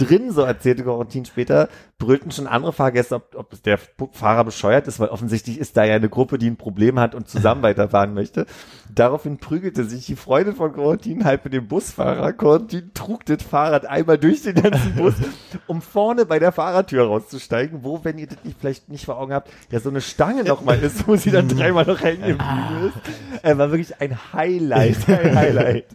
[0.06, 3.80] Drin, so erzählte Corentin später, brüllten schon andere Fahrgäste, ob, ob der
[4.12, 7.30] Fahrer bescheuert ist, weil offensichtlich ist da ja eine Gruppe, die ein Problem hat und
[7.30, 8.45] zusammen weiterfahren möchte.
[8.93, 12.34] Daraufhin prügelte sich die Freundin von Corentin halb mit dem Busfahrer.
[12.34, 15.14] Corentin trug das Fahrrad einmal durch den ganzen Bus,
[15.68, 19.34] um vorne bei der Fahrertür rauszusteigen, wo, wenn ihr das nicht, vielleicht nicht vor Augen
[19.34, 22.91] habt, ja so eine Stange noch mal ist, wo sie dann dreimal noch hängen geblieben
[23.34, 23.45] ist.
[23.45, 25.86] Äh, war wirklich ein Highlight, ein Highlight.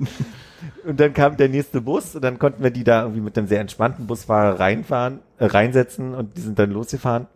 [0.87, 3.49] Und dann kam der nächste Bus und dann konnten wir die da irgendwie mit einem
[3.49, 7.27] sehr entspannten Busfahrer reinfahren, äh, reinsetzen und die sind dann losgefahren.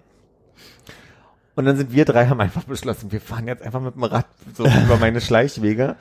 [1.56, 4.26] Und dann sind wir drei, haben einfach beschlossen, wir fahren jetzt einfach mit dem Rad
[4.54, 5.96] so über meine Schleichwege.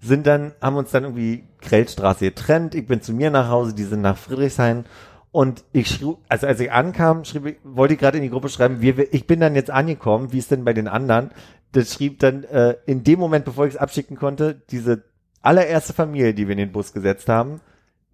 [0.00, 2.74] Sind dann, haben uns dann irgendwie Grellstraße getrennt.
[2.74, 4.84] Ich bin zu mir nach Hause, die sind nach Friedrichshain.
[5.32, 8.48] Und ich schrieb, also als ich ankam, schrieb ich, wollte ich gerade in die Gruppe
[8.48, 11.30] schreiben, wir, ich bin dann jetzt angekommen, wie ist denn bei den anderen?
[11.72, 15.02] Das schrieb dann äh, in dem Moment, bevor ich es abschicken konnte, diese
[15.42, 17.60] allererste Familie, die wir in den Bus gesetzt haben.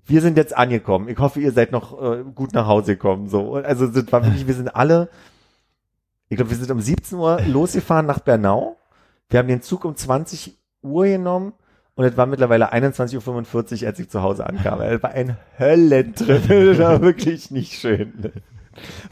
[0.07, 1.09] Wir sind jetzt angekommen.
[1.09, 3.29] Ich hoffe, ihr seid noch äh, gut nach Hause gekommen.
[3.29, 5.11] So, also wirklich, wir sind alle,
[6.29, 8.77] ich glaube, wir sind um 17 Uhr losgefahren nach Bernau.
[9.29, 11.53] Wir haben den Zug um 20 Uhr genommen
[11.95, 14.81] und es war mittlerweile 21.45 Uhr, als ich zu Hause ankam.
[14.81, 16.49] Es war ein Höllentrip.
[16.49, 18.33] Das war wirklich nicht schön.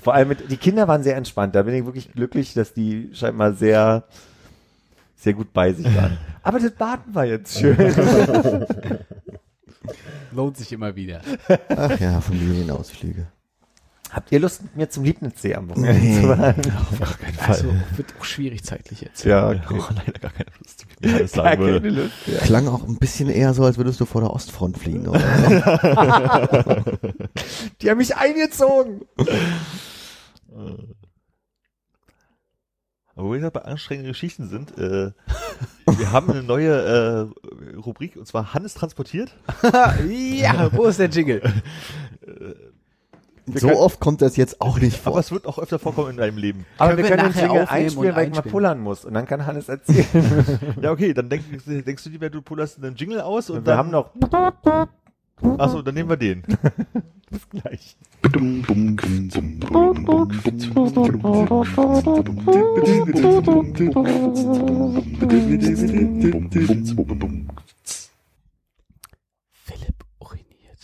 [0.00, 1.54] Vor allem mit, die Kinder waren sehr entspannt.
[1.54, 4.04] Da bin ich wirklich glücklich, dass die scheinbar sehr,
[5.16, 6.18] sehr gut bei sich waren.
[6.42, 7.76] Aber das Baden war jetzt schön.
[10.32, 11.20] Lohnt sich immer wieder.
[11.68, 13.26] Ach ja, Familienausflüge.
[14.10, 16.54] Habt ihr Lust, mit mir zum Liebnitzsee am Wochenende zu fahren?
[17.02, 17.48] Auf keinen Fall.
[17.48, 19.24] Also wird auch schwierig zeitlich jetzt.
[19.24, 21.88] Ja, Ich habe leider gar keine Lust, wie ich alles Gar sagen keine würde.
[21.90, 22.14] Lust.
[22.26, 22.38] Ja.
[22.38, 25.20] Klang auch ein bisschen eher so, als würdest du vor der Ostfront fliehen, oder?
[27.82, 29.00] Die haben mich eingezogen.
[33.16, 35.10] Aber wo wir gerade bei anstrengenden Geschichten sind, äh,
[35.86, 39.34] wir haben eine neue äh, Rubrik und zwar Hannes transportiert.
[40.08, 41.42] ja, wo ist der Jingle?
[43.54, 45.12] So oft kommt das jetzt auch nicht vor.
[45.12, 46.66] Aber es wird auch öfter vorkommen in deinem Leben.
[46.78, 49.04] Aber Können wir wir können den nachher Jingle einspielen, und weil ich mal pullern muss.
[49.04, 50.58] Und dann kann Hannes erzählen.
[50.82, 53.68] Ja, okay, dann denk, denkst du dir, wer du pullerst einen Jingle aus und Und
[53.68, 54.10] dann, wir haben noch
[55.58, 56.42] Achso, dann nehmen wir den.
[57.30, 57.96] Bis gleich.
[69.64, 70.82] Philipp uriniert.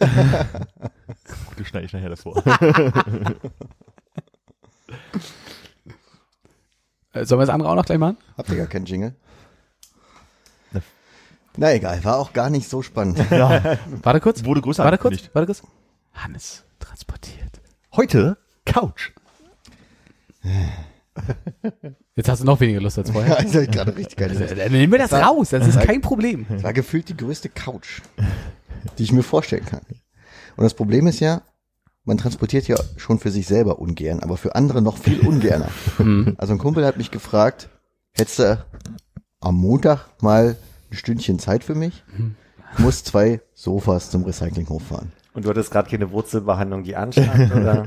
[1.56, 2.42] Du schneide ich nachher das vor.
[7.12, 8.16] Äh, sollen wir das andere auch noch gleich machen?
[8.36, 9.14] Habt ihr gar keinen Jingle?
[11.56, 13.18] Na egal, war auch gar nicht so spannend.
[13.30, 14.44] Warte kurz.
[14.44, 15.12] Wurde größer Warte kurz.
[15.12, 15.34] angekündigt.
[15.34, 15.62] Warte kurz.
[16.12, 17.60] Hannes transportiert.
[17.94, 19.10] Heute Couch.
[22.16, 23.38] Jetzt hast du noch weniger Lust als vorher.
[23.38, 24.30] also ich gerade richtig geil.
[24.30, 25.50] Also, dann nehmen wir das raus.
[25.50, 26.46] Das ist kein Problem.
[26.48, 28.00] Das war gefühlt die größte Couch,
[28.98, 29.82] die ich mir vorstellen kann.
[30.56, 31.42] Und das Problem ist ja,
[32.04, 35.68] man transportiert ja schon für sich selber ungern, aber für andere noch viel ungerner.
[35.98, 36.34] Mhm.
[36.38, 37.68] Also ein Kumpel hat mich gefragt,
[38.12, 38.64] hättest du
[39.40, 40.56] am Montag mal
[40.90, 42.04] ein Stündchen Zeit für mich?
[42.72, 45.12] Ich muss zwei Sofas zum Recyclinghof fahren.
[45.32, 47.86] Und du hattest gerade keine Wurzelbehandlung, die anstand, oder?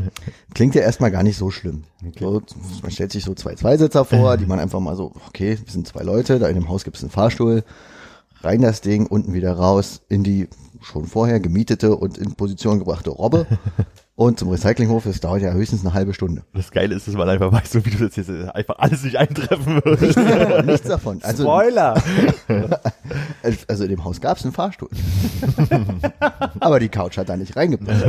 [0.54, 1.84] Klingt ja erstmal gar nicht so schlimm.
[2.18, 2.42] So,
[2.82, 5.88] man stellt sich so zwei Zweisitzer vor, die man einfach mal so, okay, wir sind
[5.88, 7.64] zwei Leute, da in dem Haus gibt es einen Fahrstuhl,
[8.42, 10.48] rein das Ding, unten wieder raus in die
[10.82, 13.48] schon vorher gemietete und in Position gebrachte Robbe
[14.16, 16.44] und zum Recyclinghof, das dauert ja höchstens eine halbe Stunde.
[16.54, 19.18] Das Geile ist, dass man einfach weiß, so wie du das jetzt einfach alles nicht
[19.18, 20.66] eintreffen wird.
[20.66, 21.20] Nichts davon.
[21.24, 22.02] Also, Spoiler!
[23.68, 24.90] also in dem Haus gab es einen Fahrstuhl.
[26.60, 28.06] Aber die Couch hat da nicht reingepasst.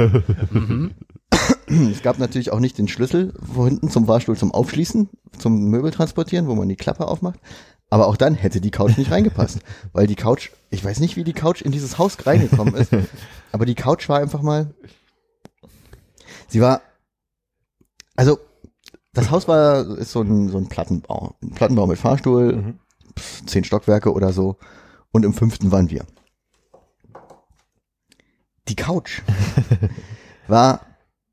[1.66, 5.90] Es gab natürlich auch nicht den Schlüssel wo hinten zum Fahrstuhl zum Aufschließen, zum Möbel
[5.90, 7.40] transportieren, wo man die Klappe aufmacht.
[7.90, 9.61] Aber auch dann hätte die Couch nicht reingepasst,
[9.92, 12.90] weil die Couch, ich weiß nicht, wie die Couch in dieses Haus reingekommen ist,
[13.52, 14.74] aber die Couch war einfach mal,
[16.55, 16.82] sie war,
[18.14, 18.38] also
[19.12, 22.76] das Haus war ist so ein so ein Plattenbau, ein Plattenbau mit Fahrstuhl,
[23.18, 24.57] pf, zehn Stockwerke oder so,
[25.11, 26.07] und im fünften waren wir.
[28.68, 29.22] Die Couch
[30.46, 30.86] war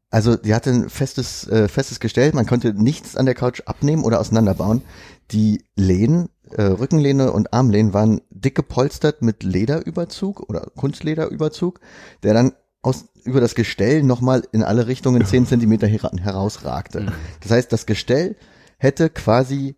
[0.09, 4.03] also die hatte ein festes, äh, festes Gestell, man konnte nichts an der Couch abnehmen
[4.03, 4.81] oder auseinanderbauen.
[5.29, 11.79] Die Lehnen, äh, Rückenlehne und Armlehnen waren dick gepolstert mit Lederüberzug oder Kunstlederüberzug,
[12.23, 17.13] der dann aus, über das Gestell nochmal in alle Richtungen zehn Zentimeter hera herausragte.
[17.41, 18.35] Das heißt, das Gestell
[18.77, 19.75] hätte quasi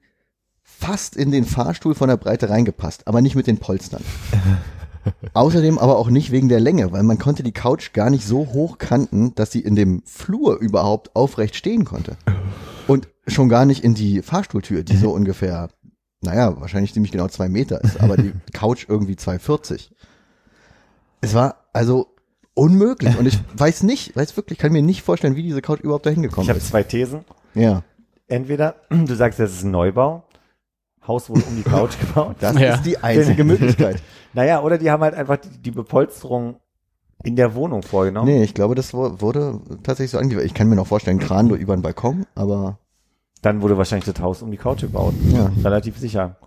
[0.61, 4.03] fast in den Fahrstuhl von der Breite reingepasst, aber nicht mit den Polstern.
[5.33, 8.47] Außerdem aber auch nicht wegen der Länge, weil man konnte die Couch gar nicht so
[8.53, 12.15] hoch kanten, dass sie in dem Flur überhaupt aufrecht stehen konnte.
[12.87, 15.69] Und schon gar nicht in die Fahrstuhltür, die so ungefähr,
[16.21, 19.91] naja, wahrscheinlich ziemlich genau zwei Meter ist, aber die Couch irgendwie 2,40.
[21.21, 22.12] Es war also
[22.53, 26.05] unmöglich und ich weiß nicht, weiß wirklich, kann mir nicht vorstellen, wie diese Couch überhaupt
[26.05, 26.67] dahin gekommen Ich habe ist.
[26.69, 27.25] zwei Thesen.
[27.53, 27.83] Ja,
[28.27, 30.23] Entweder du sagst, das ist ein Neubau,
[31.07, 32.37] Haus wurde um die Couch gebaut.
[32.39, 32.75] das Ja.
[32.75, 34.01] ist die einzige Möglichkeit.
[34.33, 36.55] Naja, oder die haben halt einfach die, die Bepolsterung
[37.23, 38.27] in der Wohnung vorgenommen.
[38.27, 40.45] Nee, ich glaube, das wu- wurde tatsächlich so angegeben.
[40.45, 42.79] Ich kann mir noch vorstellen, Kran nur über den Balkon, aber
[43.41, 45.13] Dann wurde wahrscheinlich das Haus um die Couch gebaut.
[45.29, 45.51] Ja.
[45.63, 46.37] Relativ sicher.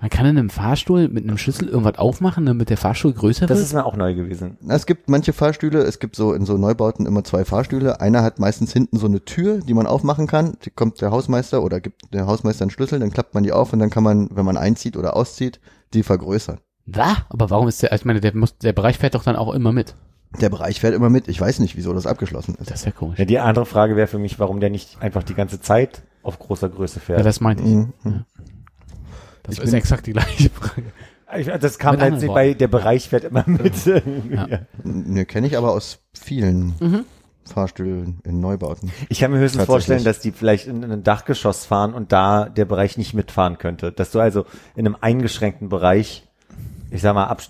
[0.00, 3.58] Man kann in einem Fahrstuhl mit einem Schlüssel irgendwas aufmachen, damit der Fahrstuhl größer Das
[3.58, 3.66] wird.
[3.66, 4.56] ist mir auch neu gewesen.
[4.60, 8.00] Na, Es gibt manche Fahrstühle, es gibt so in so Neubauten immer zwei Fahrstühle.
[8.00, 10.56] Einer hat meistens hinten so eine Tür, die man aufmachen kann.
[10.64, 13.72] Die kommt der Hausmeister oder gibt der Hausmeister einen Schlüssel, dann klappt man die auf
[13.72, 15.58] und dann kann man, wenn man einzieht oder auszieht,
[15.94, 16.58] die vergrößern.
[16.86, 17.16] Da?
[17.28, 19.72] Aber warum ist der, ich meine, der muss, der Bereich fährt doch dann auch immer
[19.72, 19.94] mit.
[20.40, 21.26] Der Bereich fährt immer mit.
[21.26, 22.70] Ich weiß nicht, wieso das abgeschlossen ist.
[22.70, 23.18] Das ist ja komisch.
[23.18, 26.38] Ja, die andere Frage wäre für mich, warum der nicht einfach die ganze Zeit auf
[26.38, 27.26] großer Größe Ja, fährt.
[27.26, 27.70] das meinte ich.
[28.04, 28.24] Mhm.
[29.48, 30.84] Das Ich ist bin- exakt die gleiche Frage.
[31.36, 33.74] Ich, das kam halt nicht bei, der Bereich fährt immer mit.
[33.84, 34.00] ja.
[34.82, 37.04] Ne, kenne ich aber aus vielen
[37.44, 38.90] Fahrstühlen in Neubauten.
[39.10, 42.64] Ich kann mir höchstens vorstellen, dass die vielleicht in ein Dachgeschoss fahren und da der
[42.64, 43.92] Bereich nicht mitfahren könnte.
[43.92, 46.26] Dass du also in einem eingeschränkten Bereich,
[46.90, 47.42] ich sag mal, ab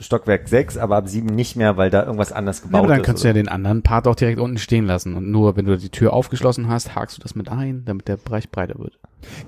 [0.00, 3.00] Stockwerk 6, aber ab 7 nicht mehr, weil da irgendwas anders Ja, gebaut aber dann
[3.00, 3.06] ist.
[3.06, 5.14] kannst du ja oder- den anderen Part auch direkt unten stehen lassen.
[5.14, 8.16] Und nur wenn du die Tür aufgeschlossen hast, hakst du das mit ein, damit der
[8.16, 8.98] Bereich breiter wird.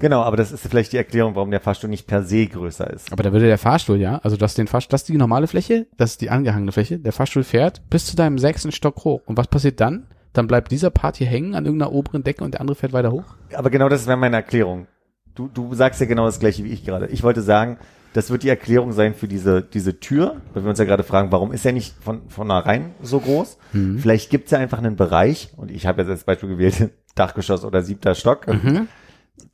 [0.00, 3.12] Genau, aber das ist vielleicht die Erklärung, warum der Fahrstuhl nicht per se größer ist.
[3.12, 5.86] Aber da würde der Fahrstuhl, ja, also das, den Fahrstuhl, das ist die normale Fläche,
[5.96, 6.98] das ist die angehangene Fläche.
[6.98, 9.20] Der Fahrstuhl fährt bis zu deinem sechsten Stock hoch.
[9.26, 10.06] Und was passiert dann?
[10.32, 13.12] Dann bleibt dieser Part hier hängen an irgendeiner oberen Decke und der andere fährt weiter
[13.12, 13.24] hoch.
[13.54, 14.86] Aber genau das wäre meine Erklärung.
[15.34, 17.06] Du, du sagst ja genau das gleiche wie ich gerade.
[17.06, 17.78] Ich wollte sagen,
[18.14, 21.30] das wird die Erklärung sein für diese, diese Tür, weil wir uns ja gerade fragen,
[21.32, 23.58] warum ist er nicht von, von vornherein so groß?
[23.72, 27.64] Vielleicht gibt es ja einfach einen Bereich, und ich habe jetzt als Beispiel gewählt, Dachgeschoss
[27.64, 28.88] oder siebter Stock, Mhm.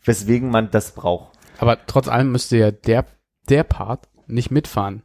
[0.05, 1.37] weswegen man das braucht.
[1.59, 3.07] Aber trotz allem müsste ja der,
[3.49, 5.03] der Part nicht mitfahren.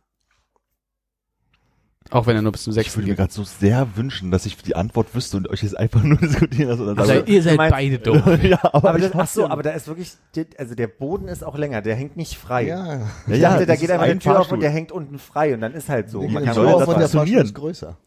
[2.12, 3.18] Auch wenn er nur bis zum Ich sechsten würde mir geht.
[3.20, 6.70] gerade so sehr wünschen, dass ich die Antwort wüsste und euch jetzt einfach nur diskutieren
[6.70, 6.96] lasse.
[7.00, 8.22] Also, ihr seid meinst- beide doof.
[8.44, 10.14] ja, aber, Aber ich das, ach so, aber da ist wirklich,
[10.58, 12.64] also der Boden ist auch länger, der hängt nicht frei.
[12.68, 13.02] Ja.
[13.28, 14.56] Ich Ja, dachte, da das geht einfach die ein Tür auf Fahrstuhl.
[14.58, 16.22] und der hängt unten frei und dann ist halt so.
[16.22, 17.46] Die Man Tür kann soll so das von der Fahrstuhl funktionieren?
[17.46, 17.98] ist größer.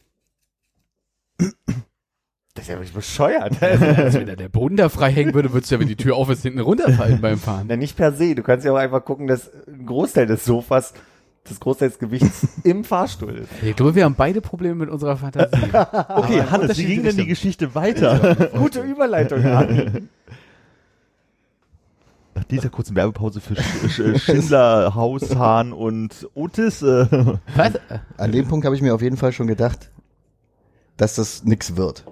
[2.54, 3.56] das ist ja wirklich bescheuert.
[3.62, 6.16] Also wenn da der Boden da frei hängen würde, würdest du ja, wenn die Tür
[6.16, 7.66] auf ist, hinten runterfallen beim Fahren.
[7.68, 8.34] Na, nicht per se.
[8.34, 11.02] Du kannst ja auch einfach gucken, dass ein Großteil des Sofas, das
[11.44, 13.48] des Gewichts im Fahrstuhl ist.
[13.62, 15.56] Ich glaube, wir haben beide Probleme mit unserer Fantasie.
[15.72, 18.50] okay, Aber Hannes, wie ging denn die Geschichte weiter?
[18.58, 20.08] Gute Überleitung, Arne.
[22.34, 26.80] Nach dieser kurzen Werbepause für Sch Sch Schindler, Haushahn und Otis.
[26.82, 27.06] Äh,
[27.56, 27.72] Was?
[28.16, 29.90] An dem Punkt habe ich mir auf jeden Fall schon gedacht,
[30.96, 32.04] dass das nix wird.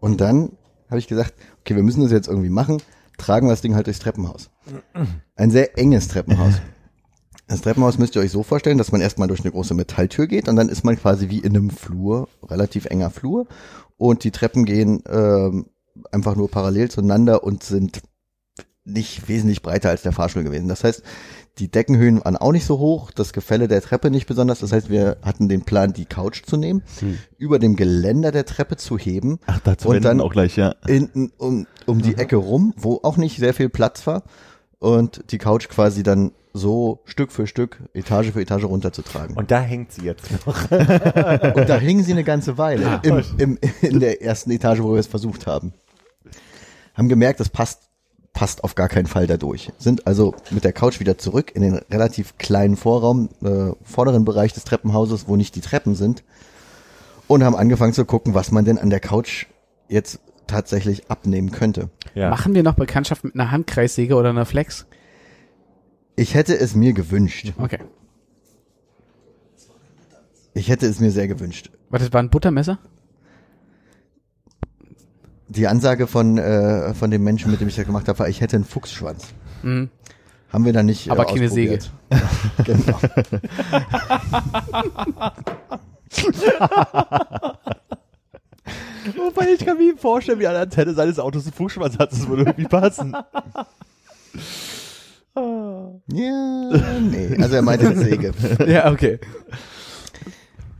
[0.00, 0.52] Und dann
[0.88, 2.80] habe ich gesagt, okay, wir müssen das jetzt irgendwie machen,
[3.16, 4.50] tragen wir das Ding halt durchs Treppenhaus.
[5.34, 6.60] Ein sehr enges Treppenhaus.
[7.48, 10.48] Das Treppenhaus müsst ihr euch so vorstellen, dass man erstmal durch eine große Metalltür geht
[10.48, 13.46] und dann ist man quasi wie in einem Flur, relativ enger Flur.
[13.96, 15.66] Und die Treppen gehen ähm,
[16.12, 18.02] einfach nur parallel zueinander und sind
[18.84, 20.68] nicht wesentlich breiter als der Fahrstuhl gewesen.
[20.68, 21.02] Das heißt,
[21.58, 24.60] die Deckenhöhen waren auch nicht so hoch, das Gefälle der Treppe nicht besonders.
[24.60, 26.82] Das heißt, wir hatten den Plan, die Couch zu nehmen,
[27.38, 30.74] über dem Geländer der Treppe zu heben ach, dazu Und dann- auch gleich, ja.
[30.86, 34.22] hinten um, um die Ecke rum, wo auch nicht sehr viel Platz war
[34.78, 39.36] und die Couch quasi dann so Stück für Stück, Etage für Etage runterzutragen.
[39.36, 40.66] Und, Und da hängt sie jetzt noch.
[40.68, 45.06] da hingen sie eine ganze Weile im, im, in der ersten Etage, wo wir es
[45.06, 45.72] versucht haben.
[46.94, 47.88] Haben gemerkt, das passt
[48.38, 49.72] passt auf gar keinen Fall dadurch.
[49.78, 54.52] Sind also mit der Couch wieder zurück in den relativ kleinen Vorraum, äh, vorderen Bereich
[54.52, 56.22] des Treppenhauses, wo nicht die Treppen sind
[57.26, 59.46] und haben angefangen zu gucken, was man denn an der Couch
[59.88, 61.90] jetzt tatsächlich abnehmen könnte.
[62.14, 62.30] Ja.
[62.30, 64.86] Machen wir noch Bekanntschaft mit einer Handkreissäge oder einer Flex?
[66.16, 67.52] Ich hätte es mir gewünscht.
[67.58, 67.78] Okay.
[70.54, 71.70] Ich hätte es mir sehr gewünscht.
[71.90, 72.80] Was, das war ein Buttermesser?
[75.46, 78.40] Die Ansage von, äh, von dem Menschen, mit dem ich das gemacht habe, war, ich
[78.40, 79.28] hätte einen Fuchsschwanz.
[79.62, 79.88] Mhm.
[80.52, 81.78] Haben wir dann nicht Aber äh, keine Säge.
[82.64, 82.98] genau.
[89.16, 92.12] Wobei ich kann mir vorstellen, wie an der Antenne seines Autos einen Fußschwanz hat.
[92.12, 93.16] Das würde irgendwie passen.
[96.08, 97.36] Ja, nee.
[97.40, 98.32] Also er meinte eine Säge.
[98.66, 99.20] Ja, okay.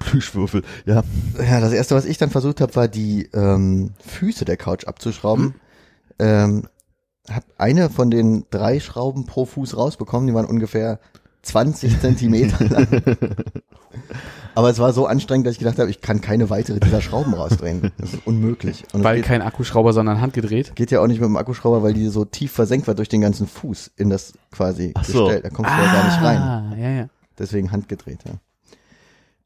[0.01, 1.03] Plüschwürfel, ja.
[1.39, 5.55] Ja, das erste, was ich dann versucht habe, war die ähm, Füße der Couch abzuschrauben.
[6.19, 6.67] Ähm,
[7.31, 10.27] hab eine von den drei Schrauben pro Fuß rausbekommen.
[10.27, 10.99] Die waren ungefähr
[11.43, 12.87] 20 Zentimeter lang.
[14.55, 17.33] Aber es war so anstrengend, dass ich gedacht habe, ich kann keine weitere dieser Schrauben
[17.33, 17.93] rausdrehen.
[17.99, 18.85] Das ist unmöglich.
[18.93, 20.75] Und Weil geht, kein Akkuschrauber, sondern handgedreht.
[20.75, 23.21] geht ja auch nicht mit dem Akkuschrauber, weil die so tief versenkt war durch den
[23.21, 25.27] ganzen Fuß in das quasi Ach so.
[25.27, 25.43] Gestell.
[25.43, 26.39] Da kommst du ja gar nicht rein.
[26.39, 27.09] Ah, ja, ja.
[27.39, 28.33] Deswegen handgedreht, ja.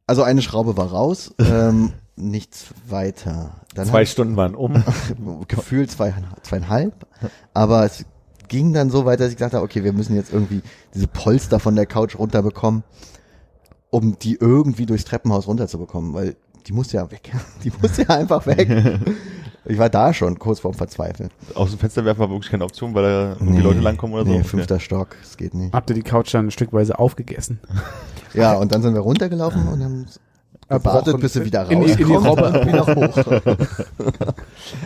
[0.07, 3.61] Also eine Schraube war raus, ähm, nichts weiter.
[3.75, 4.83] Dann Zwei Stunden waren um.
[5.49, 7.07] gefühlt zwei, zweieinhalb,
[7.53, 8.07] aber es
[8.53, 10.61] ging dann so weit, dass ich gesagt habe, okay, wir müssen jetzt irgendwie
[10.95, 12.85] diese Polster von der Couch runterbekommen,
[13.89, 16.37] um die irgendwie durchs Treppenhaus runterzubekommen, weil
[16.67, 17.33] die muss ja weg.
[17.65, 18.69] Die muss ja einfach weg.
[19.65, 21.31] Ich war da schon kurz vorm Verzweifeln.
[21.55, 24.33] Aus dem Fenster werfen war wirklich keine Option, weil da irgendwie Leute langkommen oder so.
[24.33, 25.73] Nee, fünfter Stock, es geht nicht.
[25.73, 27.61] Habt ihr die Couch dann stückweise aufgegessen?
[28.35, 30.07] Ja, und dann sind wir runtergelaufen und haben
[30.69, 32.45] gewartet, bis sie wieder In die- in die Robbe.
[32.47, 34.35] und wieder hoch.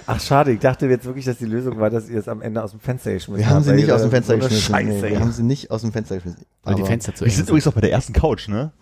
[0.06, 0.52] Ach, schade.
[0.52, 2.80] Ich dachte jetzt wirklich, dass die Lösung war, dass ihr es am Ende aus dem
[2.80, 4.60] Fenster geschmissen Wir haben habt, sie nicht aus dem Fenster geschmissen.
[4.74, 4.88] Scheiße.
[4.88, 6.44] Nee, wir haben sie nicht aus dem Fenster geschmissen.
[6.64, 7.48] Weil die Fenster zu Wir eng sind sind.
[7.50, 8.72] übrigens auch bei der ersten Couch, ne?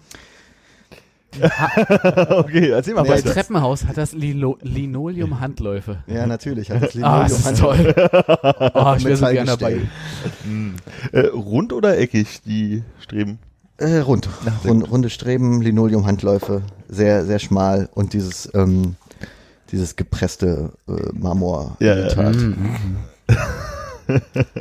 [2.28, 3.32] okay, erzähl mal Das weiter.
[3.34, 6.04] Treppenhaus hat das Lilo Linoleum-Handläufe.
[6.06, 6.70] Ja, natürlich.
[6.70, 7.92] Hat das Ah, das ist toll.
[8.72, 9.80] Oh, ich wäre so gerne dabei.
[11.10, 13.40] Äh, rund oder eckig, die Streben?
[13.78, 14.28] Äh, rund.
[14.62, 14.90] sehr rund.
[14.90, 18.96] Runde Streben, Linoleum-Handläufe, sehr, sehr schmal und dieses, ähm,
[19.72, 21.76] dieses gepresste äh, Marmor.
[21.80, 22.30] Ja, ja.
[22.30, 22.56] Mhm.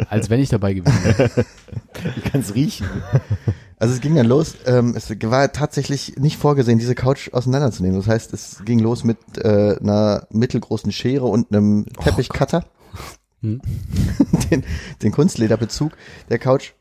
[0.10, 1.30] Als wenn ich dabei gewesen wäre.
[1.36, 2.88] Du kannst riechen.
[3.78, 7.98] Also es ging dann los, ähm, es war tatsächlich nicht vorgesehen, diese Couch auseinanderzunehmen.
[7.98, 12.66] Das heißt, es ging los mit äh, einer mittelgroßen Schere und einem Teppichcutter.
[13.42, 13.62] Hm.
[14.52, 14.64] den,
[15.02, 15.92] den Kunstlederbezug
[16.30, 16.72] der Couch.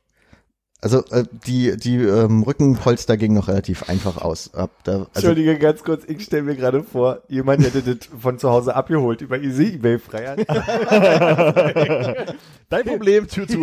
[0.84, 4.52] Also äh, die, die ähm, Rückenpolster gingen noch relativ einfach aus.
[4.52, 8.40] Ab da, also, Entschuldige, ganz kurz, ich stelle mir gerade vor, jemand hätte das von
[8.40, 10.34] zu Hause abgeholt über easy ebay freier
[12.68, 13.60] Dein Problem, Tür zu.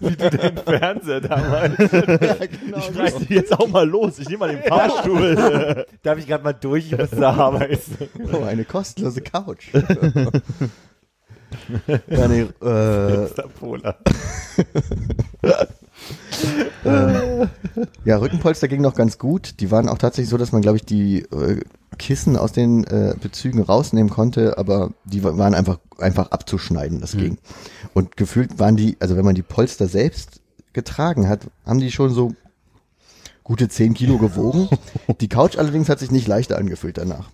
[0.00, 1.76] Wie du den Fernseher damals.
[1.78, 4.18] genau Ich reiß dich jetzt auch mal los.
[4.18, 5.86] Ich nehme mal den Fahrstuhl.
[6.02, 8.08] Darf ich gerade mal durch, ich muss da arbeiten.
[8.32, 9.68] Oh, eine kostenlose Couch.
[12.08, 13.26] ja, nee, äh,
[16.84, 17.48] ähm,
[18.04, 19.60] ja, Rückenpolster ging noch ganz gut.
[19.60, 21.60] Die waren auch tatsächlich so, dass man, glaube ich, die äh,
[21.98, 27.12] Kissen aus den äh, Bezügen rausnehmen konnte, aber die wa- waren einfach einfach abzuschneiden, das
[27.12, 27.38] ging.
[27.92, 30.40] Und gefühlt waren die, also wenn man die Polster selbst
[30.72, 32.32] getragen hat, haben die schon so
[33.44, 34.68] gute 10 Kilo gewogen.
[35.20, 37.30] Die Couch allerdings hat sich nicht leichter angefühlt danach.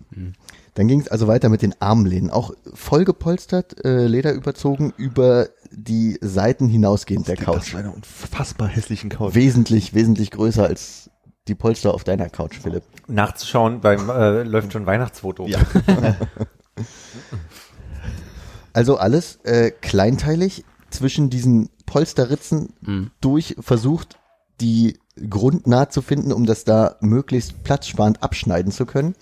[0.77, 5.49] Dann ging es also weiter mit den Armlehnen, auch voll gepolstert, äh, Leder überzogen, über
[5.71, 7.73] die Seiten hinausgehend der Couch.
[7.73, 9.33] einer unfassbar hässlichen Couch.
[9.33, 11.09] Wesentlich, wesentlich größer als
[11.47, 12.83] die Polster auf deiner Couch, Philipp.
[13.07, 15.47] Nachzuschauen, beim äh, läuft schon Weihnachtsfoto.
[15.47, 15.59] Ja.
[18.73, 23.09] Also alles äh, kleinteilig zwischen diesen Polsterritzen Mhm.
[23.21, 24.19] durch versucht,
[24.61, 24.99] die
[25.29, 29.15] Grundnaht zu finden, um das da möglichst platzsparend abschneiden zu können.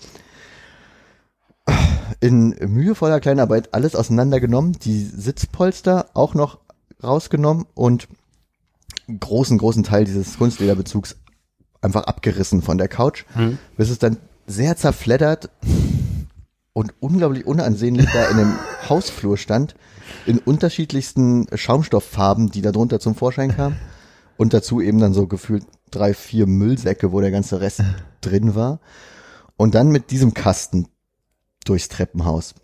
[2.20, 6.58] In mühevoller Kleinarbeit alles auseinandergenommen, die Sitzpolster auch noch
[7.02, 8.08] rausgenommen und
[9.20, 11.16] großen, großen Teil dieses Kunstlederbezugs
[11.82, 13.58] einfach abgerissen von der Couch, Mhm.
[13.76, 14.16] bis es dann
[14.46, 15.50] sehr zerfleddert
[16.72, 18.52] und unglaublich unansehnlich da in dem
[18.88, 19.74] Hausflur stand,
[20.24, 23.76] in unterschiedlichsten Schaumstofffarben, die da drunter zum Vorschein kamen.
[24.36, 27.82] Und dazu eben dann so gefühlt drei, vier Müllsäcke, wo der ganze Rest
[28.20, 28.80] drin war.
[29.56, 30.88] Und dann mit diesem Kasten
[31.68, 32.54] durchs Treppenhaus.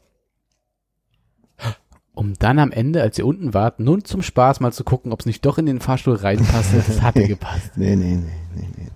[2.14, 5.20] Um dann am Ende, als ihr unten wart, nun zum Spaß mal zu gucken, ob
[5.20, 6.74] es nicht doch in den Fahrstuhl reinpasst.
[6.74, 7.72] Das hatte gepasst.
[7.76, 8.88] Nee, nee, nee, nee, nee.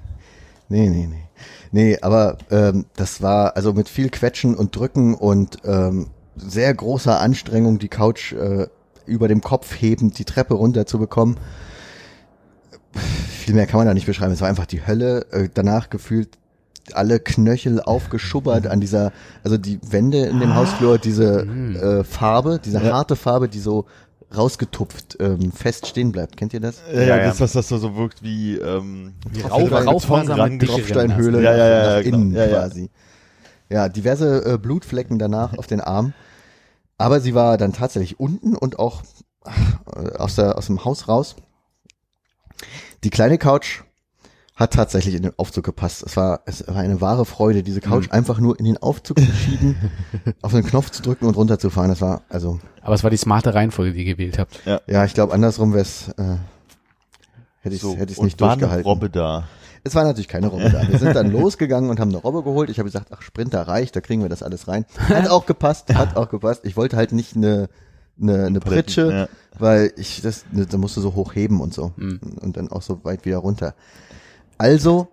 [0.68, 1.22] Nee, nee, nee.
[1.72, 7.20] Nee, aber ähm, das war also mit viel Quetschen und Drücken und ähm, sehr großer
[7.20, 8.66] Anstrengung, die Couch äh,
[9.06, 11.38] über dem Kopf hebend die Treppe runter zu bekommen.
[12.94, 14.32] Viel mehr kann man da nicht beschreiben.
[14.32, 15.26] Es war einfach die Hölle.
[15.30, 16.36] Äh, danach gefühlt
[16.94, 22.82] alle Knöchel aufgeschubbert an dieser, also die Wände in dem Hausflur, diese äh, Farbe, diese
[22.92, 23.86] harte Farbe, die so
[24.36, 26.36] rausgetupft ähm, fest stehen bleibt.
[26.36, 26.82] Kennt ihr das?
[26.92, 27.24] Ja, Ja, ja, ja.
[27.26, 29.42] das, was das so, so wirkt wie, ähm, wie
[30.66, 32.16] Tropfsteinhöhle Ja, ja, ja, nach genau.
[32.18, 32.58] innen Ja, ja.
[32.60, 32.90] quasi.
[33.68, 36.12] Ja, diverse äh, Blutflecken danach auf den Arm.
[36.98, 39.02] Aber sie war dann tatsächlich unten und auch
[39.44, 39.56] ach,
[39.94, 41.36] äh, aus, der, aus dem Haus raus.
[43.04, 43.82] Die kleine Couch
[44.56, 46.02] hat tatsächlich in den Aufzug gepasst.
[46.04, 49.26] Es war, es war eine wahre Freude, diese Couch einfach nur in den Aufzug zu
[49.26, 49.76] schieben,
[50.42, 51.90] auf den Knopf zu drücken und runterzufahren.
[51.90, 54.62] Das war, also, Aber es war die smarte Reihenfolge, die ihr gewählt habt.
[54.64, 56.36] ja, ich glaube, andersrum wäre es, äh,
[57.60, 57.96] hätte ich es so.
[57.96, 58.90] hätte ich's und nicht war eine durchgehalten.
[58.90, 59.44] Robbe da.
[59.84, 60.88] Es war natürlich keine Robbe da.
[60.88, 62.70] Wir sind dann losgegangen und haben eine Robbe geholt.
[62.70, 64.86] Ich habe gesagt, ach, Sprinter reicht, da kriegen wir das alles rein.
[64.98, 66.62] Hat auch gepasst, hat auch gepasst.
[66.64, 67.68] Ich wollte halt nicht eine,
[68.20, 69.28] eine, eine Pritsche, ja.
[69.58, 71.92] weil ich das, ne, da musste so hoch heben und so.
[71.96, 72.20] Mhm.
[72.40, 73.74] Und dann auch so weit wieder runter.
[74.58, 75.08] Also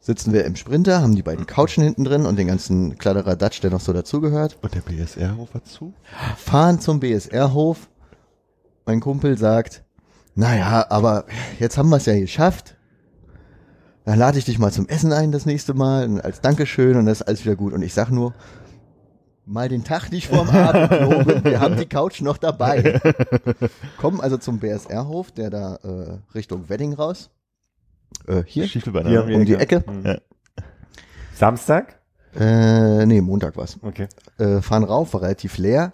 [0.00, 3.70] sitzen wir im Sprinter, haben die beiden Couchen hinten drin und den ganzen Kladderadatsch, der
[3.70, 5.92] noch so dazugehört, Und der BSR-Hof war zu?
[6.36, 7.88] fahren zum BSR-Hof.
[8.86, 9.82] Mein Kumpel sagt,
[10.34, 11.24] naja, aber
[11.58, 12.76] jetzt haben wir es ja geschafft.
[14.04, 17.06] Dann lade ich dich mal zum Essen ein das nächste Mal und als Dankeschön und
[17.06, 17.72] das ist alles wieder gut.
[17.72, 18.32] Und ich sag nur,
[19.44, 23.00] mal den Tag nicht vorm Abend loben, wir haben die Couch noch dabei.
[23.98, 27.30] Kommen also zum BSR-Hof, der da äh, Richtung Wedding raus.
[28.26, 29.08] Äh, hier, Schiefelbeiner.
[29.08, 29.36] Hier ne?
[29.36, 29.84] um die Ecke.
[30.04, 30.18] Ja.
[31.34, 32.00] Samstag?
[32.38, 33.78] Äh, nee, Montag war's.
[33.82, 34.08] Okay.
[34.38, 35.92] äh, fahren rauf, war relativ leer.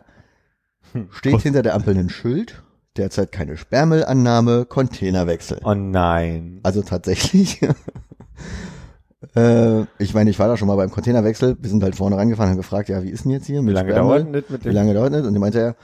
[1.11, 2.63] Steht Kost- hinter der Ampel ein Schild.
[2.97, 5.61] Derzeit keine Sperrmüllannahme, Containerwechsel.
[5.65, 6.61] Oh nein.
[6.63, 7.63] Also tatsächlich.
[9.37, 11.57] äh, ich meine, ich war da schon mal beim Containerwechsel.
[11.59, 13.65] Wir sind halt vorne rangefahren und haben gefragt, ja, wie ist denn jetzt hier Wie
[13.65, 14.25] mit lange Sperrmüll?
[14.25, 14.75] dauert das mit Wie dem?
[14.75, 15.27] lange dauert das?
[15.27, 15.77] Und die meinte er,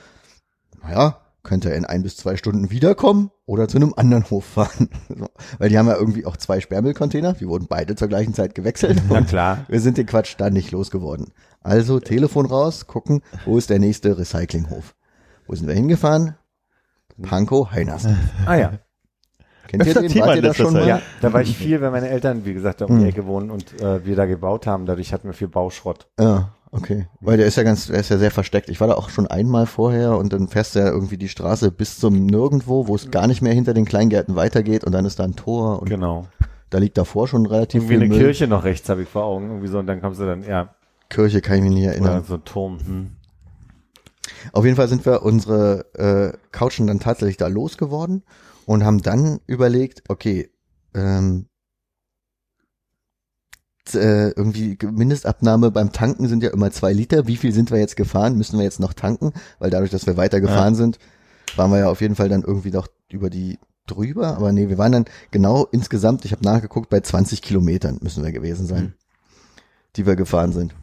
[0.83, 4.89] naja, könnte er in ein bis zwei Stunden wiederkommen oder zu einem anderen Hof fahren.
[5.59, 7.41] Weil die haben ja irgendwie auch zwei Sperrmüllcontainer.
[7.41, 9.01] Wir wurden beide zur gleichen Zeit gewechselt.
[9.09, 9.65] Na klar.
[9.69, 11.33] wir sind den Quatsch da nicht losgeworden.
[11.61, 14.95] Also Telefon raus, gucken, wo ist der nächste Recyclinghof.
[15.47, 16.35] Wo sind wir hingefahren?
[17.23, 18.17] Pankow, Heinersdorf.
[18.47, 18.73] Ah ja.
[19.67, 20.15] Kennt ihr den?
[20.21, 20.87] Wart ihr da schon mal?
[20.87, 23.09] Ja, da war ich viel, weil meine Eltern, wie gesagt, da um die Hm.
[23.11, 24.87] Ecke wohnen und äh, wir da gebaut haben.
[24.87, 26.09] Dadurch hatten wir viel Bauschrott.
[26.19, 27.07] Ja, okay.
[27.21, 28.69] Weil der ist ja ganz, der ist ja sehr versteckt.
[28.69, 31.71] Ich war da auch schon einmal vorher und dann fährst du ja irgendwie die Straße
[31.71, 35.19] bis zum Nirgendwo, wo es gar nicht mehr hinter den Kleingärten weitergeht und dann ist
[35.19, 36.27] da ein Tor und Genau.
[36.71, 38.19] da liegt davor schon relativ Irgendwie viel eine Müll.
[38.19, 39.47] Kirche noch rechts habe ich vor Augen.
[39.49, 40.75] Irgendwie so und dann kommst du dann, ja,
[41.11, 42.25] Kirche kann ich mich nicht oder erinnern.
[42.25, 42.79] so ein Turm.
[42.85, 43.11] Hm.
[44.53, 48.25] Auf jeden Fall sind wir unsere äh, Couchen dann tatsächlich da losgeworden
[48.67, 50.51] und haben dann überlegt, okay,
[50.95, 51.47] ähm,
[53.95, 57.27] äh, irgendwie Mindestabnahme beim Tanken sind ja immer zwei Liter.
[57.27, 58.37] Wie viel sind wir jetzt gefahren?
[58.37, 59.33] Müssen wir jetzt noch tanken?
[59.59, 60.99] Weil dadurch, dass wir weiter gefahren sind,
[61.57, 64.77] waren wir ja auf jeden Fall dann irgendwie doch über die drüber, aber nee, wir
[64.77, 68.93] waren dann genau insgesamt, ich habe nachgeguckt, bei 20 Kilometern müssen wir gewesen sein, Mhm.
[69.97, 70.75] die wir gefahren sind.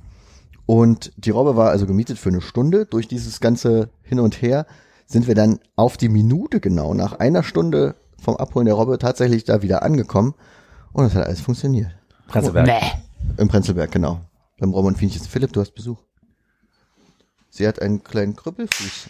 [0.65, 2.87] Und die Robbe war also gemietet für eine Stunde.
[2.87, 4.65] Durch dieses ganze Hin und Her
[5.05, 9.43] sind wir dann auf die Minute genau nach einer Stunde vom Abholen der Robbe tatsächlich
[9.43, 10.33] da wieder angekommen.
[10.91, 11.95] Und es hat alles funktioniert.
[12.27, 12.65] Prenzlberg.
[12.65, 12.91] Nee.
[13.37, 14.21] Im Prenzlberg, genau.
[14.59, 15.21] Beim und Fienchen.
[15.21, 16.01] Philipp, du hast Besuch.
[17.49, 19.09] Sie hat einen kleinen Krüppelfuß.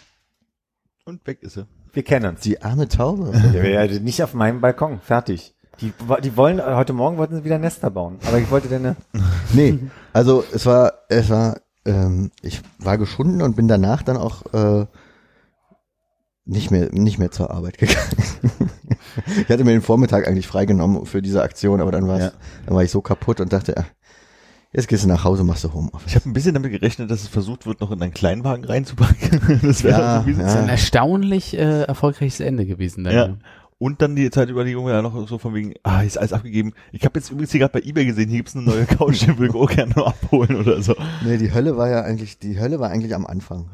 [1.04, 1.66] Und weg ist sie.
[1.92, 2.40] Wir kennen uns.
[2.40, 3.32] Die arme Taube.
[3.54, 5.00] Ja, nicht auf meinem Balkon.
[5.00, 5.54] Fertig.
[5.80, 8.18] Die, die wollen, heute Morgen wollten sie wieder Nester bauen.
[8.26, 8.96] Aber ich wollte denn eine,
[9.52, 9.78] Nee,
[10.12, 14.86] also es war, es war, ähm, ich war geschunden und bin danach dann auch äh,
[16.46, 17.98] nicht mehr, nicht mehr zur Arbeit gegangen.
[19.42, 22.32] ich hatte mir den Vormittag eigentlich freigenommen für diese Aktion, aber dann war Ja.
[22.64, 23.74] dann war ich so kaputt und dachte,
[24.72, 26.08] jetzt gehst du nach Hause, machst du Homeoffice.
[26.10, 29.60] Ich habe ein bisschen damit gerechnet, dass es versucht wird, noch in einen Kleinwagen reinzupacken.
[29.62, 30.60] Das wäre Ja, ja.
[30.62, 33.04] Ein erstaunlich äh, erfolgreiches Ende gewesen.
[33.04, 33.14] Dann.
[33.14, 33.36] Ja.
[33.78, 36.72] Und dann die Zeitüberlegung ja noch so von wegen, ah, ist alles abgegeben.
[36.92, 39.38] Ich habe jetzt übrigens hier gerade bei Ebay gesehen, hier gibt's eine neue Couch, die
[39.38, 40.94] will ich auch gerne noch abholen oder so.
[41.24, 43.70] Nee, die Hölle war ja eigentlich, die Hölle war eigentlich am Anfang.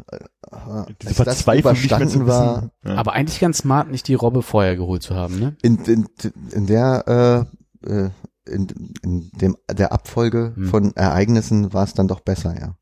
[0.51, 2.71] Diese Als das Verzweiflung nicht mehr zu war.
[2.85, 2.97] Ja.
[2.97, 5.57] Aber eigentlich ganz smart, nicht die Robbe vorher geholt zu haben, ne?
[5.63, 6.07] in, in,
[6.51, 7.47] in der
[7.87, 8.11] äh, äh,
[8.45, 8.67] in,
[9.05, 10.67] in dem der Abfolge Hm.
[10.67, 12.75] von Ereignissen war es dann doch besser, ja.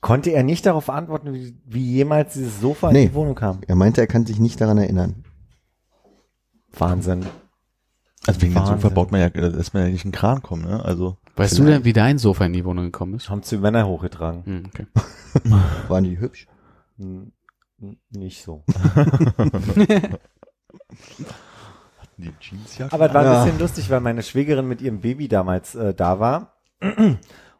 [0.00, 3.02] konnte er nicht darauf antworten, wie, wie jemals dieses Sofa Nee.
[3.02, 3.58] in die Wohnung kam.
[3.66, 5.24] Er meinte, er kann sich nicht daran erinnern.
[6.80, 7.26] Wahnsinn.
[8.26, 8.94] Also wegen dem Sofa Wahnsinn.
[8.94, 10.84] baut man ja, da lässt man ja nicht in den Kran kommen, ne?
[10.84, 11.68] Also Weißt Vielleicht.
[11.68, 13.30] du denn, wie dein Sofa in die Wohnung gekommen ist?
[13.30, 14.44] Haben zu Männer hochgetragen.
[14.44, 14.86] Hm, okay.
[15.88, 16.46] Waren die hübsch?
[18.10, 18.64] Nicht so.
[22.16, 22.92] die Jeansjacke.
[22.92, 23.38] Aber es war Ja.
[23.40, 26.54] ein bisschen lustig, weil meine Schwägerin mit ihrem Baby damals äh, da war.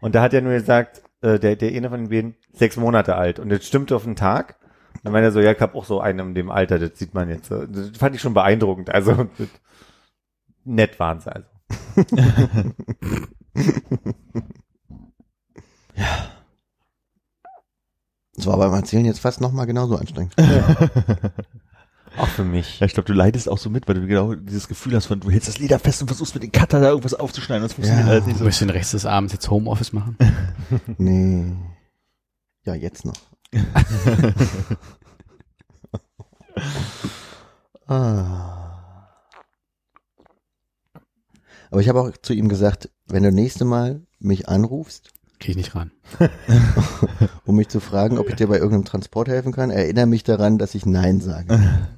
[0.00, 3.14] Und da hat er nur gesagt, äh, der, der eine von den beiden, sechs Monate
[3.16, 3.38] alt.
[3.38, 4.56] Und das stimmte auf den Tag.
[5.02, 7.14] Dann meinte er so, ja, ich hab auch so einen in dem Alter, das sieht
[7.14, 7.48] man jetzt.
[7.48, 7.64] so.
[7.66, 8.90] Das fand ich schon beeindruckend.
[8.90, 9.28] Also
[10.64, 11.48] nett waren sie also.
[18.34, 20.34] Das war beim Erzählen jetzt fast nochmal genauso anstrengend.
[22.16, 22.80] Auch für mich.
[22.80, 25.20] Ja, ich glaube, du leidest auch so mit, weil du genau dieses Gefühl hast von,
[25.20, 27.62] du hältst das Leder fest und versuchst mit dem Cutter da irgendwas aufzuschneiden.
[27.62, 28.12] Das funktioniert Ja.
[28.12, 28.44] alles nicht Du so.
[28.46, 30.16] möchtest den Rest des Abends jetzt Homeoffice machen?
[30.98, 31.52] Nee.
[32.64, 33.14] Ja, jetzt noch.
[37.86, 38.64] ah.
[41.70, 45.56] Aber ich habe auch zu ihm gesagt, wenn du nächste Mal mich anrufst, Krieg ich
[45.56, 45.92] nicht ran.
[47.44, 50.58] um mich zu fragen, ob ich dir bei irgendeinem Transport helfen kann, erinnere mich daran,
[50.58, 51.58] dass ich Nein sage.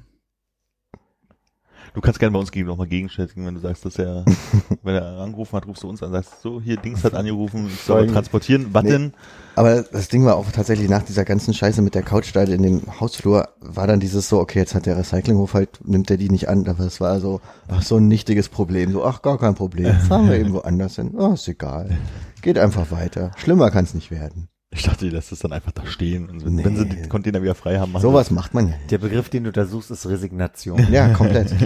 [1.93, 4.23] Du kannst gerne bei uns gegen nochmal gegenschätzigen, wenn du sagst, dass er,
[4.83, 7.81] wenn er angerufen hat, rufst du uns an, sagst so, hier Dings hat angerufen, ich
[7.81, 8.67] soll transportieren.
[8.71, 8.91] Was Nee.
[8.91, 9.13] denn?
[9.55, 12.63] Aber das Ding war auch tatsächlich nach dieser ganzen Scheiße mit der Couch da in
[12.63, 16.29] dem Hausflur, war dann dieses so, okay, jetzt hat der Recyclinghof halt, nimmt er die
[16.29, 19.55] nicht an, aber es war so, ach, so ein nichtiges Problem, so, ach, gar kein
[19.55, 21.97] Problem, fahren wir eben woanders hin, oh, ist egal,
[22.41, 24.47] geht einfach weiter, schlimmer kann es nicht werden.
[24.73, 26.29] Ich dachte, die lässt es dann einfach da stehen.
[26.29, 26.63] Und wenn, Nee.
[26.65, 28.75] wenn sie den Container wieder frei haben, machen Sowas macht man ja.
[28.89, 30.87] Der Begriff, den du da suchst, ist Resignation.
[30.91, 31.53] Ja, komplett.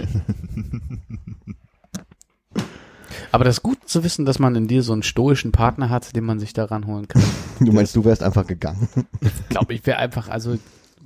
[3.32, 6.16] Aber das ist gut zu wissen, dass man in dir so einen stoischen Partner hat,
[6.16, 7.22] den man sich da ranholen kann.
[7.60, 8.88] Du meinst, du wärst einfach gegangen.
[9.20, 10.56] Ich glaube, ich wäre einfach, also,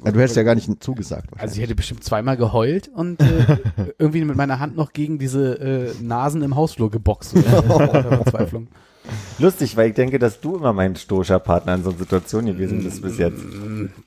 [0.05, 1.29] Ja, du hättest ja gar nicht zugesagt.
[1.39, 3.59] also ich hätte bestimmt zweimal geheult und äh,
[3.99, 7.39] irgendwie mit meiner Hand noch gegen diese äh, Nasen im Hausflur geboxt.
[7.39, 8.69] Verzweiflung.
[9.39, 12.83] Lustig, weil ich denke, dass du immer mein stoischer Partner in so einer Situation gewesen
[12.85, 13.43] bist bis jetzt.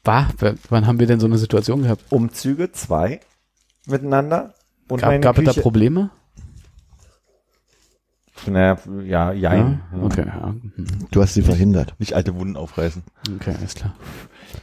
[0.04, 2.04] War, w- wann haben wir denn so eine Situation gehabt?
[2.12, 3.20] Umzüge, zwei
[3.88, 4.54] miteinander.
[4.88, 5.62] Und Gab, meine gab es da.
[5.62, 6.10] Probleme?
[8.46, 9.82] Naja, ja, jein.
[9.96, 10.48] Ja, okay, ja.
[10.48, 10.74] hm,
[11.12, 11.94] Du hast sie verhindert.
[12.00, 13.04] nicht alte Wunden aufreißen.
[13.36, 13.96] okay, alles klar.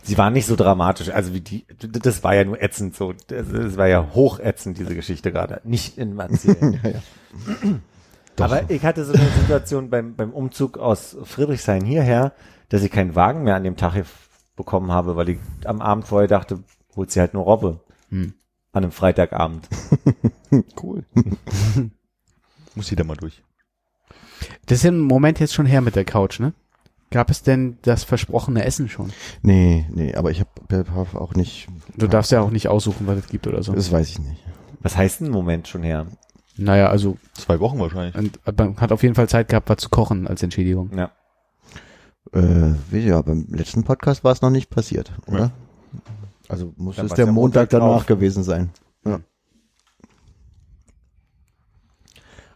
[0.02, 1.10] Sie waren nicht so dramatisch.
[1.10, 3.12] Also wie die, das war ja nur ätzend so.
[3.28, 5.60] Das, das war ja hochätzend, diese Geschichte gerade.
[5.64, 6.80] Nicht in Erzählen.
[6.82, 7.00] Ja, ja.
[8.44, 12.32] Aber ich hatte so eine Situation beim, beim Umzug aus Friedrichshain hierher,
[12.70, 14.02] dass ich keinen Wagen mehr an dem Tag
[14.56, 16.62] bekommen habe, weil ich am Abend vorher dachte,
[16.96, 17.80] holt sie halt nur Robbe.
[18.08, 18.34] Hm.
[18.72, 19.68] An einem Freitagabend.
[20.82, 21.04] Cool.
[22.74, 23.44] Muss jeder mal durch.
[24.66, 26.54] Das ist ja im Moment jetzt schon her mit der Couch, ne?
[27.10, 29.12] Gab es denn das versprochene Essen schon?
[29.42, 31.66] Nee, nee, aber ich habe hab auch nicht,
[31.96, 33.72] Du darfst ja auch nicht aussuchen, was es gibt oder so.
[33.72, 34.44] das weiß ich nicht.
[34.80, 36.06] Was heißt ein Moment schon her?
[36.56, 38.14] Naja, also Zwei Wochen wahrscheinlich.
[38.14, 40.90] und man hat auf jeden Fall Zeit gehabt, was zu kochen als Entschädigung.
[40.96, 41.10] Ja.
[42.32, 45.50] Äh, wie- ja, beim letzten Podcast war es noch nicht passiert, oder?
[46.48, 48.06] Also muss Dann es der ja Montag, Montag danach drauf.
[48.06, 48.70] gewesen sein.
[49.04, 49.20] Ja.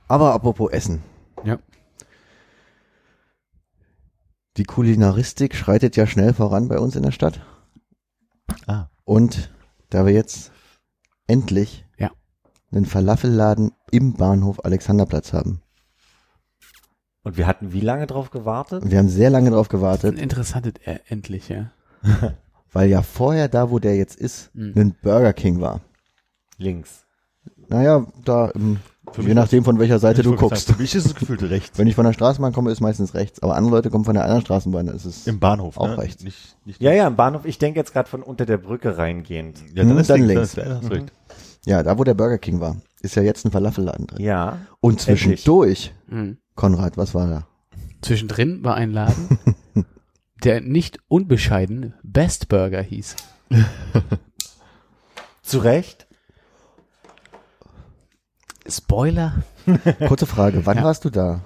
[0.09, 1.03] Aber apropos Essen.
[1.45, 1.59] Ja.
[4.57, 7.41] Die Kulinaristik schreitet ja schnell voran bei uns in der Stadt.
[8.67, 8.87] Ah.
[9.05, 9.51] Und
[9.91, 10.53] da wir jetzt
[11.27, 12.11] endlich Ja.
[12.71, 15.61] einen Falafelladen im Bahnhof Alexanderplatz haben.
[17.23, 18.89] Und wir hatten wie lange drauf gewartet?
[18.89, 21.71] Wir haben sehr lange darauf Ein gewartet, interessantes äh, endlich, ja.
[22.73, 24.73] weil ja vorher da, wo der jetzt ist, Mhm.
[24.77, 25.81] ein Burger King war.
[26.59, 27.07] Links.
[27.69, 28.79] Naja, da, im,
[29.19, 30.73] je nachdem von welcher Seite du guckst.
[30.73, 31.79] Für mich ist es gefühlt rechts.
[31.79, 34.25] Wenn ich von der Straßenbahn komme, ist meistens rechts, aber andere Leute kommen von der
[34.25, 35.99] anderen Straßenbahn, da ist es Im Bahnhof, Auch ne?
[35.99, 36.25] rechts.
[36.25, 37.45] Nicht, nicht Ja, ja, im Bahnhof.
[37.45, 39.59] Ich denke jetzt gerade von unter der Brücke reingehend.
[39.75, 40.57] Ja, dann Hm, ist dann links.
[40.57, 40.69] links.
[40.81, 41.13] Dann recht.
[41.67, 44.23] ja, da wo der Burger King war, ist ja jetzt ein Falafelladen drin.
[44.25, 44.59] Ja.
[44.81, 46.39] Und zwischendurch, Mhm.
[46.55, 47.47] Konrad, was war da?
[48.03, 49.39] Zwischendrin war ein Laden,
[50.45, 53.17] der nicht unbescheiden Best Burger hieß.
[55.43, 56.07] Zu Recht.
[58.69, 59.43] Spoiler.
[60.09, 60.85] Kurze Frage, wann Ja.
[60.85, 61.41] warst du da?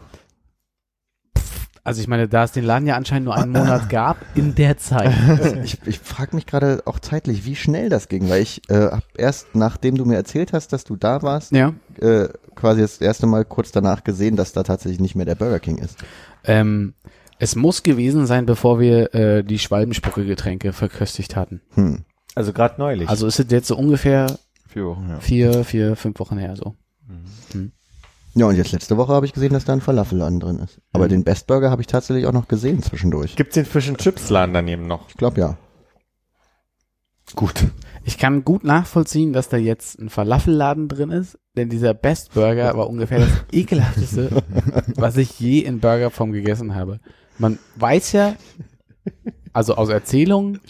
[1.84, 4.76] Also ich meine, da es den Laden ja anscheinend nur einen Monat gab, in der
[4.76, 5.12] Zeit.
[5.64, 9.04] Ich, ich frage mich gerade auch zeitlich, wie schnell das ging, weil ich äh, hab
[9.16, 11.72] erst nachdem du mir erzählt hast, dass du da warst, Ja.
[12.00, 15.60] äh, quasi das erste Mal kurz danach gesehen, dass da tatsächlich nicht mehr der Burger
[15.60, 15.96] King ist.
[16.44, 16.94] Ähm,
[17.38, 21.62] es muss gewesen sein, bevor wir äh, die Schwalbenspucke-Getränke verköstigt hatten.
[21.74, 22.04] Hm.
[22.34, 23.08] Also gerade neulich.
[23.08, 24.38] Also ist es jetzt so ungefähr
[24.68, 25.20] Vier Wochen, ja.
[25.20, 26.74] vier, vier, fünf Wochen her so.
[28.34, 30.80] Ja, und jetzt letzte Woche habe ich gesehen, dass da ein Falafelladen drin ist.
[30.92, 31.10] Aber Mhm.
[31.10, 33.34] den Best Burger habe ich tatsächlich auch noch gesehen zwischendurch.
[33.36, 35.08] Gibt's den Fish and Chips Laden daneben noch?
[35.08, 35.56] Ich glaube ja.
[37.34, 37.66] Gut.
[38.04, 42.74] Ich kann gut nachvollziehen, dass da jetzt ein Falafelladen drin ist, denn dieser Best Burger
[42.76, 44.42] war ungefähr das ekelhafteste,
[44.96, 47.00] was ich je in Burgerform gegessen habe.
[47.38, 48.34] Man weiß ja,
[49.52, 50.60] also aus Erzählungen,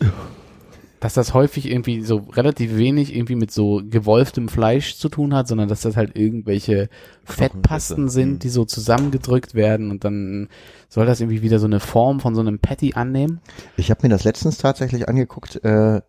[1.00, 5.46] dass das häufig irgendwie so relativ wenig irgendwie mit so gewolftem Fleisch zu tun hat,
[5.48, 6.88] sondern dass das halt irgendwelche
[7.24, 8.08] Fettpasten Mhm.
[8.08, 10.48] sind, die so zusammengedrückt werden und dann
[10.88, 13.40] soll das irgendwie wieder so eine Form von so einem Patty annehmen.
[13.76, 16.00] Ich habe mir das letztens tatsächlich angeguckt, äh, äh,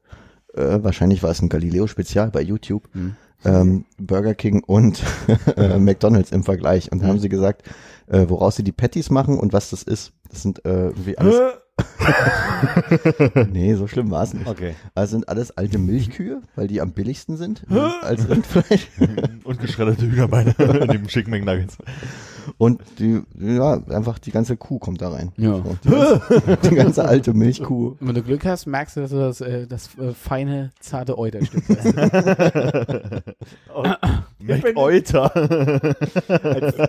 [0.56, 3.16] wahrscheinlich war es ein Galileo-Spezial bei YouTube, Hm.
[3.46, 5.04] ähm, Burger King und
[5.56, 6.92] äh, McDonalds im Vergleich.
[6.92, 7.64] Und da haben sie gesagt,
[8.08, 10.14] äh, woraus sie die Patties machen und was das ist.
[10.32, 11.40] Das sind äh, irgendwie alles.
[13.52, 14.48] nee, so schlimm war es nicht.
[14.48, 14.76] Okay.
[14.96, 17.66] Also sind alles alte Milchkühe, weil die am billigsten sind
[18.02, 18.88] als Rindfleisch.
[19.44, 21.78] Und geschredderte Hühnerbeine in dem Chicken McNuggets.
[22.58, 25.32] Und die, ja, einfach die ganze Kuh kommt da rein.
[25.38, 25.58] Ja.
[25.58, 27.96] So, die, ganze, die ganze alte Milchkuh.
[28.00, 31.18] Und wenn du Glück hast, merkst du, dass du das, äh, das äh, feine, zarte
[31.18, 31.86] Euterstück hast.
[34.40, 35.36] McEuter.
[35.36, 36.80] als,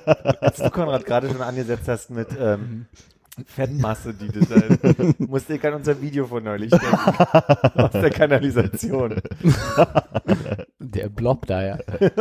[0.41, 2.87] als du Konrad gerade schon angesetzt hast mit ähm,
[3.47, 4.57] Fettmasse, die du da,
[5.19, 6.97] musste ich an unser Video von neulich denken.
[7.75, 9.21] Aus der Kanalisation.
[10.79, 11.79] Der Blob da, ja.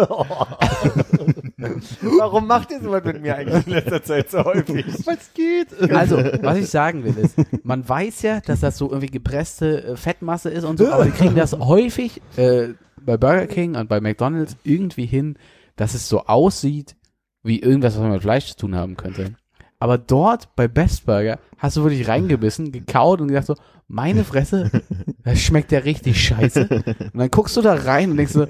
[2.17, 4.85] Warum macht ihr sowas mit mir eigentlich in letzter Zeit so häufig?
[5.05, 5.91] Was geht?
[5.91, 9.95] Also, was ich sagen will ist, man weiß ja, dass das so irgendwie gepresste äh,
[9.95, 12.69] Fettmasse ist und so, aber die kriegen das häufig äh,
[13.01, 15.37] bei Burger King und bei McDonalds irgendwie hin,
[15.75, 16.95] dass es so aussieht,
[17.43, 19.35] wie irgendwas, was man mit Fleisch zu tun haben könnte.
[19.79, 23.55] Aber dort bei Best Burger hast du wirklich reingebissen, gekaut und gedacht so,
[23.87, 24.69] meine Fresse,
[25.23, 26.67] das schmeckt ja richtig scheiße.
[27.13, 28.45] Und dann guckst du da rein und denkst so,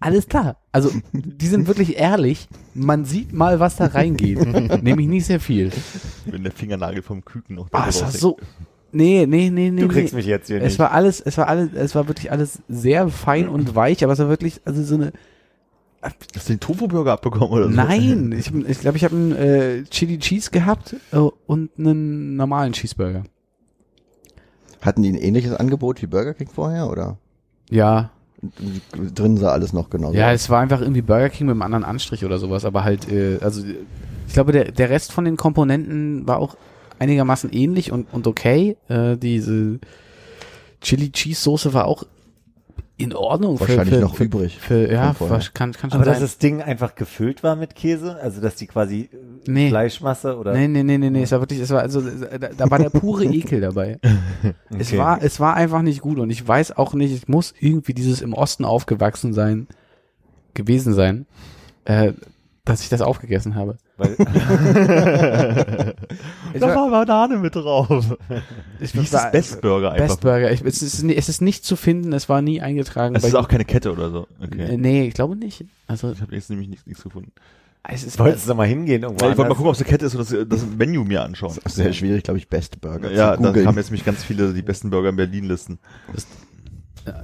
[0.00, 0.56] alles klar.
[0.72, 2.48] Also, die sind wirklich ehrlich.
[2.74, 4.82] Man sieht mal, was da reingeht.
[4.82, 5.70] Nämlich nicht sehr viel.
[6.26, 8.20] Wenn der Fingernagel vom Küken noch Ah, es war raushängt.
[8.20, 8.36] so.
[8.90, 9.80] Nee, nee, nee, nee.
[9.80, 10.18] Du kriegst nee.
[10.18, 10.78] mich jetzt hier Es nicht.
[10.80, 14.18] war alles, es war alles, es war wirklich alles sehr fein und weich, aber es
[14.18, 15.12] war wirklich, also so eine.
[16.02, 17.70] Hast du den Tofu-Burger abbekommen oder so?
[17.70, 22.36] Nein, ich glaube, ich, glaub, ich habe einen äh, Chili Cheese gehabt äh, und einen
[22.36, 23.24] normalen Cheeseburger.
[24.80, 27.18] Hatten die ein ähnliches Angebot wie Burger King vorher oder?
[27.70, 28.10] Ja,
[29.14, 31.84] Drin sah alles noch genauso ja, es war einfach irgendwie Burger King mit einem anderen
[31.84, 33.62] Anstrich oder sowas, aber halt, äh, also
[34.26, 36.56] ich glaube, der, der Rest von den Komponenten war auch
[36.98, 38.76] einigermaßen ähnlich und, und okay.
[38.88, 39.78] Äh, diese
[40.80, 42.04] Chili Cheese Soße war auch
[43.02, 43.56] in Ordnung.
[43.58, 45.14] für- Wahrscheinlich für, noch für, übrig Für, ja,
[45.54, 46.22] kann, kann schon Aber dass sein.
[46.22, 48.16] das Ding einfach gefüllt war mit Käse?
[48.22, 49.16] Also, dass die quasi äh,
[49.50, 49.68] Nee.
[49.70, 50.52] Fleischmasse oder?
[50.52, 52.90] Nee, nee, nee, nee, nee, es war wirklich, es war, also, da, da war der
[52.90, 53.98] pure Ekel dabei.
[54.78, 54.98] Es Okay.
[54.98, 58.20] war, es war einfach nicht gut und ich weiß auch nicht, es muss irgendwie dieses
[58.22, 59.66] im Osten aufgewachsen sein,
[60.54, 61.26] gewesen sein,
[61.84, 62.12] äh,
[62.64, 63.76] dass ich das aufgegessen habe.
[63.96, 64.14] Weil,
[66.58, 68.16] Da war- Banane mit drauf.
[68.80, 70.06] ich Wie ist das Best Burger einfach?
[70.06, 70.50] Best Burger.
[70.52, 73.14] Ich, es, ist, es ist nicht zu finden, es war nie eingetragen.
[73.14, 74.26] Das bei- ist auch keine Kette oder so.
[74.42, 74.76] Okay.
[74.76, 75.64] nee, ich glaube nicht.
[75.86, 77.32] Also, Ich habe jetzt nämlich nichts, nichts gefunden.
[77.88, 79.90] es ist, wolltest du noch mal hingehen irgendwo ich wollte mal gucken, ob es eine
[79.90, 81.56] Kette ist oder das, das Menü mir anschauen.
[81.66, 84.62] Sehr schwierig, glaube ich, Best Burger Ja, zu da kamen jetzt nämlich ganz viele die
[84.62, 85.78] besten Burger in Berlin listen.
[86.14, 86.20] Äh,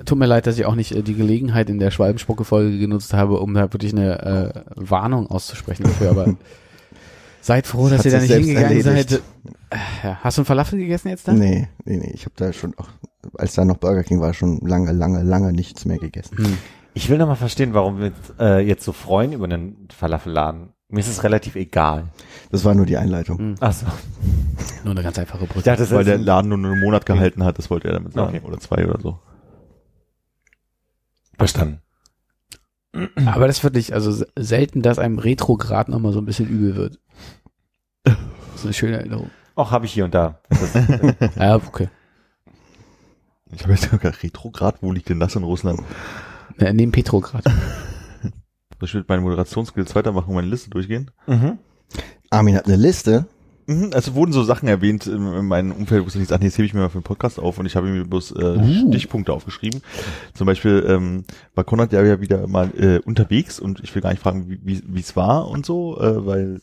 [0.05, 3.39] Tut mir leid, dass ich auch nicht äh, die Gelegenheit in der Schwalbenspucke-Folge genutzt habe,
[3.41, 6.35] um da wirklich eine äh, Warnung auszusprechen dafür, aber
[7.41, 9.11] seid froh, dass ihr da nicht hingegangen erledigt.
[9.11, 9.23] seid.
[9.71, 10.19] Äh, ja.
[10.23, 11.33] Hast du einen Falafel gegessen jetzt da?
[11.33, 12.11] Nee, nee, nee.
[12.15, 12.89] Ich habe da schon auch,
[13.35, 16.39] als da noch Burger King war, schon lange, lange, lange nichts mehr gegessen.
[16.39, 16.59] Hm.
[16.95, 20.71] Ich will noch mal verstehen, warum wir uns äh, jetzt so freuen über einen Falafelladen.
[20.91, 22.05] Mir ist es relativ egal.
[22.51, 23.39] Das war nur die Einleitung.
[23.39, 23.55] Hm.
[23.61, 23.87] Ach so.
[24.85, 25.65] Nur eine ganz einfache Ich Brücke.
[25.65, 28.39] dachte, das Weil der Laden nur einen Monat gehalten hat, das wollte er damit sagen.
[28.39, 28.47] Okay.
[28.47, 29.19] Oder zwei oder so.
[31.39, 31.81] Verstanden.
[33.27, 36.75] Aber das ist wirklich, also se- selten, dass einem Retrograd nochmal so ein bisschen übel
[36.77, 36.99] wird.
[38.05, 38.17] Das
[38.57, 39.31] ist eine schöne Erinnerung.
[39.55, 40.41] Auch habe ich hier und da.
[41.37, 41.89] Ja, okay.
[43.53, 45.81] Ich habe jetzt sogar Retrograd, wo liegt denn das in Russland?
[46.59, 47.45] Äh, neben Petrograd.
[47.45, 48.33] Soll
[48.83, 51.11] ich mit meinen Moderationsskills weitermachen und meine Liste durchgehen?
[51.27, 51.59] mhm.
[52.31, 53.27] Armin hat eine Liste.
[53.69, 56.49] Mhm, Also wurden so Sachen erwähnt in, in meinem Umfeld, wo ich nicht sage, nee,
[56.49, 58.57] das hebe ich mir mal für den Podcast auf und ich habe mir bloß äh,
[58.57, 58.89] Uh.
[58.89, 59.83] Stichpunkte aufgeschrieben.
[60.33, 61.25] Zum Beispiel ähm,
[61.55, 64.83] war Konrad ja wieder mal äh, unterwegs und ich will gar nicht fragen, wie wie
[64.87, 66.61] wie es war und so, äh, weil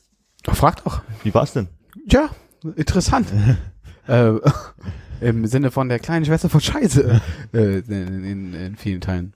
[0.47, 1.03] Frag doch.
[1.23, 1.67] wie war es denn?
[2.09, 2.29] Ja,
[2.75, 3.27] interessant.
[4.07, 4.33] äh,
[5.21, 7.21] Im Sinne von der kleinen Schwester von Scheiße.
[7.53, 9.33] Äh, in, in, in vielen Teilen.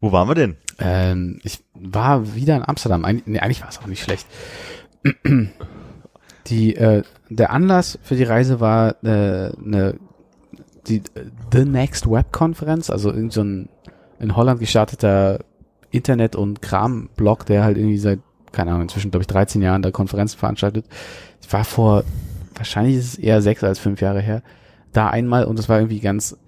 [0.00, 0.56] Wo waren wir denn?
[0.80, 3.04] Ähm, ich war wieder in Amsterdam.
[3.04, 4.26] Eig nee, eigentlich war es auch nicht schlecht.
[6.46, 9.94] Die, äh, der Anlass für die Reise war äh, eine,
[10.86, 11.02] die
[11.52, 13.68] The Next Web Konferenz, also irgend so ein
[14.18, 15.40] in Holland gestarteter
[15.90, 18.20] Internet- und Kram-Blog, der halt irgendwie seit,
[18.52, 20.86] keine Ahnung, inzwischen, glaube ich, 13 Jahren da Konferenzen veranstaltet.
[21.42, 22.04] Ich war vor,
[22.54, 24.42] wahrscheinlich ist es eher sechs als fünf Jahre her,
[24.92, 26.38] da einmal und es war irgendwie ganz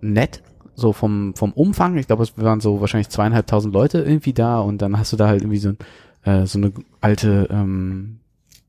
[0.00, 0.42] nett,
[0.74, 1.96] so vom, vom Umfang.
[1.96, 5.28] Ich glaube, es waren so wahrscheinlich zweieinhalbtausend Leute irgendwie da und dann hast du da
[5.28, 5.72] halt irgendwie so,
[6.24, 8.18] äh, so eine alte, ähm,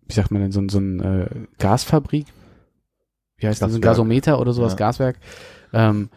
[0.08, 1.28] wie sagt man denn, so, ein- so ein äh,
[1.60, 2.26] Gasfabrik.
[3.38, 3.72] Wie heißt das?
[3.72, 3.82] So ein.
[3.82, 4.78] Gasometer oder sowas, Ja.
[4.78, 5.18] Gaswerk.
[5.74, 6.10] Ähm,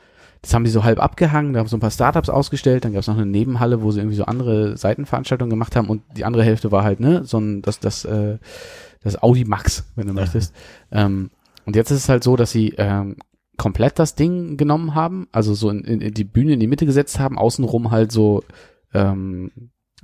[0.42, 3.00] das haben die so halb abgehangen, da haben so ein paar Startups ausgestellt, dann gab
[3.00, 6.44] es noch eine Nebenhalle, wo sie irgendwie so andere Seitenveranstaltungen gemacht haben und die andere
[6.44, 8.38] Hälfte war halt, ne, so ein, das, das, äh,
[9.02, 10.20] das Audi Max, wenn du Ja.
[10.20, 10.54] möchtest.
[10.92, 11.30] Ähm,
[11.64, 13.16] und jetzt ist es halt so, dass sie ähm,
[13.56, 16.86] komplett das Ding genommen haben, also so in, in, in die Bühne in die Mitte
[16.86, 18.44] gesetzt haben, außenrum halt so
[18.94, 19.50] ähm,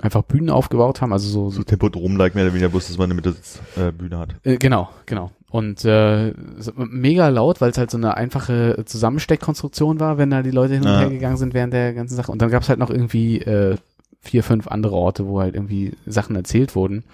[0.02, 3.06] einfach Bühnen aufgebaut haben, also so, so So Tempodrom-like mehr oder weniger, bloß dass man
[3.06, 3.34] eine Mitte
[3.76, 4.34] äh, Bühne hat.
[4.42, 5.30] äh, genau, genau.
[5.50, 6.32] Und äh,
[6.76, 10.82] mega laut, weil es halt so eine einfache Zusammensteckkonstruktion war, wenn da die Leute hin
[10.82, 11.00] und Ja.
[11.00, 12.32] her gegangen sind während der ganzen Sache.
[12.32, 13.76] Und dann gab es halt noch irgendwie äh,
[14.20, 17.04] vier, fünf andere Orte, wo halt irgendwie Sachen erzählt wurden.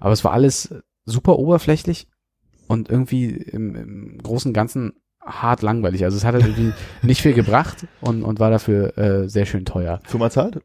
[0.00, 0.74] Aber es war alles
[1.04, 2.06] super oberflächlich
[2.66, 4.94] und irgendwie im, im Großen und Ganzen
[5.24, 6.04] hart langweilig.
[6.04, 9.64] Also es hat halt irgendwie nicht viel gebracht und, und war dafür äh, sehr schön
[9.64, 10.00] teuer.
[10.04, 10.60] Firma zahlt?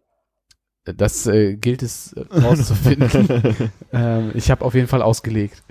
[0.96, 3.70] Das äh, gilt es äh, rauszufinden.
[3.94, 5.64] ähm, ich habe auf jeden Fall ausgelegt.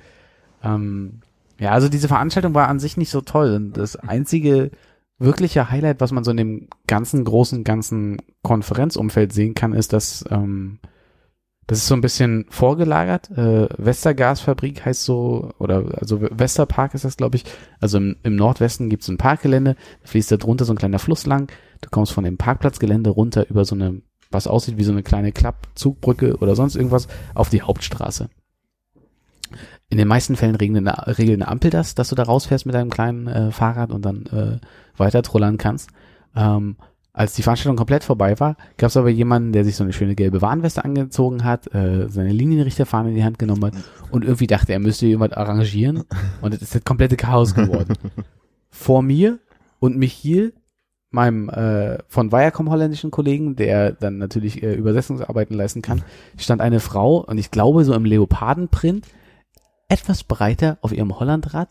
[0.62, 1.20] Ähm,
[1.58, 3.54] ja, also diese Veranstaltung war an sich nicht so toll.
[3.54, 4.70] Und das einzige
[5.18, 10.24] wirkliche Highlight, was man so in dem ganzen großen, ganzen Konferenzumfeld sehen kann, ist, dass
[10.30, 10.78] ähm,
[11.66, 13.30] das ist so ein bisschen vorgelagert.
[13.30, 17.44] Äh, Westergasfabrik heißt so, oder also Westerpark ist das, glaube ich.
[17.80, 21.00] Also im, im Nordwesten gibt es ein Parkgelände, da fließt da drunter so ein kleiner
[21.00, 21.50] Fluss lang.
[21.80, 24.00] Du kommst von dem Parkplatzgelände runter über so eine,
[24.30, 28.28] was aussieht wie so eine kleine Klappzugbrücke oder sonst irgendwas, auf die Hauptstraße.
[29.88, 32.74] In den meisten Fällen regelt eine, regelt eine Ampel das, dass du da rausfährst mit
[32.74, 34.58] deinem kleinen äh, Fahrrad und dann äh,
[34.96, 35.90] weiter trollern kannst.
[36.34, 36.76] Ähm,
[37.16, 40.14] als die Veranstaltung komplett vorbei war, gab es aber jemanden, der sich so eine schöne
[40.14, 43.74] gelbe Warnweste angezogen hat, äh, seine Linienrichterfahne in die Hand genommen hat
[44.10, 46.04] und irgendwie dachte, er müsste jemand arrangieren
[46.42, 47.94] und es ist das komplette Chaos geworden.
[48.70, 49.38] Vor mir
[49.78, 50.52] und Michiel,
[51.10, 56.02] meinem äh, von Viacom holländischen Kollegen, der dann natürlich äh, Übersetzungsarbeiten leisten kann,
[56.36, 59.06] stand eine Frau und ich glaube so im Leopardenprint,
[59.88, 61.68] etwas breiter auf ihrem Hollandrad,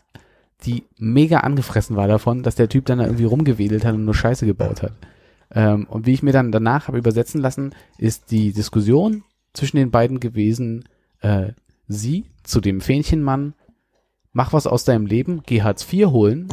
[0.64, 4.14] die mega angefressen war davon, dass der Typ dann da irgendwie rumgewedelt hat und nur
[4.14, 4.92] Scheiße gebaut hat.
[5.54, 9.22] Ähm, und wie ich mir dann danach habe übersetzen lassen, ist die Diskussion
[9.52, 10.88] zwischen den beiden gewesen,
[11.20, 11.52] äh,
[11.88, 13.54] sie zu dem Fähnchenmann,
[14.32, 16.48] mach was aus deinem Leben, geh Hartz IV holen.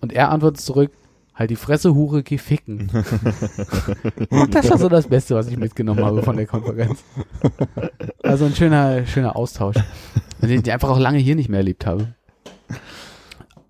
[0.00, 0.92] Und er antwortet zurück,
[1.34, 2.90] halt die Fresse, Hure, geh ficken.
[4.50, 7.02] das war so das Beste, was ich mitgenommen habe von der Konferenz.
[8.22, 9.76] Also ein schöner, schöner Austausch.
[10.40, 12.14] Den ich einfach auch lange hier nicht mehr erlebt habe.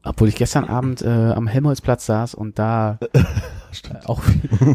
[0.03, 3.23] Obwohl ich gestern Abend äh, am Helmholtzplatz saß und da äh,
[4.05, 4.23] auch,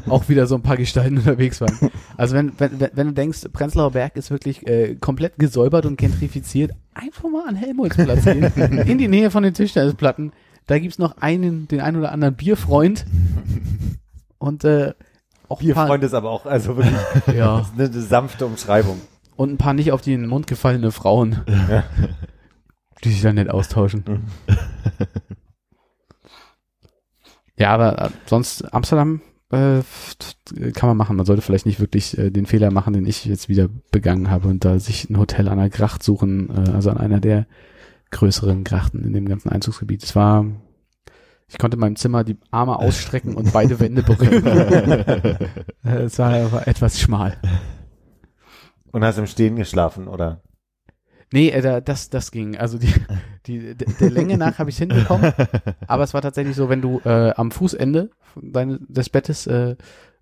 [0.10, 1.92] auch wieder so ein paar Gestalten unterwegs waren.
[2.18, 5.98] Also wenn, wenn, wenn wenn du denkst, Prenzlauer Berg ist wirklich äh, komplett gesäubert und
[5.98, 8.44] gentrifiziert, einfach mal an Helmholtzplatz gehen,
[8.88, 10.32] in die Nähe von den Tischtennisplatten.
[10.70, 13.06] Da gibt's noch einen, den einen oder anderen Bierfreund
[14.38, 14.94] und äh,
[15.48, 16.96] auch ein paar, Bierfreund ist aber auch, also wirklich
[17.36, 19.02] ja, eine, eine sanfte Umschreibung.
[19.36, 21.84] und ein paar nicht auf den Mund gefallene Frauen, Ja.
[23.04, 24.04] die sich dann nicht austauschen.
[27.58, 29.22] Ja, aber äh, sonst Amsterdam
[29.52, 29.80] äh,
[30.74, 31.16] kann man machen.
[31.16, 34.48] Man sollte vielleicht nicht wirklich äh, den Fehler machen, den ich jetzt wieder begangen habe
[34.48, 37.48] und da sich ein Hotel an der Gracht suchen, äh, also an einer der
[38.12, 40.04] größeren Grachten in dem ganzen Einzugsgebiet.
[40.04, 40.46] Es war
[41.48, 44.46] Ich konnte in meinem Zimmer die Arme ausstrecken und beide Wände berühren.
[45.84, 47.38] Es war aber etwas schmal.
[48.92, 50.42] Und hast im Stehen geschlafen, oder?
[51.32, 52.58] Nee, äh, da- das, das ging.
[52.58, 52.92] Also die,
[53.46, 55.32] die, der Länge nach habe ich hinbekommen.
[55.88, 58.10] Aber es war tatsächlich so, wenn du äh, am Fußende
[58.42, 59.76] deine, des Bettes äh,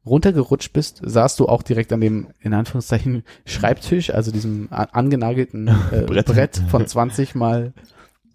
[0.08, 6.02] runtergerutscht bist, saßt du auch direkt an dem, in Anführungszeichen, Schreibtisch, also diesem angenagelten äh,
[6.02, 6.26] Brett.
[6.26, 6.62] Brett.
[6.70, 7.74] von 20 mal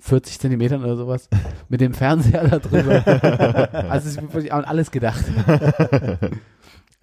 [0.01, 1.29] 40 Zentimetern oder sowas,
[1.69, 3.07] mit dem Fernseher da drüber.
[3.91, 5.25] also es ist wirklich an alles gedacht.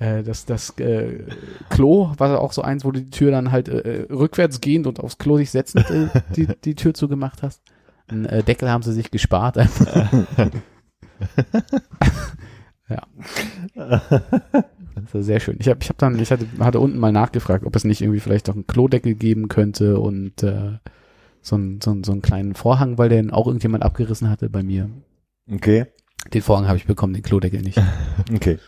[0.01, 1.25] Äh, das das äh,
[1.69, 4.87] Klo war auch so eins, wo du die Tür dann halt äh, äh, rückwärts gehend
[4.87, 7.61] und aufs Klo sich setzend äh, die, die Tür zugemacht hast.
[8.07, 9.57] Einen äh, Deckel haben sie sich gespart.
[12.89, 13.01] Ja.
[13.75, 14.01] Das
[15.13, 15.57] war sehr schön.
[15.59, 18.19] Ich habe ich hab dann, ich hatte, hatte unten mal nachgefragt, ob es nicht irgendwie
[18.19, 20.77] vielleicht auch einen Klodeckel geben könnte und äh,
[21.41, 24.63] so, ein, so, ein, so einen kleinen Vorhang, weil den auch irgendjemand abgerissen hatte bei
[24.63, 24.89] mir.
[25.51, 25.85] Okay.
[26.33, 27.81] Den Vorhang habe ich bekommen, den Klodeckel nicht.
[28.33, 28.59] Okay.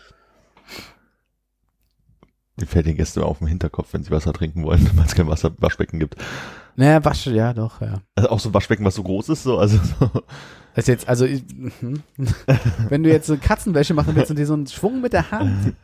[2.60, 5.14] Die fällt den Gästen immer auf den Hinterkopf, wenn sie Wasser trinken wollen, weil es
[5.14, 6.16] kein Wasser, Waschbecken gibt.
[6.76, 8.02] Naja, Wasch, ja doch, ja.
[8.14, 10.22] Also auch so ein Waschbecken, was so groß ist, so, also so.
[10.74, 12.02] Das jetzt, also ich, mhm.
[12.88, 15.74] wenn du jetzt so Katzenwäsche machen willst und dir so einen Schwung mit der Hand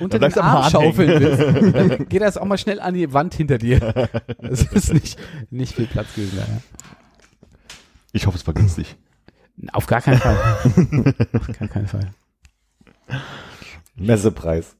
[0.00, 3.58] unter den Arm schaufeln willst, dann geht das auch mal schnell an die Wand hinter
[3.58, 4.08] dir.
[4.38, 5.18] Das ist nicht,
[5.50, 6.38] nicht viel Platz gewesen.
[6.38, 6.46] Ja.
[8.12, 8.96] Ich hoffe, es war günstig.
[9.72, 10.38] Auf gar keinen Fall.
[11.34, 12.10] Auf gar keinen Fall.
[13.94, 14.76] Messepreis.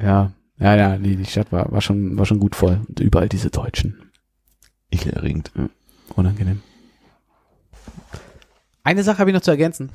[0.00, 2.80] Ja, ja, ja, nee, die Stadt war, war schon, war schon gut voll.
[2.88, 4.10] Und überall diese Deutschen.
[4.90, 5.52] Ekelerregend.
[6.14, 6.62] Unangenehm.
[8.84, 9.90] Eine Sache habe ich noch zu ergänzen.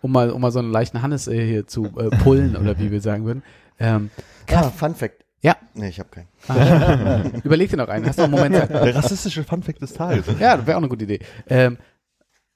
[0.00, 2.90] Um mal, um mal so einen leichten Hannes äh, hier zu äh, pullen oder wie
[2.90, 3.42] wir sagen würden.
[3.80, 4.10] Ähm,
[4.52, 5.24] Ah, Fun Fact.
[5.42, 5.56] Ja.
[5.74, 6.28] Nee, ich habe keinen.
[6.48, 8.06] ah, überleg dir noch einen.
[8.06, 8.70] Hast du noch einen Moment Zeit?
[8.70, 10.24] Der rassistische Funfact des Tages.
[10.40, 11.20] Ja, das wäre auch eine gute Idee.
[11.48, 11.78] Ähm,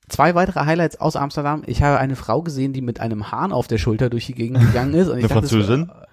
[0.09, 1.63] zwei weitere Highlights aus Amsterdam.
[1.67, 4.61] Ich habe eine Frau gesehen, die mit einem Hahn auf der Schulter durch die Gegend
[4.61, 5.09] gegangen ist.
[5.09, 5.89] Und ich Eine dachte, das Französin?
[5.89, 6.07] war-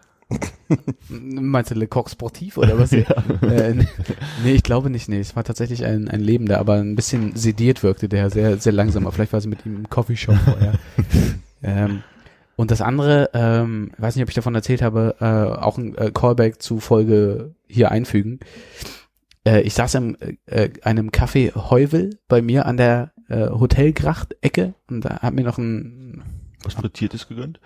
[1.09, 2.91] Meinst du Le Coq Sportif oder was?
[2.93, 3.73] äh,
[4.43, 5.09] nee, ich glaube nicht.
[5.09, 8.73] Nee, es war tatsächlich ein, ein Lebender, aber ein bisschen sediert wirkte der, sehr, sehr
[8.73, 9.05] langsam.
[9.05, 10.73] Aber Vielleicht war sie mit ihm im Coffeeshop vorher.
[11.63, 12.03] ähm,
[12.55, 16.11] und das andere, ähm, weiß nicht, ob ich davon erzählt habe, äh, auch ein äh,
[16.11, 18.39] Callback zu Folge hier einfügen.
[19.45, 25.05] Äh, ich saß in äh, einem Café Heuvel bei mir an der äh, Hotelgracht-Ecke und
[25.05, 26.21] da hab mir noch ein
[26.63, 27.59] Was Frittiertes gegönnt?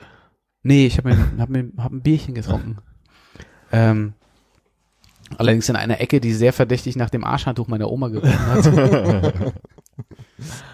[0.63, 2.77] Nee, ich habe mir, hab mir hab ein Bierchen getrunken.
[3.71, 4.13] Ähm,
[5.37, 8.65] allerdings in einer Ecke, die sehr verdächtig nach dem Arschhandtuch meiner Oma gerochen hat.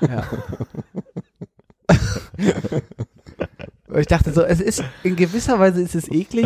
[0.01, 0.23] ja.
[3.97, 6.45] Ich dachte so, es ist, in gewisser Weise ist es eklig,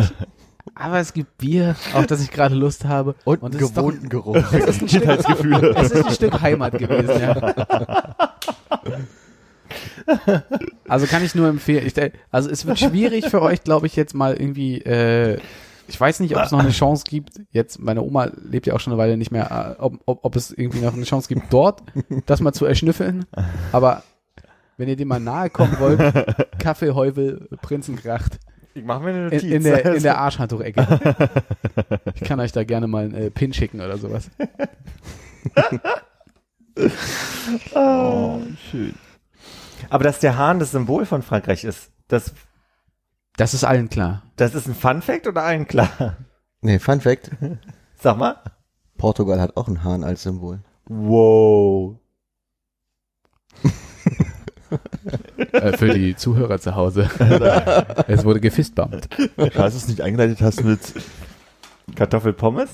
[0.74, 3.14] aber es gibt Bier, auf das ich gerade Lust habe.
[3.24, 4.36] Und, Und einen gewohnten Geruch.
[4.52, 8.14] Es ist ein Stück, es ist ein Stück Heimat gewesen, ja.
[10.88, 11.86] Also kann ich nur empfehlen.
[11.86, 11.94] Ich,
[12.30, 15.38] also es wird schwierig für euch, glaube ich, jetzt mal irgendwie, äh,
[15.88, 18.80] ich weiß nicht, ob es noch eine Chance gibt, jetzt, meine Oma lebt ja auch
[18.80, 21.52] schon eine Weile nicht mehr, äh, ob, ob, ob es irgendwie noch eine Chance gibt,
[21.52, 21.82] dort
[22.26, 23.24] das mal zu erschnüffeln.
[23.72, 24.02] Aber
[24.76, 26.00] wenn ihr dem mal nahe kommen wollt,
[26.58, 28.38] Kaffee, Heuvel, Prinzengracht,
[28.74, 29.42] Ich mache mir eine in, Notiz.
[29.44, 31.32] in der, in der Arschhandtuch-Ecke.
[32.14, 34.30] Ich kann euch da gerne mal einen äh, Pin schicken oder sowas.
[37.74, 38.40] Oh,
[38.70, 38.94] schön.
[39.90, 42.32] Aber dass der Hahn das Symbol von Frankreich ist, das,
[43.36, 44.22] Das ist allen klar.
[44.36, 46.16] das ist ein Fun Fact oder allen klar?
[46.60, 47.30] Nee, Fun Fact.
[48.00, 48.36] Sag mal.
[48.98, 50.60] Portugal hat auch einen Hahn als Symbol.
[50.86, 51.96] Wow.
[55.52, 57.08] Äh, für die Zuhörer zu Hause.
[58.08, 59.08] es wurde gefistbumpt.
[59.36, 60.80] Dass du es nicht eingeleitet hast mit
[61.94, 62.70] Kartoffelpommes?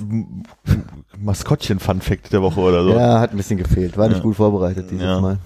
[1.19, 2.93] Maskottchen-Funfact der Woche oder so.
[2.95, 3.97] Ja, hat ein bisschen gefehlt.
[3.99, 4.23] War nicht Ja.
[4.23, 5.21] gut vorbereitet dieses Ja.
[5.21, 5.39] Mal.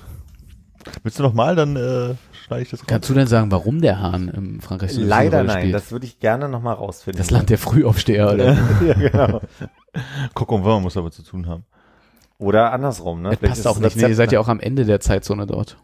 [1.03, 2.87] Willst du noch mal, dann äh, schneide ich das raus.
[2.87, 5.59] Kannst du denn sagen, warum der Hahn im Frankreich Leider nein.
[5.59, 5.75] spielt?
[5.75, 7.19] Das würde ich gerne nochmal rausfinden.
[7.19, 8.57] Das Land der Frühaufsteher, oder?
[8.87, 9.41] ja, genau.
[10.35, 11.65] Coq au vin muss damit zu tun haben.
[12.39, 13.31] Oder andersrum, ne?
[13.31, 13.97] Das Vielleicht passt auch nicht.
[13.97, 15.79] Nee, ihr seid ja auch am Ende der Zeitzone dort.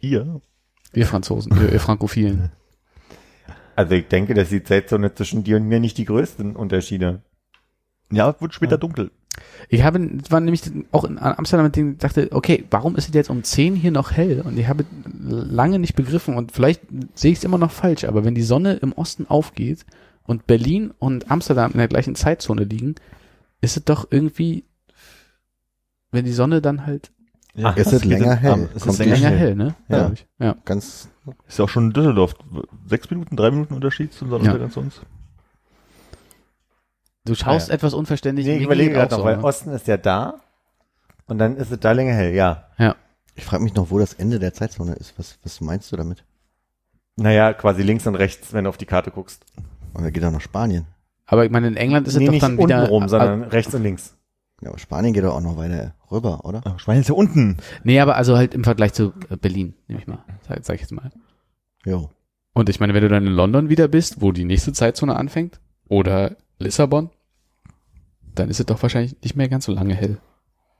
[0.00, 0.40] Ihr?
[0.92, 2.52] Wir Franzosen, ihr, ihr Frankophilen.
[3.76, 7.22] Also ich denke, dass die Zeitzone zwischen dir und mir nicht die größten Unterschiede.
[8.10, 9.10] Ja, es wird später dunkel.
[9.68, 10.62] Ich habe, war nämlich
[10.92, 13.90] auch in Amsterdam, mit dem ich dachte, okay, warum ist es jetzt um 10 hier
[13.90, 14.42] noch hell?
[14.42, 14.84] Und ich habe
[15.20, 16.82] lange nicht begriffen und vielleicht
[17.14, 19.84] sehe ich es immer noch falsch, aber wenn die Sonne im Osten aufgeht
[20.24, 22.94] und Berlin und Amsterdam in der gleichen Zeitzone liegen,
[23.60, 24.64] ist es doch irgendwie,
[26.12, 27.10] wenn die Sonne dann halt
[27.54, 28.68] Ja, Ist es länger hell?
[28.74, 29.38] Es ist länger länger hell.
[29.38, 29.74] hell, ne?
[29.88, 30.10] Ja.
[30.12, 30.26] Ich.
[30.38, 30.56] ja.
[30.64, 31.08] Ganz,
[31.48, 32.34] Ist ja auch schon in Düsseldorf.
[32.86, 35.00] Sechs Minuten, drei Minuten Unterschied zum Sonnenuntergang zu uns.
[37.24, 37.74] Du schaust Ah, ja.
[37.76, 38.46] etwas unverständlich.
[38.46, 39.44] Nee, ich überlege gerade noch, so, weil ne?
[39.44, 40.40] Osten ist ja da
[41.26, 42.68] und dann ist es da länger hell, ja.
[42.78, 42.96] Ja.
[43.34, 45.14] Ich frage mich noch, wo das Ende der Zeitzone ist.
[45.18, 46.24] Was, was meinst du damit?
[47.16, 49.44] Naja, quasi links und rechts, wenn du auf die Karte guckst.
[49.94, 50.86] Und er geht auch nach Spanien.
[51.26, 52.88] Aber ich meine, in England ist es nee, doch nicht dann unten wieder.
[52.88, 54.16] rum, sondern rechts und links.
[54.60, 56.60] Ja, aber Spanien geht doch auch noch weiter rüber, oder?
[56.64, 57.56] Ah, Spanien ist ja unten.
[57.82, 60.24] nee, aber also halt im Vergleich zu äh, Berlin, nehme ich mal.
[60.46, 61.10] Sag, sag ich jetzt mal.
[61.84, 62.10] Jo.
[62.52, 65.60] Und ich meine, wenn du dann in London wieder bist, wo die nächste Zeitzone anfängt,
[65.88, 67.10] oder Lissabon,
[68.34, 70.18] dann ist es doch wahrscheinlich nicht mehr ganz so lange hell.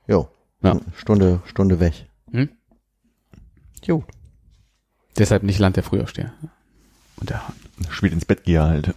[0.07, 0.29] Jo.
[0.61, 0.79] Ja.
[0.95, 2.07] Stunde, Stunde weg.
[2.31, 2.49] Hm?
[3.83, 4.03] Jo.
[5.17, 6.33] Deshalb nicht Land der Frühaufsteher.
[7.17, 7.55] Und der Hahn.
[7.89, 8.93] Spät ins Bett gehe halt.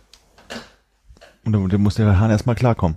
[1.44, 2.96] Und dann, dann muss der Hahn erstmal klarkommen.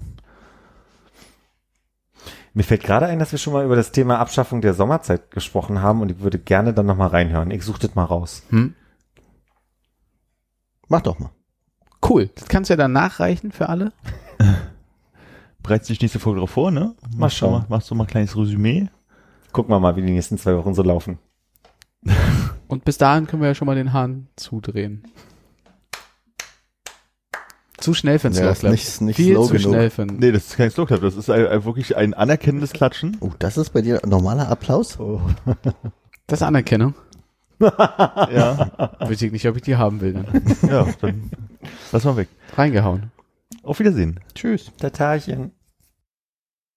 [2.54, 5.82] Mir fällt gerade ein, dass wir schon mal über das Thema Abschaffung der Sommerzeit gesprochen
[5.82, 7.52] haben und ich würde gerne dann nochmal reinhören.
[7.52, 8.44] Ich suche das mal raus.
[8.50, 8.76] Hm?
[10.90, 11.32] Mach doch mal.
[12.08, 12.30] Cool.
[12.36, 13.94] Das kannst du ja dann nachreichen für alle.
[15.64, 16.96] Bereits die nächste Folge drauf vor, ne?
[17.02, 17.52] Mal Machst du schauen.
[17.52, 18.88] Mal, machst du mal ein kleines Resümee?
[19.52, 21.20] Gucken wir mal, wie die nächsten zwei Wochen so laufen.
[22.68, 25.04] Und bis dahin können wir ja schon mal den Hahn zudrehen.
[27.78, 29.70] Zu schnell für einen Ja, Slow nicht- nicht Viel slow zu genug.
[29.74, 30.18] schnell für einen.
[30.18, 33.18] Nee, das ist kein Slow Clap, das ist ein, ein, wirklich ein anerkennendes Klatschen.
[33.22, 34.98] Oh, das ist bei dir normaler Applaus?
[36.28, 36.94] Das ist Anerkennung.
[37.60, 40.14] Ja, Weiß ich nicht, ob ich die haben will.
[40.14, 40.70] Dann.
[40.70, 41.30] ja, dann
[41.92, 42.30] lass mal weg.
[42.56, 43.12] Reingehauen.
[43.64, 44.20] Auf Wiedersehen.
[44.34, 44.72] Tschüss.
[44.78, 45.52] Tatarchen.